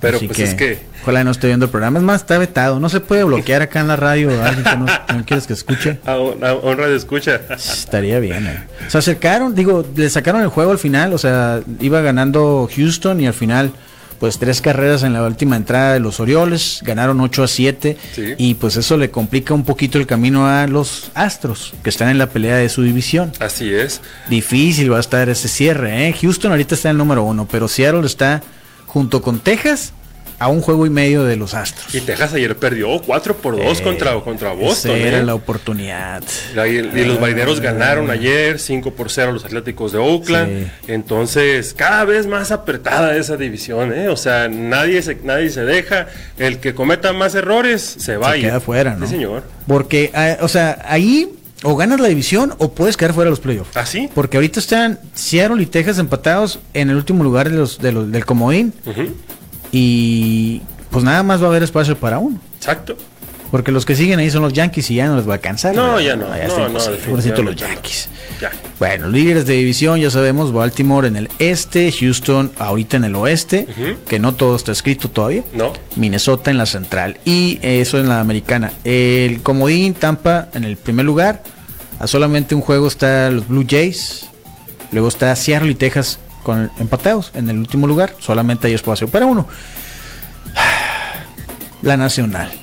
Pero 0.00 0.16
Así 0.16 0.26
pues 0.26 0.38
es 0.38 0.54
que 0.54 0.78
Ojalá 1.02 1.24
no 1.24 1.30
esté 1.30 1.46
viendo 1.48 1.66
el 1.66 1.70
programa. 1.70 1.98
Es 1.98 2.04
más, 2.04 2.22
está 2.22 2.38
vetado. 2.38 2.80
No 2.80 2.88
se 2.88 3.00
puede 3.00 3.24
bloquear 3.24 3.62
acá 3.62 3.80
en 3.80 3.88
la 3.88 3.96
radio 3.96 4.30
a 4.42 4.48
alguien 4.48 4.64
que 4.64 4.76
no, 5.14 5.24
quieres 5.26 5.46
que 5.46 5.52
escuche. 5.54 5.98
a, 6.06 6.18
un- 6.18 6.42
a 6.44 6.54
un 6.54 6.76
radio 6.78 6.94
escucha. 6.96 7.40
Estaría 7.50 8.18
bien. 8.18 8.46
eh. 8.46 8.64
Se 8.88 8.98
acercaron, 8.98 9.54
digo, 9.54 9.84
le 9.94 10.08
sacaron 10.10 10.42
el 10.42 10.48
juego 10.48 10.72
al 10.72 10.78
final. 10.78 11.12
O 11.12 11.18
sea, 11.18 11.60
iba 11.80 12.00
ganando 12.00 12.68
Houston 12.74 13.20
y 13.20 13.26
al 13.26 13.32
final, 13.34 13.72
pues 14.18 14.38
tres 14.38 14.60
carreras 14.60 15.02
en 15.02 15.14
la 15.14 15.22
última 15.22 15.56
entrada 15.56 15.94
de 15.94 16.00
los 16.00 16.20
Orioles. 16.20 16.80
Ganaron 16.82 17.18
8 17.20 17.42
a 17.44 17.48
7. 17.48 17.96
Sí. 18.14 18.34
Y 18.36 18.54
pues 18.54 18.76
eso 18.76 18.98
le 18.98 19.10
complica 19.10 19.54
un 19.54 19.64
poquito 19.64 19.96
el 19.98 20.06
camino 20.06 20.46
a 20.46 20.66
los 20.66 21.10
Astros, 21.14 21.72
que 21.82 21.88
están 21.90 22.08
en 22.10 22.18
la 22.18 22.26
pelea 22.28 22.56
de 22.56 22.68
su 22.68 22.82
división. 22.82 23.32
Así 23.38 23.72
es. 23.72 24.02
Difícil 24.28 24.92
va 24.92 24.98
a 24.98 25.00
estar 25.00 25.28
ese 25.30 25.48
cierre. 25.48 26.08
¿eh? 26.08 26.14
Houston 26.20 26.50
ahorita 26.52 26.74
está 26.74 26.88
en 26.90 26.94
el 26.96 26.98
número 26.98 27.22
uno, 27.24 27.48
pero 27.50 27.68
Seattle 27.68 28.04
está 28.06 28.42
junto 28.90 29.22
con 29.22 29.38
Texas 29.38 29.92
a 30.40 30.48
un 30.48 30.62
juego 30.62 30.86
y 30.86 30.90
medio 30.90 31.22
de 31.24 31.36
los 31.36 31.52
Astros. 31.52 31.94
Y 31.94 32.00
Texas 32.00 32.32
ayer 32.32 32.56
perdió 32.56 33.00
4 33.02 33.36
por 33.36 33.56
2 33.62 33.78
Eh, 33.78 33.82
contra, 33.82 34.14
contra 34.20 34.52
Boston. 34.52 34.92
Esa 34.96 35.06
era 35.08 35.18
¿eh? 35.18 35.22
la 35.22 35.34
oportunidad. 35.34 36.22
Y, 36.54 36.58
y 36.78 37.04
los 37.04 37.20
marineros 37.20 37.60
ganaron 37.60 38.10
ayer 38.10 38.58
5 38.58 38.92
por 38.94 39.10
0 39.10 39.28
a 39.30 39.32
los 39.34 39.44
Atléticos 39.44 39.92
de 39.92 39.98
Oakland. 39.98 40.64
Sí. 40.64 40.92
Entonces, 40.92 41.74
cada 41.74 42.04
vez 42.06 42.26
más 42.26 42.50
apretada 42.52 43.16
esa 43.16 43.36
división. 43.36 43.92
¿eh? 43.92 44.08
O 44.08 44.16
sea, 44.16 44.48
nadie 44.48 45.02
se, 45.02 45.16
nadie 45.22 45.50
se 45.50 45.62
deja. 45.64 46.06
El 46.38 46.58
que 46.58 46.74
cometa 46.74 47.12
más 47.12 47.34
errores 47.34 47.82
se 47.98 48.16
va. 48.16 48.32
Se 48.32 48.40
queda 48.40 48.60
fuera, 48.60 48.96
¿no? 48.96 49.06
Sí, 49.06 49.12
señor. 49.12 49.42
Porque, 49.66 50.10
ah, 50.14 50.38
o 50.40 50.48
sea, 50.48 50.82
ahí 50.88 51.28
o 51.62 51.76
ganas 51.76 52.00
la 52.00 52.08
división 52.08 52.54
o 52.58 52.72
puedes 52.72 52.96
quedar 52.96 53.12
fuera 53.14 53.26
de 53.26 53.30
los 53.30 53.40
playoffs. 53.40 53.76
¿Así? 53.76 54.08
Porque 54.14 54.36
ahorita 54.36 54.60
están 54.60 54.98
Seattle 55.14 55.62
y 55.62 55.66
Texas 55.66 55.98
empatados 55.98 56.58
en 56.74 56.90
el 56.90 56.96
último 56.96 57.22
lugar 57.24 57.50
de 57.50 57.56
los, 57.56 57.78
de 57.78 57.92
los- 57.92 58.10
del 58.10 58.24
comodín 58.24 58.72
y 59.72 60.62
pues 60.90 61.04
nada 61.04 61.22
más 61.22 61.40
va 61.42 61.46
a 61.46 61.50
haber 61.50 61.62
espacio 61.62 61.96
para 61.96 62.18
uno. 62.18 62.40
Exacto. 62.56 62.96
Porque 63.50 63.72
los 63.72 63.84
que 63.84 63.96
siguen 63.96 64.18
ahí 64.20 64.30
son 64.30 64.42
los 64.42 64.52
Yankees 64.52 64.90
y 64.90 64.96
ya 64.96 65.08
no 65.08 65.16
les 65.16 65.26
va 65.26 65.32
a 65.32 65.34
alcanzar. 65.36 65.74
No, 65.74 65.94
¿verdad? 65.94 66.00
ya 66.00 66.16
no, 66.16 66.34
está 66.34 66.68
no, 66.68 66.68
no, 66.68 66.78
Pobrecito 66.78 67.42
los 67.42 67.60
no. 67.60 67.60
Yankees. 67.60 68.08
Ya. 68.40 68.52
Bueno, 68.78 69.08
líderes 69.08 69.44
de 69.46 69.54
división, 69.54 69.98
ya 69.98 70.10
sabemos, 70.10 70.52
Baltimore 70.52 71.08
en 71.08 71.16
el 71.16 71.28
este, 71.38 71.90
Houston 71.92 72.52
ahorita 72.58 72.96
en 72.96 73.04
el 73.04 73.16
oeste, 73.16 73.66
que 74.08 74.18
no 74.18 74.34
todo 74.34 74.54
está 74.54 74.72
escrito 74.72 75.10
todavía. 75.10 75.42
No. 75.52 75.72
Minnesota 75.96 76.50
en 76.50 76.58
la 76.58 76.66
central 76.66 77.18
y 77.24 77.58
eso 77.62 77.98
en 77.98 78.08
la 78.08 78.20
americana. 78.20 78.72
El 78.84 79.42
comodín 79.42 79.94
Tampa 79.94 80.48
en 80.54 80.64
el 80.64 80.76
primer 80.76 81.04
lugar. 81.04 81.42
A 81.98 82.06
solamente 82.06 82.54
un 82.54 82.62
juego 82.62 82.86
está 82.86 83.30
los 83.30 83.48
Blue 83.48 83.66
Jays. 83.68 84.26
Luego 84.92 85.08
está 85.08 85.34
Seattle 85.36 85.70
y 85.70 85.74
Texas 85.74 86.18
con 86.42 86.70
empatados 86.78 87.32
en 87.34 87.50
el 87.50 87.58
último 87.58 87.86
lugar. 87.86 88.14
Solamente 88.20 88.68
hay 88.68 88.74
espacio 88.74 89.08
para 89.08 89.26
uno. 89.26 89.46
La 91.82 91.96
nacional. 91.96 92.59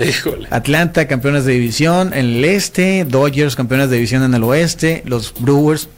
Híjole. 0.04 0.48
Atlanta, 0.50 1.06
campeones 1.08 1.44
de 1.44 1.52
división 1.54 2.12
en 2.12 2.26
el 2.26 2.44
este. 2.44 3.04
Dodgers, 3.04 3.56
campeones 3.56 3.90
de 3.90 3.96
división 3.96 4.22
en 4.22 4.34
el 4.34 4.42
oeste. 4.44 5.02
Los 5.06 5.34
Brewers. 5.38 5.88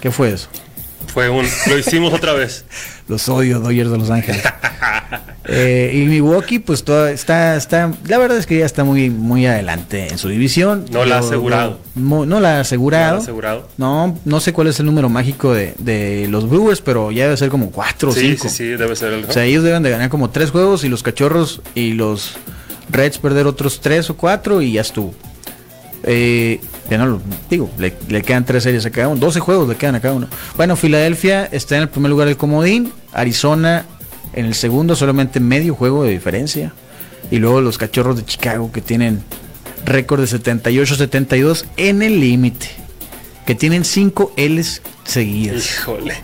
¿Qué 0.00 0.10
fue 0.10 0.32
eso? 0.32 0.48
Fue 1.12 1.28
un. 1.28 1.46
Lo 1.68 1.78
hicimos 1.78 2.12
otra 2.12 2.32
vez. 2.32 2.64
Los 3.08 3.28
odio, 3.28 3.58
Dodgers 3.60 3.90
de 3.90 3.98
Los 3.98 4.10
Ángeles. 4.10 4.42
Eh, 5.52 5.90
y 5.94 6.06
Milwaukee, 6.06 6.60
pues 6.60 6.84
todo 6.84 7.08
está, 7.08 7.56
está, 7.56 7.92
la 8.06 8.18
verdad 8.18 8.38
es 8.38 8.46
que 8.46 8.58
ya 8.58 8.66
está 8.66 8.84
muy, 8.84 9.10
muy 9.10 9.46
adelante 9.46 10.06
en 10.08 10.16
su 10.16 10.28
división. 10.28 10.84
No 10.92 11.04
la 11.04 11.16
ha 11.16 11.18
asegurado. 11.20 11.80
no 11.96 12.38
la 12.38 12.58
ha 12.58 12.60
asegurado. 12.60 13.12
No 13.14 13.16
la 13.16 13.22
asegurado. 13.22 13.68
No, 13.76 14.16
no 14.24 14.38
sé 14.38 14.52
cuál 14.52 14.68
es 14.68 14.78
el 14.78 14.86
número 14.86 15.08
mágico 15.08 15.52
de, 15.52 15.74
de 15.78 16.28
los 16.28 16.48
Brewers, 16.48 16.80
pero 16.82 17.10
ya 17.10 17.24
debe 17.24 17.36
ser 17.36 17.48
como 17.48 17.72
cuatro 17.72 18.10
o 18.10 18.12
Sí, 18.12 18.20
cinco. 18.36 18.48
sí, 18.48 18.54
sí, 18.54 18.64
debe 18.64 18.94
ser 18.94 19.12
el. 19.14 19.24
O 19.24 19.32
sea, 19.32 19.44
ellos 19.44 19.64
deben 19.64 19.82
de 19.82 19.90
ganar 19.90 20.08
como 20.08 20.30
tres 20.30 20.50
juegos 20.52 20.84
y 20.84 20.88
los 20.88 21.02
cachorros 21.02 21.62
y 21.74 21.94
los 21.94 22.34
Reds 22.90 23.18
perder 23.18 23.46
otros 23.46 23.80
tres 23.80 24.10
o 24.10 24.16
cuatro 24.16 24.62
y 24.62 24.72
ya 24.72 24.80
estuvo. 24.80 25.14
Eh, 26.02 26.60
ya 26.88 26.98
no 26.98 27.06
lo 27.06 27.20
digo, 27.48 27.70
le, 27.78 27.92
quedan 28.22 28.44
tres 28.44 28.62
series 28.64 28.86
a 28.86 28.90
cada 28.90 29.08
uno, 29.08 29.20
12 29.20 29.38
juegos 29.40 29.68
le 29.68 29.76
quedan 29.76 29.94
a 29.94 30.00
cada 30.00 30.14
uno. 30.14 30.28
Bueno, 30.56 30.74
Filadelfia 30.76 31.44
está 31.46 31.76
en 31.76 31.82
el 31.82 31.88
primer 31.88 32.10
lugar 32.10 32.26
del 32.26 32.36
comodín, 32.36 32.92
Arizona 33.12 33.84
en 34.32 34.46
el 34.46 34.54
segundo, 34.54 34.96
solamente 34.96 35.40
medio 35.40 35.74
juego 35.74 36.04
de 36.04 36.10
diferencia. 36.10 36.72
Y 37.30 37.36
luego 37.36 37.60
los 37.60 37.78
cachorros 37.78 38.16
de 38.16 38.24
Chicago 38.24 38.72
que 38.72 38.80
tienen 38.80 39.22
récord 39.84 40.20
de 40.20 40.26
78-72 40.26 41.64
en 41.76 42.02
el 42.02 42.18
límite, 42.18 42.68
que 43.46 43.54
tienen 43.54 43.84
5 43.84 44.32
L's 44.36 44.82
seguidas. 45.04 45.78
Híjole. 45.78 46.14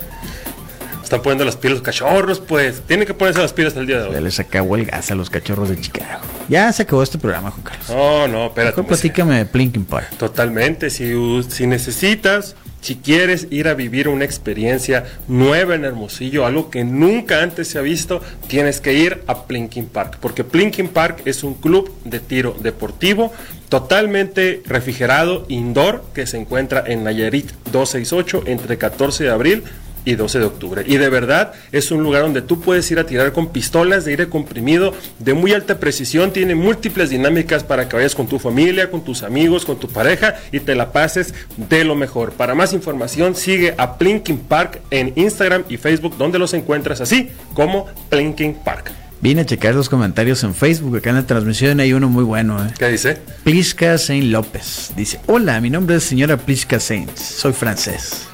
Están 1.07 1.23
poniendo 1.23 1.45
las 1.45 1.55
pilas 1.55 1.75
los 1.79 1.83
cachorros, 1.85 2.41
pues. 2.41 2.83
Tienen 2.85 3.07
que 3.07 3.15
ponerse 3.15 3.41
las 3.41 3.53
pilas 3.53 3.77
el 3.77 3.87
día 3.87 3.99
de 4.01 4.11
Ya 4.11 4.17
hoy. 4.19 4.25
les 4.25 4.41
acabó 4.41 4.75
el 4.75 4.87
gas 4.87 5.09
a 5.13 5.15
los 5.15 5.31
cachorros 5.31 5.69
de 5.69 5.81
Chicago. 5.81 6.21
Ya 6.49 6.73
se 6.73 6.83
acabó 6.83 7.01
este 7.05 7.17
programa, 7.17 7.53
Juan 7.53 7.63
Carlos. 7.63 7.89
No, 7.91 8.27
no, 8.27 8.47
espérate. 8.47 8.73
Mejor 8.73 8.87
platícame 8.89 9.39
de 9.39 9.47
Plinking 9.47 9.85
Park. 9.85 10.17
Totalmente. 10.19 10.91
Si, 10.91 11.13
si 11.49 11.69
necesitas, 11.69 12.57
si 12.81 12.97
quieres 12.97 13.47
ir 13.51 13.69
a 13.69 13.75
vivir 13.75 14.09
una 14.09 14.25
experiencia 14.25 15.05
nueva 15.29 15.77
en 15.77 15.85
Hermosillo, 15.85 16.45
algo 16.45 16.71
que 16.71 16.83
nunca 16.83 17.41
antes 17.41 17.69
se 17.69 17.79
ha 17.79 17.83
visto, 17.83 18.21
tienes 18.49 18.81
que 18.81 18.95
ir 18.95 19.23
a 19.29 19.45
Plinking 19.45 19.87
Park. 19.87 20.19
Porque 20.21 20.43
Plinking 20.43 20.89
Park 20.89 21.23
es 21.25 21.45
un 21.45 21.55
club 21.55 21.89
de 22.05 22.19
tiro 22.19 22.57
deportivo 22.61 23.33
totalmente 23.69 24.61
refrigerado, 24.67 25.45
indoor, 25.47 26.03
que 26.15 26.27
se 26.27 26.37
encuentra 26.37 26.83
en 26.85 27.05
Nayarit 27.05 27.53
268 27.71 28.43
entre 28.47 28.77
14 28.77 29.23
de 29.23 29.31
abril 29.31 29.63
y 30.07 30.15
12 30.15 30.39
de 30.39 30.45
octubre. 30.47 30.85
Y 30.87 30.97
de 30.97 31.11
verdad 31.11 31.53
es 31.73 31.91
un 31.91 32.03
lugar 32.03 32.23
donde 32.23 32.41
tú 32.41 32.61
puedes 32.61 32.91
ir 32.91 32.99
a 32.99 33.05
tirar 33.05 33.33
con 33.33 33.49
pistolas 33.49 34.07
de 34.07 34.13
aire 34.13 34.31
comprimido 34.31 34.95
de 35.19 35.35
muy 35.35 35.53
alta 35.53 35.79
precisión, 35.79 36.33
tiene 36.33 36.55
múltiples 36.55 37.11
dinámicas 37.11 37.65
para 37.65 37.89
que 37.89 37.97
vayas 37.97 38.15
con 38.15 38.27
tu 38.27 38.39
familia, 38.39 38.91
con 38.91 39.05
tus 39.05 39.23
amigos, 39.23 39.67
con 39.67 39.79
tu 39.79 39.89
pareja 39.89 40.37
y 40.53 40.61
te 40.61 40.75
la 40.75 40.93
pases 40.93 41.35
de 41.57 41.85
lo 41.85 41.95
mejor. 41.95 42.33
Para 42.33 42.55
más 42.55 42.73
información 42.73 43.35
sigue 43.35 43.75
a 43.77 43.99
Plinking 43.99 44.39
Park 44.39 44.81
en 44.91 45.13
Instagram 45.17 45.65
y 45.69 45.77
Facebook 45.77 46.17
donde 46.17 46.39
los 46.39 46.55
encuentras 46.55 47.01
así 47.01 47.29
como 47.55 47.87
Plinking 48.09 48.55
Park. 48.55 49.06
Vine 49.21 49.41
a 49.41 49.47
checar 49.47 49.75
los 49.75 49.89
comentarios 49.89 50.45
en 50.45 50.55
Facebook, 50.55 50.99
acá 50.99 51.11
en 51.11 51.17
la 51.17 51.27
transmisión 51.27 51.81
hay 51.81 51.93
uno 51.93 52.09
muy 52.09 52.23
bueno, 52.23 52.65
¿eh? 52.65 52.71
¿Qué 52.79 52.89
dice? 52.89 53.19
Pliska 53.45 53.97
Saint 53.99 54.27
López 54.27 54.93
dice: 54.95 55.21
Hola, 55.27 55.61
mi 55.61 55.71
nombre 55.71 55.97
es 55.97 56.05
señora 56.05 56.37
Pliska 56.37 56.79
Saint, 56.79 57.17
soy 57.17 57.53
francés. 57.53 58.27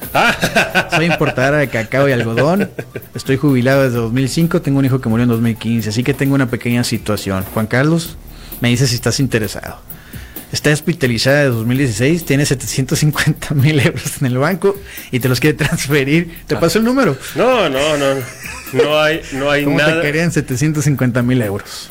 Soy 0.95 1.05
importadora 1.05 1.57
de 1.57 1.69
cacao 1.69 2.07
y 2.07 2.11
algodón. 2.11 2.69
Estoy 3.15 3.37
jubilado 3.37 3.83
desde 3.83 3.97
2005. 3.97 4.61
Tengo 4.61 4.79
un 4.79 4.85
hijo 4.85 5.01
que 5.01 5.09
murió 5.09 5.23
en 5.23 5.29
2015. 5.29 5.89
Así 5.89 6.03
que 6.03 6.13
tengo 6.13 6.35
una 6.35 6.51
pequeña 6.51 6.83
situación. 6.83 7.43
Juan 7.53 7.65
Carlos, 7.65 8.15
me 8.61 8.69
dice 8.69 8.85
si 8.85 8.93
estás 8.93 9.19
interesado. 9.19 9.79
Está 10.53 10.69
hospitalizada 10.71 11.39
de 11.39 11.45
2016. 11.49 12.23
Tiene 12.25 12.45
750 12.45 13.53
mil 13.55 13.77
euros 13.79 14.21
en 14.21 14.27
el 14.27 14.37
banco 14.37 14.77
y 15.11 15.19
te 15.19 15.27
los 15.27 15.39
quiere 15.41 15.57
transferir. 15.57 16.31
¿Te 16.47 16.55
paso 16.55 16.77
el 16.79 16.85
número? 16.85 17.17
No, 17.35 17.67
no, 17.69 17.97
no. 17.97 18.15
No 18.71 19.01
hay, 19.01 19.21
no 19.33 19.51
hay 19.51 19.65
¿Cómo 19.65 19.77
nada. 19.77 19.95
te 19.95 20.01
querían 20.07 20.31
750 20.31 21.21
mil 21.23 21.41
euros? 21.41 21.89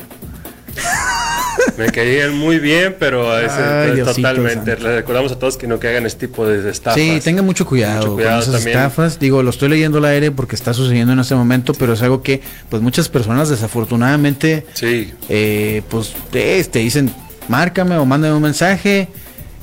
Me 1.76 1.86
caían 1.86 2.36
muy 2.38 2.58
bien, 2.58 2.96
pero 2.98 3.38
es, 3.38 3.52
Ay, 3.52 4.00
es 4.00 4.04
totalmente. 4.04 4.72
santo. 4.72 4.88
Le 4.88 4.96
recordamos 4.96 5.32
a 5.32 5.38
todos 5.38 5.56
que 5.56 5.66
no 5.66 5.78
que 5.78 5.88
hagan 5.88 6.06
este 6.06 6.26
tipo 6.26 6.46
de 6.46 6.68
estafas. 6.70 7.00
Sí, 7.00 7.20
tenga 7.22 7.42
mucho 7.42 7.66
cuidado, 7.66 8.02
Mucho 8.02 8.14
cuidado 8.14 8.40
con 8.40 8.42
esas 8.42 8.54
también. 8.54 8.78
estafas. 8.78 9.18
Digo, 9.18 9.42
lo 9.42 9.50
estoy 9.50 9.68
leyendo 9.68 9.98
al 9.98 10.04
aire 10.06 10.30
porque 10.30 10.56
está 10.56 10.72
sucediendo 10.74 11.12
en 11.12 11.18
este 11.20 11.34
momento, 11.34 11.72
pero 11.74 11.92
es 11.92 12.02
algo 12.02 12.22
que, 12.22 12.40
pues, 12.68 12.82
muchas 12.82 13.08
personas 13.08 13.48
desafortunadamente, 13.48 14.66
Sí, 14.74 15.12
eh, 15.28 15.82
pues, 15.88 16.12
te, 16.30 16.62
te 16.64 16.78
dicen, 16.80 17.12
márcame 17.56 17.96
o 17.98 18.04
mándame 18.06 18.34
un 18.34 18.42
mensaje 18.42 19.08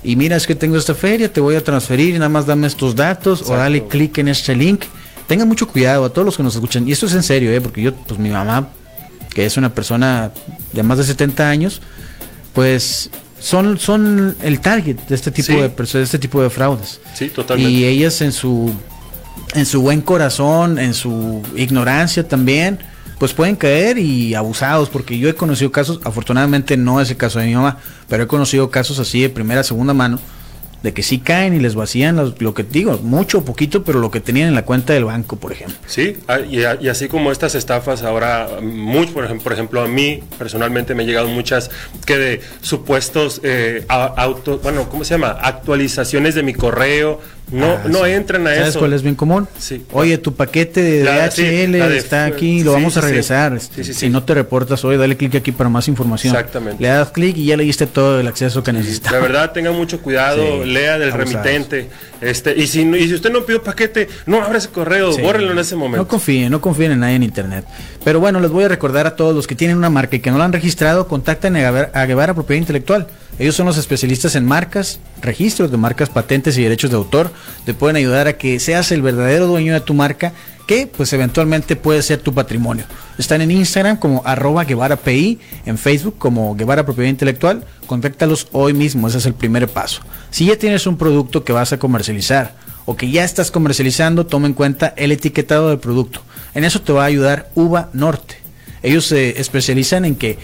y 0.04 0.16
mira, 0.16 0.36
es 0.38 0.46
que 0.48 0.56
tengo 0.56 0.78
esta 0.78 0.94
feria, 0.96 1.28
te 1.32 1.42
voy 1.42 1.56
a 1.56 1.64
transferir, 1.64 2.14
nada 2.14 2.30
más 2.30 2.46
dame 2.46 2.68
estos 2.68 2.96
datos 2.96 3.42
o 3.50 3.56
dale 3.56 3.88
clic 3.88 4.18
en 4.20 4.28
este 4.30 4.56
link. 4.56 4.84
Tengan 5.28 5.48
mucho 5.48 5.68
cuidado 5.68 6.06
a 6.06 6.10
todos 6.10 6.26
los 6.26 6.38
que 6.38 6.44
nos 6.44 6.56
escuchan. 6.56 6.88
Y 6.88 6.92
esto 6.94 7.06
es 7.08 7.14
en 7.14 7.24
serio, 7.24 7.52
¿eh? 7.52 7.60
porque 7.62 7.82
yo, 7.82 7.94
pues, 7.94 8.20
mi 8.20 8.30
mamá, 8.30 8.70
que 9.34 9.46
es 9.46 9.58
una 9.58 9.74
persona 9.74 10.32
de 10.74 10.84
más 10.84 10.98
de 11.00 11.04
70 11.04 11.50
años, 11.50 11.82
pues, 12.54 13.10
son, 13.40 13.78
son 13.78 14.36
el 14.42 14.60
target 14.60 14.98
de 15.08 15.16
este 15.16 15.32
tipo 15.32 15.48
Sí. 15.54 15.56
de 15.58 15.70
de 16.00 16.04
este 16.04 16.18
tipo 16.20 16.42
de 16.42 16.50
fraudes. 16.50 17.00
sí, 17.14 17.30
totalmente. 17.30 17.72
Y 17.72 17.86
ellas 17.86 18.22
en 18.22 18.32
su 18.32 18.74
en 19.56 19.66
su 19.66 19.82
buen 19.82 20.02
corazón, 20.02 20.78
en 20.78 20.94
su 20.94 21.42
ignorancia 21.56 22.28
también, 22.28 22.80
pues 23.20 23.34
pueden 23.34 23.56
caer 23.56 23.98
y 24.00 24.34
abusados, 24.34 24.90
porque 24.90 25.18
yo 25.20 25.30
he 25.30 25.36
conocido 25.36 25.72
casos, 25.72 26.00
afortunadamente 26.04 26.78
no 26.78 27.00
es 27.02 27.12
el 27.12 27.18
caso 27.18 27.38
de 27.40 27.46
mi 27.48 27.54
mamá, 27.56 27.78
pero 28.08 28.24
he 28.24 28.28
conocido 28.28 28.72
casos 28.72 28.98
así 29.00 29.22
de 29.22 29.30
primera, 29.30 29.62
segunda 29.64 29.94
mano, 29.94 30.20
de 30.82 30.94
que 30.94 31.04
sí 31.04 31.20
caen 31.20 31.54
y 31.54 31.60
les 31.60 31.76
vacían 31.76 32.34
lo 32.40 32.54
que 32.54 32.64
digo, 32.64 32.98
mucho 33.04 33.40
o 33.40 33.42
poquito, 33.44 33.84
pero 33.84 34.00
lo 34.00 34.10
que 34.12 34.22
tenían 34.22 34.48
en 34.48 34.56
la 34.56 34.64
cuenta 34.64 34.94
del 34.94 35.04
banco, 35.04 35.36
por 35.36 35.52
ejemplo. 35.52 35.76
Sí, 35.88 36.16
ah, 36.30 36.40
y, 36.40 36.64
a- 36.64 36.78
y 36.80 36.88
así 36.88 37.10
como 37.10 37.34
estas 37.34 37.54
estafas 37.56 38.02
ahora, 38.04 38.48
mucho, 38.62 39.12
por 39.14 39.26
ejemplo, 39.26 39.44
por 39.44 39.52
ejemplo, 39.52 39.82
a 39.82 39.90
mí 39.90 40.24
personalmente 40.38 40.96
me 40.96 41.04
han 41.04 41.08
llegado 41.10 41.28
muchas 41.28 41.70
que 42.06 42.18
de 42.18 42.42
supuestos 42.62 43.42
eh, 43.44 43.84
auto, 43.90 44.60
bueno, 44.64 44.88
¿cómo 44.88 45.04
se 45.04 45.16
llama? 45.16 45.32
Actualizaciones 45.42 46.34
de 46.36 46.44
mi 46.44 46.54
correo, 46.54 47.20
no, 47.52 47.66
Ah, 47.74 47.82
no 47.88 48.06
sí. 48.06 48.12
entran 48.12 48.46
a 48.48 48.52
¿Sabes 48.54 48.70
eso. 48.70 48.80
cuál 48.80 48.94
es 48.94 49.02
bien 49.02 49.16
común? 49.16 49.48
Sí. 49.58 49.84
Oye, 49.92 50.18
tu 50.18 50.34
paquete 50.36 50.82
de 50.82 51.04
La- 51.04 51.28
DHL 51.30 51.72
de- 51.90 51.98
está 51.98 52.26
aquí, 52.26 52.64
lo 52.64 52.74
vamos 52.74 52.96
a 52.98 53.02
regresar. 53.02 53.60
Sí, 53.60 53.84
Si 53.94 54.10
no 54.10 54.24
te 54.24 54.34
reportas 54.34 54.84
hoy, 54.86 54.98
dale 54.98 55.18
clic 55.18 55.36
aquí 55.36 55.52
para 55.52 55.70
más 55.70 55.88
información. 55.88 56.34
Exactamente. 56.36 56.82
Le 56.82 56.90
das 56.90 57.10
clic 57.12 57.36
y 57.38 57.46
ya 57.46 57.58
le 57.58 57.64
diste 57.64 57.88
todo 57.88 58.20
el 58.20 58.28
acceso 58.28 58.64
que 58.64 58.74
necesitas. 58.74 59.12
La 59.12 59.20
verdad, 59.20 59.52
tenga 59.52 59.72
mucho 59.72 60.00
cuidado, 60.02 60.64
lea 60.66 60.98
del 60.98 61.12
abusados. 61.12 61.34
remitente. 61.46 61.90
Este, 62.22 62.54
y 62.58 62.68
si, 62.68 62.84
no- 62.86 62.98
y 62.98 63.08
si 63.08 63.14
usted 63.16 63.32
no 63.32 63.46
pidió 63.46 63.64
paquete, 63.64 64.08
no 64.26 64.42
abra 64.44 64.58
ese 64.58 64.70
correo, 64.70 65.16
bórrelo 65.18 65.52
en 65.52 65.60
ese 65.60 65.76
momento. 65.76 65.98
No 66.04 66.08
confíen, 66.08 66.52
no 66.52 66.60
confíen 66.62 66.92
en 66.92 67.00
nadie 67.00 67.16
en 67.16 67.24
internet. 67.24 67.66
Pero 68.04 68.20
bueno, 68.20 68.40
les 68.40 68.52
voy 68.52 68.64
a 68.66 68.68
recordar 68.68 69.08
a 69.08 69.16
todos 69.16 69.36
los 69.36 69.48
que 69.48 69.56
tienen 69.56 69.78
una 69.78 69.90
marca 69.90 70.16
y 70.16 70.20
que 70.20 70.32
no 70.32 70.38
la 70.38 70.46
han 70.46 70.54
registrado, 70.54 71.08
contacten 71.08 71.56
a 71.58 72.06
Guevara 72.06 72.34
Propiedad 72.34 72.60
Intelectual. 72.60 73.08
Ellos 73.38 73.56
son 73.56 73.66
los 73.68 73.78
especialistas 73.78 74.36
en 74.36 74.46
marcas, 74.46 75.00
registros 75.22 75.72
de 75.72 75.78
marcas, 75.78 76.10
patentes 76.10 76.58
y 76.58 76.64
derechos 76.64 76.90
de 76.92 76.98
autor. 76.98 77.32
Te 77.66 77.74
pueden 77.74 77.96
ayudar 77.96 78.28
a 78.28 78.38
que 78.38 78.60
seas 78.60 78.92
el 78.92 79.02
verdadero 79.02 79.48
dueño 79.48 79.74
de 79.74 79.82
tu 79.82 79.94
marca, 79.94 80.34
que 80.68 80.88
pues 80.88 81.12
eventualmente 81.14 81.76
puede 81.76 82.02
ser 82.02 82.20
tu 82.20 82.34
patrimonio. 82.34 82.86
Están 83.18 83.42
en 83.42 83.52
Instagram 83.52 83.98
como 83.98 84.22
arroba 84.26 84.66
Guevara 84.66 85.00
en 85.06 85.78
Facebook 85.78 86.16
como 86.18 86.56
Guevara 86.56 86.86
Propiedad 86.86 87.10
Intelectual. 87.10 87.66
Contáctalos 87.88 88.48
hoy 88.52 88.74
mismo, 88.74 89.08
ese 89.08 89.18
es 89.18 89.26
el 89.26 89.34
primer 89.34 89.68
paso. 89.68 90.02
Si 90.30 90.46
ya 90.46 90.58
tienes 90.58 90.86
un 90.86 90.98
producto 90.98 91.44
que 91.44 91.54
vas 91.54 91.74
a 91.74 91.80
comercializar 91.80 92.56
o 92.86 92.96
que 92.96 93.10
ya 93.10 93.24
estás 93.24 93.52
comercializando, 93.52 94.26
toma 94.26 94.48
en 94.48 94.54
cuenta 94.54 94.94
el 94.96 95.12
etiquetado 95.12 95.70
del 95.70 95.80
producto. 95.80 96.22
En 96.54 96.64
eso 96.64 96.82
te 96.82 96.94
va 96.94 97.04
a 97.04 97.08
ayudar 97.08 97.50
Uva 97.56 97.90
Norte. 97.94 98.38
Ellos 98.82 99.06
se 99.06 99.40
especializan 99.40 100.06
en 100.06 100.16
que 100.16 100.38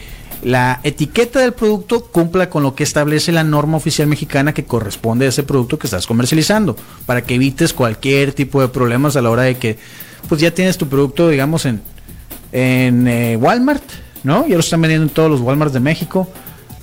la 0.45 0.79
etiqueta 0.83 1.39
del 1.39 1.53
producto 1.53 2.05
cumpla 2.05 2.51
con 2.51 2.61
lo 2.61 2.75
que 2.75 2.83
establece 2.83 3.31
la 3.31 3.43
norma 3.43 3.77
oficial 3.77 4.07
mexicana 4.07 4.53
que 4.53 4.63
corresponde 4.63 5.25
a 5.25 5.29
ese 5.29 5.41
producto 5.41 5.79
que 5.79 5.87
estás 5.87 6.05
comercializando, 6.05 6.75
para 7.07 7.23
que 7.23 7.33
evites 7.33 7.73
cualquier 7.73 8.31
tipo 8.31 8.61
de 8.61 8.67
problemas 8.67 9.15
a 9.15 9.23
la 9.23 9.31
hora 9.31 9.41
de 9.41 9.57
que 9.57 9.79
pues 10.29 10.39
ya 10.41 10.51
tienes 10.51 10.77
tu 10.77 10.87
producto, 10.87 11.29
digamos, 11.29 11.65
en, 11.65 11.81
en 12.51 13.07
eh, 13.07 13.37
Walmart, 13.37 13.81
¿no? 14.23 14.45
Ya 14.45 14.53
lo 14.53 14.59
están 14.59 14.81
vendiendo 14.81 15.07
en 15.07 15.13
todos 15.13 15.31
los 15.31 15.41
Walmarts 15.41 15.73
de 15.73 15.79
México. 15.79 16.29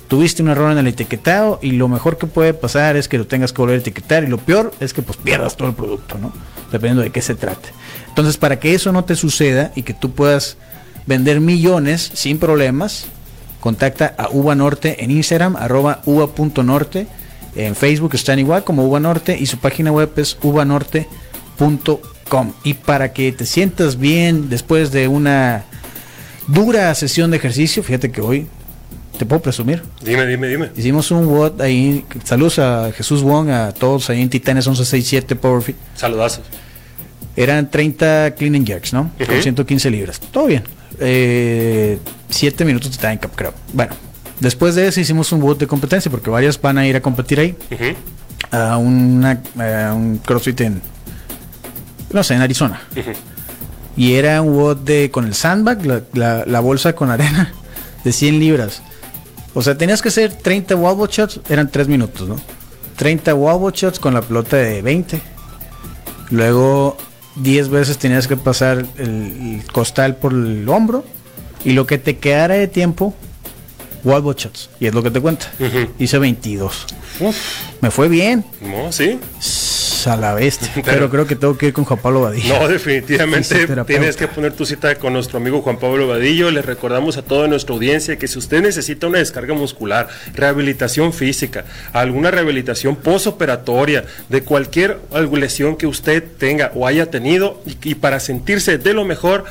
Tuviste 0.09 0.43
un 0.43 0.49
error 0.49 0.69
en 0.69 0.79
el 0.79 0.87
etiquetado 0.87 1.59
y 1.61 1.71
lo 1.71 1.87
mejor 1.87 2.17
que 2.17 2.27
puede 2.27 2.53
pasar 2.53 2.97
es 2.97 3.07
que 3.07 3.17
lo 3.17 3.27
tengas 3.27 3.53
que 3.53 3.61
volver 3.61 3.77
a 3.77 3.79
etiquetar 3.79 4.25
y 4.25 4.27
lo 4.27 4.39
peor 4.39 4.73
es 4.81 4.93
que 4.93 5.01
pues 5.01 5.17
pierdas 5.17 5.55
todo 5.55 5.69
el 5.69 5.73
producto, 5.73 6.17
¿no? 6.17 6.33
Dependiendo 6.69 7.01
de 7.01 7.11
qué 7.11 7.21
se 7.21 7.35
trate. 7.35 7.69
Entonces, 8.09 8.35
para 8.35 8.59
que 8.59 8.73
eso 8.73 8.91
no 8.91 9.05
te 9.05 9.15
suceda 9.15 9.71
y 9.73 9.83
que 9.83 9.93
tú 9.93 10.11
puedas 10.11 10.57
vender 11.05 11.39
millones 11.39 12.11
sin 12.13 12.39
problemas, 12.39 13.07
contacta 13.63 14.13
a 14.17 14.27
Uva 14.29 14.55
Norte 14.55 15.05
en 15.05 15.09
Instagram, 15.09 15.55
arroba 15.55 16.01
uva.norte. 16.03 17.07
En 17.55 17.77
Facebook 17.77 18.13
están 18.13 18.37
igual 18.37 18.65
como 18.65 18.83
Uva 18.83 18.99
Norte 18.99 19.37
y 19.39 19.45
su 19.45 19.57
página 19.57 19.89
web 19.89 20.11
es 20.17 20.37
uvanorte.com. 20.43 22.53
Y 22.65 22.73
para 22.73 23.13
que 23.13 23.31
te 23.31 23.45
sientas 23.45 23.97
bien 23.97 24.49
después 24.49 24.91
de 24.91 25.07
una 25.07 25.63
dura 26.47 26.93
sesión 26.93 27.31
de 27.31 27.37
ejercicio, 27.37 27.83
fíjate 27.83 28.11
que 28.11 28.19
hoy 28.19 28.47
te 29.17 29.25
puedo 29.25 29.41
presumir. 29.41 29.81
Dime, 30.01 30.25
dime, 30.25 30.49
dime. 30.49 30.69
Hicimos 30.75 31.09
un 31.11 31.25
WOD 31.25 31.61
ahí. 31.61 32.03
Saludos 32.25 32.59
a 32.59 32.91
Jesús 32.91 33.23
Wong, 33.23 33.49
a 33.49 33.71
todos 33.71 34.09
ahí 34.09 34.21
en 34.21 34.29
Titanes 34.29 34.67
1167 34.67 35.37
Powerfit. 35.37 35.77
Saludazos. 35.95 36.43
Eran 37.37 37.71
30 37.71 38.35
clean 38.37 38.55
and 38.55 38.67
jerks, 38.67 38.91
¿no? 38.91 39.09
Ujú. 39.21 39.25
Con 39.25 39.41
115 39.41 39.89
libras. 39.89 40.19
Todo 40.19 40.47
bien. 40.47 40.63
7 40.99 42.65
minutos 42.65 42.91
de 42.91 42.97
time 42.97 43.19
cap, 43.19 43.31
creo. 43.35 43.53
Bueno, 43.73 43.93
después 44.39 44.75
de 44.75 44.87
eso 44.87 44.99
hicimos 44.99 45.31
un 45.31 45.41
WOD 45.41 45.57
de 45.57 45.67
competencia 45.67 46.09
porque 46.11 46.29
varias 46.29 46.59
van 46.61 46.77
a 46.77 46.85
ir 46.87 46.95
a 46.95 47.01
competir 47.01 47.39
ahí. 47.39 47.55
Ujú, 47.71 47.95
A, 48.51 48.77
una, 48.77 49.41
a 49.59 49.93
un 49.93 50.17
CrossFit 50.17 50.61
en. 50.61 50.81
No 52.11 52.23
sé, 52.23 52.35
en 52.35 52.41
Arizona. 52.41 52.81
ujú. 52.95 53.11
Y 53.95 54.13
era 54.13 54.41
un 54.41 54.55
WOD 54.55 54.77
de, 54.77 55.11
con 55.11 55.25
el 55.25 55.35
sandbag, 55.35 55.85
la, 55.85 56.01
la- 56.13 56.45
la 56.47 56.59
bolsa 56.59 56.93
con 56.93 57.11
arena, 57.11 57.53
de 58.03 58.11
100 58.11 58.39
libras. 58.39 58.81
O 59.53 59.61
sea, 59.61 59.77
tenías 59.77 60.01
que 60.01 60.09
hacer 60.09 60.33
30 60.33 60.75
wobble 60.75 61.07
shots, 61.11 61.39
eran 61.47 61.69
3 61.69 61.87
minutos, 61.87 62.27
¿no? 62.27 62.37
30 62.97 63.35
wobble 63.35 63.71
shots 63.75 63.99
con 63.99 64.13
la 64.15 64.21
pelota 64.21 64.57
de 64.57 64.81
20. 64.81 65.21
Luego 66.31 66.97
10 67.35 67.69
veces 67.69 67.97
tenías 67.97 68.27
que 68.27 68.37
pasar 68.37 68.85
el, 68.97 69.07
el 69.07 69.63
costal 69.71 70.15
por 70.17 70.33
el 70.33 70.67
hombro. 70.69 71.03
Y 71.65 71.71
lo 71.71 71.85
que 71.87 71.97
te 71.97 72.17
quedara 72.17 72.55
de 72.55 72.67
tiempo, 72.67 73.13
Wall 74.03 74.21
shots. 74.35 74.69
Y 74.81 74.87
es 74.87 74.93
lo 74.93 75.01
que 75.01 75.11
te 75.11 75.21
cuenta. 75.21 75.49
Hice 75.97 76.17
22. 76.19 76.85
Uf, 77.21 77.35
Me 77.79 77.89
fue 77.89 78.09
bien. 78.09 78.43
no, 78.61 78.91
sí. 78.91 79.17
s- 79.39 79.92
A 80.07 80.17
la 80.17 80.33
bestia. 80.33 80.69
Pero, 80.73 80.85
Pero- 80.85 81.09
creo 81.09 81.27
que 81.27 81.35
tengo 81.35 81.57
que 81.57 81.67
ir 81.67 81.73
con 81.73 81.85
Juan 81.85 81.99
Pablo 81.99 82.21
Badilla. 82.21 82.59
No, 82.59 82.67
definitivamente 82.67 83.67
tienes 83.85 84.17
que 84.17 84.27
poner 84.27 84.53
tu 84.53 84.65
cita 84.65 84.95
con 84.95 85.13
nuestro 85.13 85.37
amigo 85.37 85.61
Juan 85.61 85.77
Pablo 85.77 86.07
Vadillo. 86.07 86.51
Les 86.51 86.65
recordamos 86.65 87.17
a 87.17 87.21
toda 87.21 87.47
nuestra 87.47 87.73
audiencia 87.73 88.17
que 88.17 88.27
si 88.27 88.37
usted 88.39 88.61
necesita 88.61 89.07
una 89.07 89.19
descarga 89.19 89.53
muscular, 89.53 90.07
rehabilitación 90.33 91.13
física, 91.13 91.65
alguna 91.93 92.31
rehabilitación 92.31 92.95
posoperatoria 92.95 94.05
de 94.29 94.43
cualquier 94.43 94.99
lesión 95.31 95.77
que 95.77 95.87
usted 95.87 96.23
tenga 96.37 96.71
o 96.75 96.87
haya 96.87 97.09
tenido 97.09 97.61
y, 97.65 97.77
y 97.89 97.95
para 97.95 98.19
sentirse 98.19 98.77
de 98.77 98.93
lo 98.93 99.05
mejor, 99.05 99.45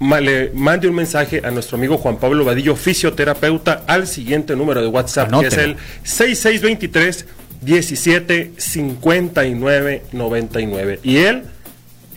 le 0.00 0.50
mande 0.54 0.88
un 0.88 0.94
mensaje 0.94 1.40
a 1.44 1.50
nuestro 1.50 1.78
amigo 1.78 1.96
Juan 1.96 2.18
Pablo 2.18 2.44
Vadillo, 2.44 2.76
fisioterapeuta, 2.76 3.84
al 3.86 4.06
siguiente 4.06 4.54
número 4.54 4.82
de 4.82 4.88
WhatsApp, 4.88 5.30
que 5.40 5.46
es 5.46 5.56
el 5.56 5.76
6623 6.04 7.26
17 7.66 8.52
59 8.56 10.02
99. 10.12 11.00
Y 11.02 11.16
él 11.18 11.42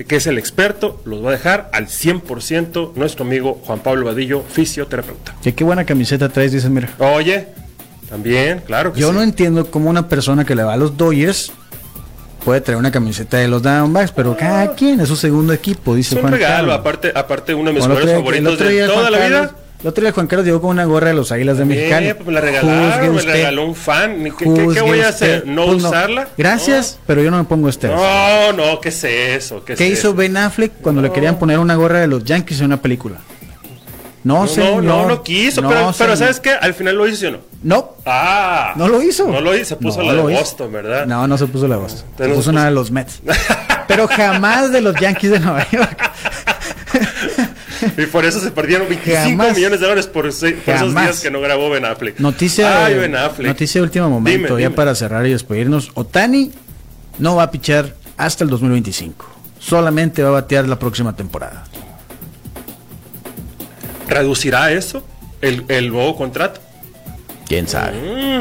que 0.08 0.16
es 0.16 0.28
el 0.28 0.38
experto, 0.38 1.02
los 1.04 1.22
va 1.26 1.28
a 1.28 1.32
dejar 1.34 1.70
al 1.74 1.88
100% 1.88 2.94
nuestro 2.96 3.26
amigo 3.26 3.60
Juan 3.66 3.80
Pablo 3.80 4.06
Vadillo, 4.06 4.42
fisioterapeuta. 4.50 5.36
Que 5.44 5.54
qué 5.54 5.66
buena 5.66 5.84
camiseta 5.84 6.30
traes, 6.30 6.54
dicen, 6.54 6.74
mira. 6.74 6.90
Oye, 7.00 7.48
también, 8.10 8.62
claro 8.66 8.94
que 8.94 9.02
Yo 9.02 9.10
sí. 9.10 9.16
no 9.16 9.22
entiendo 9.24 9.70
cómo 9.70 9.90
una 9.90 10.08
persona 10.08 10.46
que 10.46 10.56
le 10.56 10.64
va 10.64 10.76
a 10.76 10.78
los 10.78 10.96
Dodgers 10.96 11.52
puede 12.46 12.62
traer 12.62 12.78
una 12.80 12.92
camiseta 12.94 13.36
de 13.40 13.50
los 13.50 13.62
Diamondbacks, 13.62 14.14
pero 14.14 14.38
cada 14.38 14.74
quien 14.74 15.02
es 15.02 15.10
su 15.10 15.18
segundo 15.18 15.52
equipo, 15.52 15.94
dice 15.96 16.12
es 16.12 16.16
un 16.16 16.22
Juan 16.22 16.32
regalo, 16.34 16.56
Carlos. 16.70 16.76
aparte, 16.80 17.12
aparte 17.14 17.54
uno 17.54 17.66
de 17.72 17.74
mis 17.76 17.84
jugadores 17.86 18.16
favoritos 18.16 18.58
de 18.58 18.88
toda 18.88 19.00
Juan 19.02 19.12
la 19.12 19.18
Carlos- 19.20 19.42
vida. 19.52 19.56
El 19.82 19.88
otro 19.88 20.02
día 20.04 20.12
Juan 20.12 20.28
Carlos 20.28 20.46
llegó 20.46 20.60
con 20.60 20.72
una 20.72 20.84
gorra 20.84 21.08
de 21.08 21.14
los 21.14 21.32
Águilas 21.32 21.58
de 21.58 21.64
Mexicali. 21.64 22.08
Eh, 22.08 22.16
pues 22.16 22.28
me 22.28 22.34
la 22.34 22.42
regalaron, 22.42 23.16
me 23.16 23.22
regaló 23.22 23.66
un 23.66 23.76
fan. 23.76 24.24
¿Qué, 24.38 24.46
voy 24.82 25.00
a 25.00 25.08
hacer? 25.08 25.48
¿No 25.48 25.68
Pues 25.68 25.84
usarla? 25.86 26.28
Gracias, 26.38 27.00
pero 27.08 27.22
yo 27.24 27.32
no 27.32 27.38
me 27.38 27.46
pongo 27.46 27.70
este. 27.70 27.88
No, 27.88 28.52
no, 28.52 28.82
¿qué 28.82 28.90
es 28.90 29.02
eso? 29.06 29.64
¿Qué, 29.64 29.74
es 29.74 29.78
¿Qué 29.80 29.88
hizo 29.88 30.10
eso? 30.10 30.14
Ben 30.16 30.36
Affleck 30.36 30.74
cuando 30.82 31.02
le 31.02 31.12
querían 31.14 31.40
poner 31.40 31.60
una 31.60 31.76
gorra 31.76 32.00
de 32.00 32.08
los 32.08 32.26
Yankees 32.26 32.60
en 32.60 32.66
una 32.66 32.82
película? 32.82 33.20
No, 34.26 34.42
No, 34.42 34.48
señor. 34.48 34.84
no, 34.84 35.06
no 35.08 35.24
quiso, 35.24 35.62
No, 35.62 35.70
pero, 35.70 35.94
pero. 35.98 36.18
¿sabes 36.18 36.42
qué? 36.42 36.52
Al 36.52 36.74
final 36.74 36.96
lo 36.98 37.08
hizo, 37.08 37.16
¿sí 37.16 37.26
o 37.28 37.32
no? 37.32 37.38
No, 37.64 37.94
Ah, 38.06 38.74
no 38.76 38.90
lo 38.90 39.02
hizo. 39.02 39.28
No 39.30 39.40
lo 39.40 39.56
hizo, 39.56 39.64
se 39.66 39.76
puso 39.78 40.04
No 40.04 40.12
la 40.12 40.24
de. 40.26 40.34
Boston, 40.36 40.74
¿verdad? 40.74 41.06
No, 41.06 41.26
no 41.26 41.38
se 41.38 41.46
puso 41.48 41.70
la 41.70 41.76
de 41.76 41.82
Boston. 41.84 42.04
Se 42.18 42.24
puso 42.26 42.36
pues- 42.36 42.48
una 42.48 42.66
de 42.66 42.72
los 42.72 42.92
Mets. 42.92 43.22
Pero 43.88 44.10
jamás 44.10 44.74
de 44.74 44.82
los 44.82 44.94
Yankees 45.00 45.32
de 45.32 45.40
Nueva 45.40 45.66
York. 45.72 46.12
Y 47.98 48.06
por 48.08 48.26
eso 48.26 48.40
se 48.40 48.52
perdieron 48.52 48.88
25 48.90 49.18
Jamás. 49.30 49.56
millones 49.56 49.80
de 49.80 49.86
dólares 49.86 50.08
por, 50.08 50.32
se- 50.34 50.54
por 50.54 50.74
esos 50.76 50.94
días 50.94 51.20
que 51.22 51.32
no 51.32 51.40
grabó 51.42 51.70
Ben 51.70 51.86
Affleck. 51.86 52.20
Noticia, 52.20 52.86
Ay, 52.86 52.94
de, 52.96 53.00
Ben 53.02 53.16
Affleck. 53.16 53.48
noticia 53.48 53.80
de 53.82 53.84
último 53.86 54.10
momento, 54.10 54.48
Dime, 54.56 54.62
ya 54.62 54.68
dime. 54.70 54.76
para 54.76 54.96
cerrar 54.96 55.26
y 55.26 55.32
despedirnos. 55.32 55.92
Otani 55.94 56.52
no 57.18 57.36
va 57.36 57.44
a 57.44 57.52
pichar 57.52 57.96
hasta 58.18 58.44
el 58.44 58.50
2025. 58.50 59.26
Solamente 59.60 60.24
va 60.24 60.30
a 60.30 60.32
batear 60.34 60.68
la 60.68 60.80
próxima 60.80 61.16
temporada. 61.16 61.66
¿Reducirá 64.08 64.72
eso 64.72 65.04
el, 65.42 65.66
el 65.68 65.90
nuevo 65.90 66.16
contrato? 66.16 66.60
¿Quién 67.48 67.68
sabe? 67.68 67.98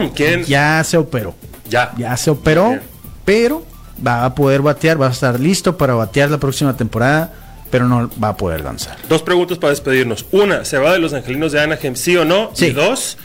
Mm, 0.07 0.09
¿Quién? 0.15 0.45
Ya 0.45 0.83
se 0.85 0.97
operó. 0.97 1.35
Ya. 1.69 1.93
Ya 1.99 2.17
se 2.17 2.31
operó, 2.31 2.69
Bien. 2.71 2.83
pero 3.25 3.65
va 4.07 4.25
a 4.25 4.35
poder 4.35 4.63
batear, 4.63 5.01
va 5.01 5.09
a 5.09 5.11
estar 5.11 5.39
listo 5.39 5.77
para 5.77 5.95
batear 5.95 6.31
la 6.31 6.39
próxima 6.39 6.77
temporada, 6.77 7.33
pero 7.71 7.87
no 7.89 8.11
va 8.23 8.29
a 8.29 8.37
poder 8.37 8.61
lanzar. 8.63 8.97
Dos 9.09 9.23
preguntas 9.23 9.59
para 9.59 9.71
despedirnos. 9.71 10.27
Una, 10.33 10.65
¿se 10.65 10.79
va 10.79 10.93
de 10.93 10.99
los 10.99 11.13
angelinos 11.13 11.53
de 11.53 11.61
Anaheim, 11.61 11.95
sí 11.95 12.17
o 12.17 12.25
no? 12.25 12.51
Sí. 12.55 12.67
Y 12.67 12.71
dos, 12.71 13.19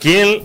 ¿quién, 0.00 0.42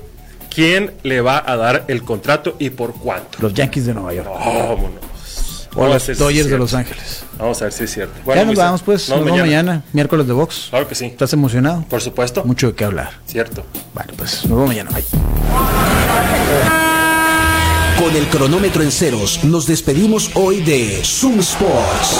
¿quién 0.53 0.93
le 1.03 1.21
va 1.21 1.43
a 1.45 1.55
dar 1.57 1.85
el 1.87 2.03
contrato 2.03 2.55
y 2.59 2.69
por 2.71 2.93
cuánto? 2.93 3.37
Los 3.41 3.53
Yankees 3.53 3.85
de 3.85 3.93
Nueva 3.93 4.13
York. 4.13 4.29
Vámonos. 4.29 5.67
o 5.75 5.79
Vamos 5.81 5.91
a 5.91 5.93
los 5.95 6.03
si 6.03 6.13
Dodgers 6.13 6.49
de. 6.49 6.57
Los 6.57 6.73
Ángeles. 6.73 7.23
Vamos 7.37 7.61
a 7.61 7.65
ver 7.65 7.73
si 7.73 7.83
es 7.85 7.93
cierto. 7.93 8.13
ya 8.33 8.45
nos 8.45 8.55
vamos 8.55 8.81
pues, 8.83 9.09
nos 9.09 9.23
vemos 9.23 9.39
mañana, 9.39 9.83
miércoles 9.93 10.27
de 10.27 10.33
box. 10.33 10.67
Claro 10.69 10.87
que 10.87 10.95
sí. 10.95 11.05
¿Estás 11.05 11.33
emocionado? 11.33 11.85
Por 11.89 12.01
supuesto. 12.01 12.43
Mucho 12.43 12.67
de 12.67 12.73
qué 12.75 12.85
hablar. 12.85 13.11
Cierto. 13.25 13.65
Vale, 13.93 14.13
pues 14.15 14.45
nos 14.45 14.51
vemos 14.51 14.67
mañana. 14.67 14.91
Bye. 14.91 15.05
Con 18.01 18.15
el 18.15 18.27
cronómetro 18.29 18.81
en 18.81 18.91
ceros, 18.91 19.43
nos 19.43 19.67
despedimos 19.67 20.31
hoy 20.33 20.61
de 20.61 21.01
Zoom 21.03 21.39
Sports. 21.39 22.19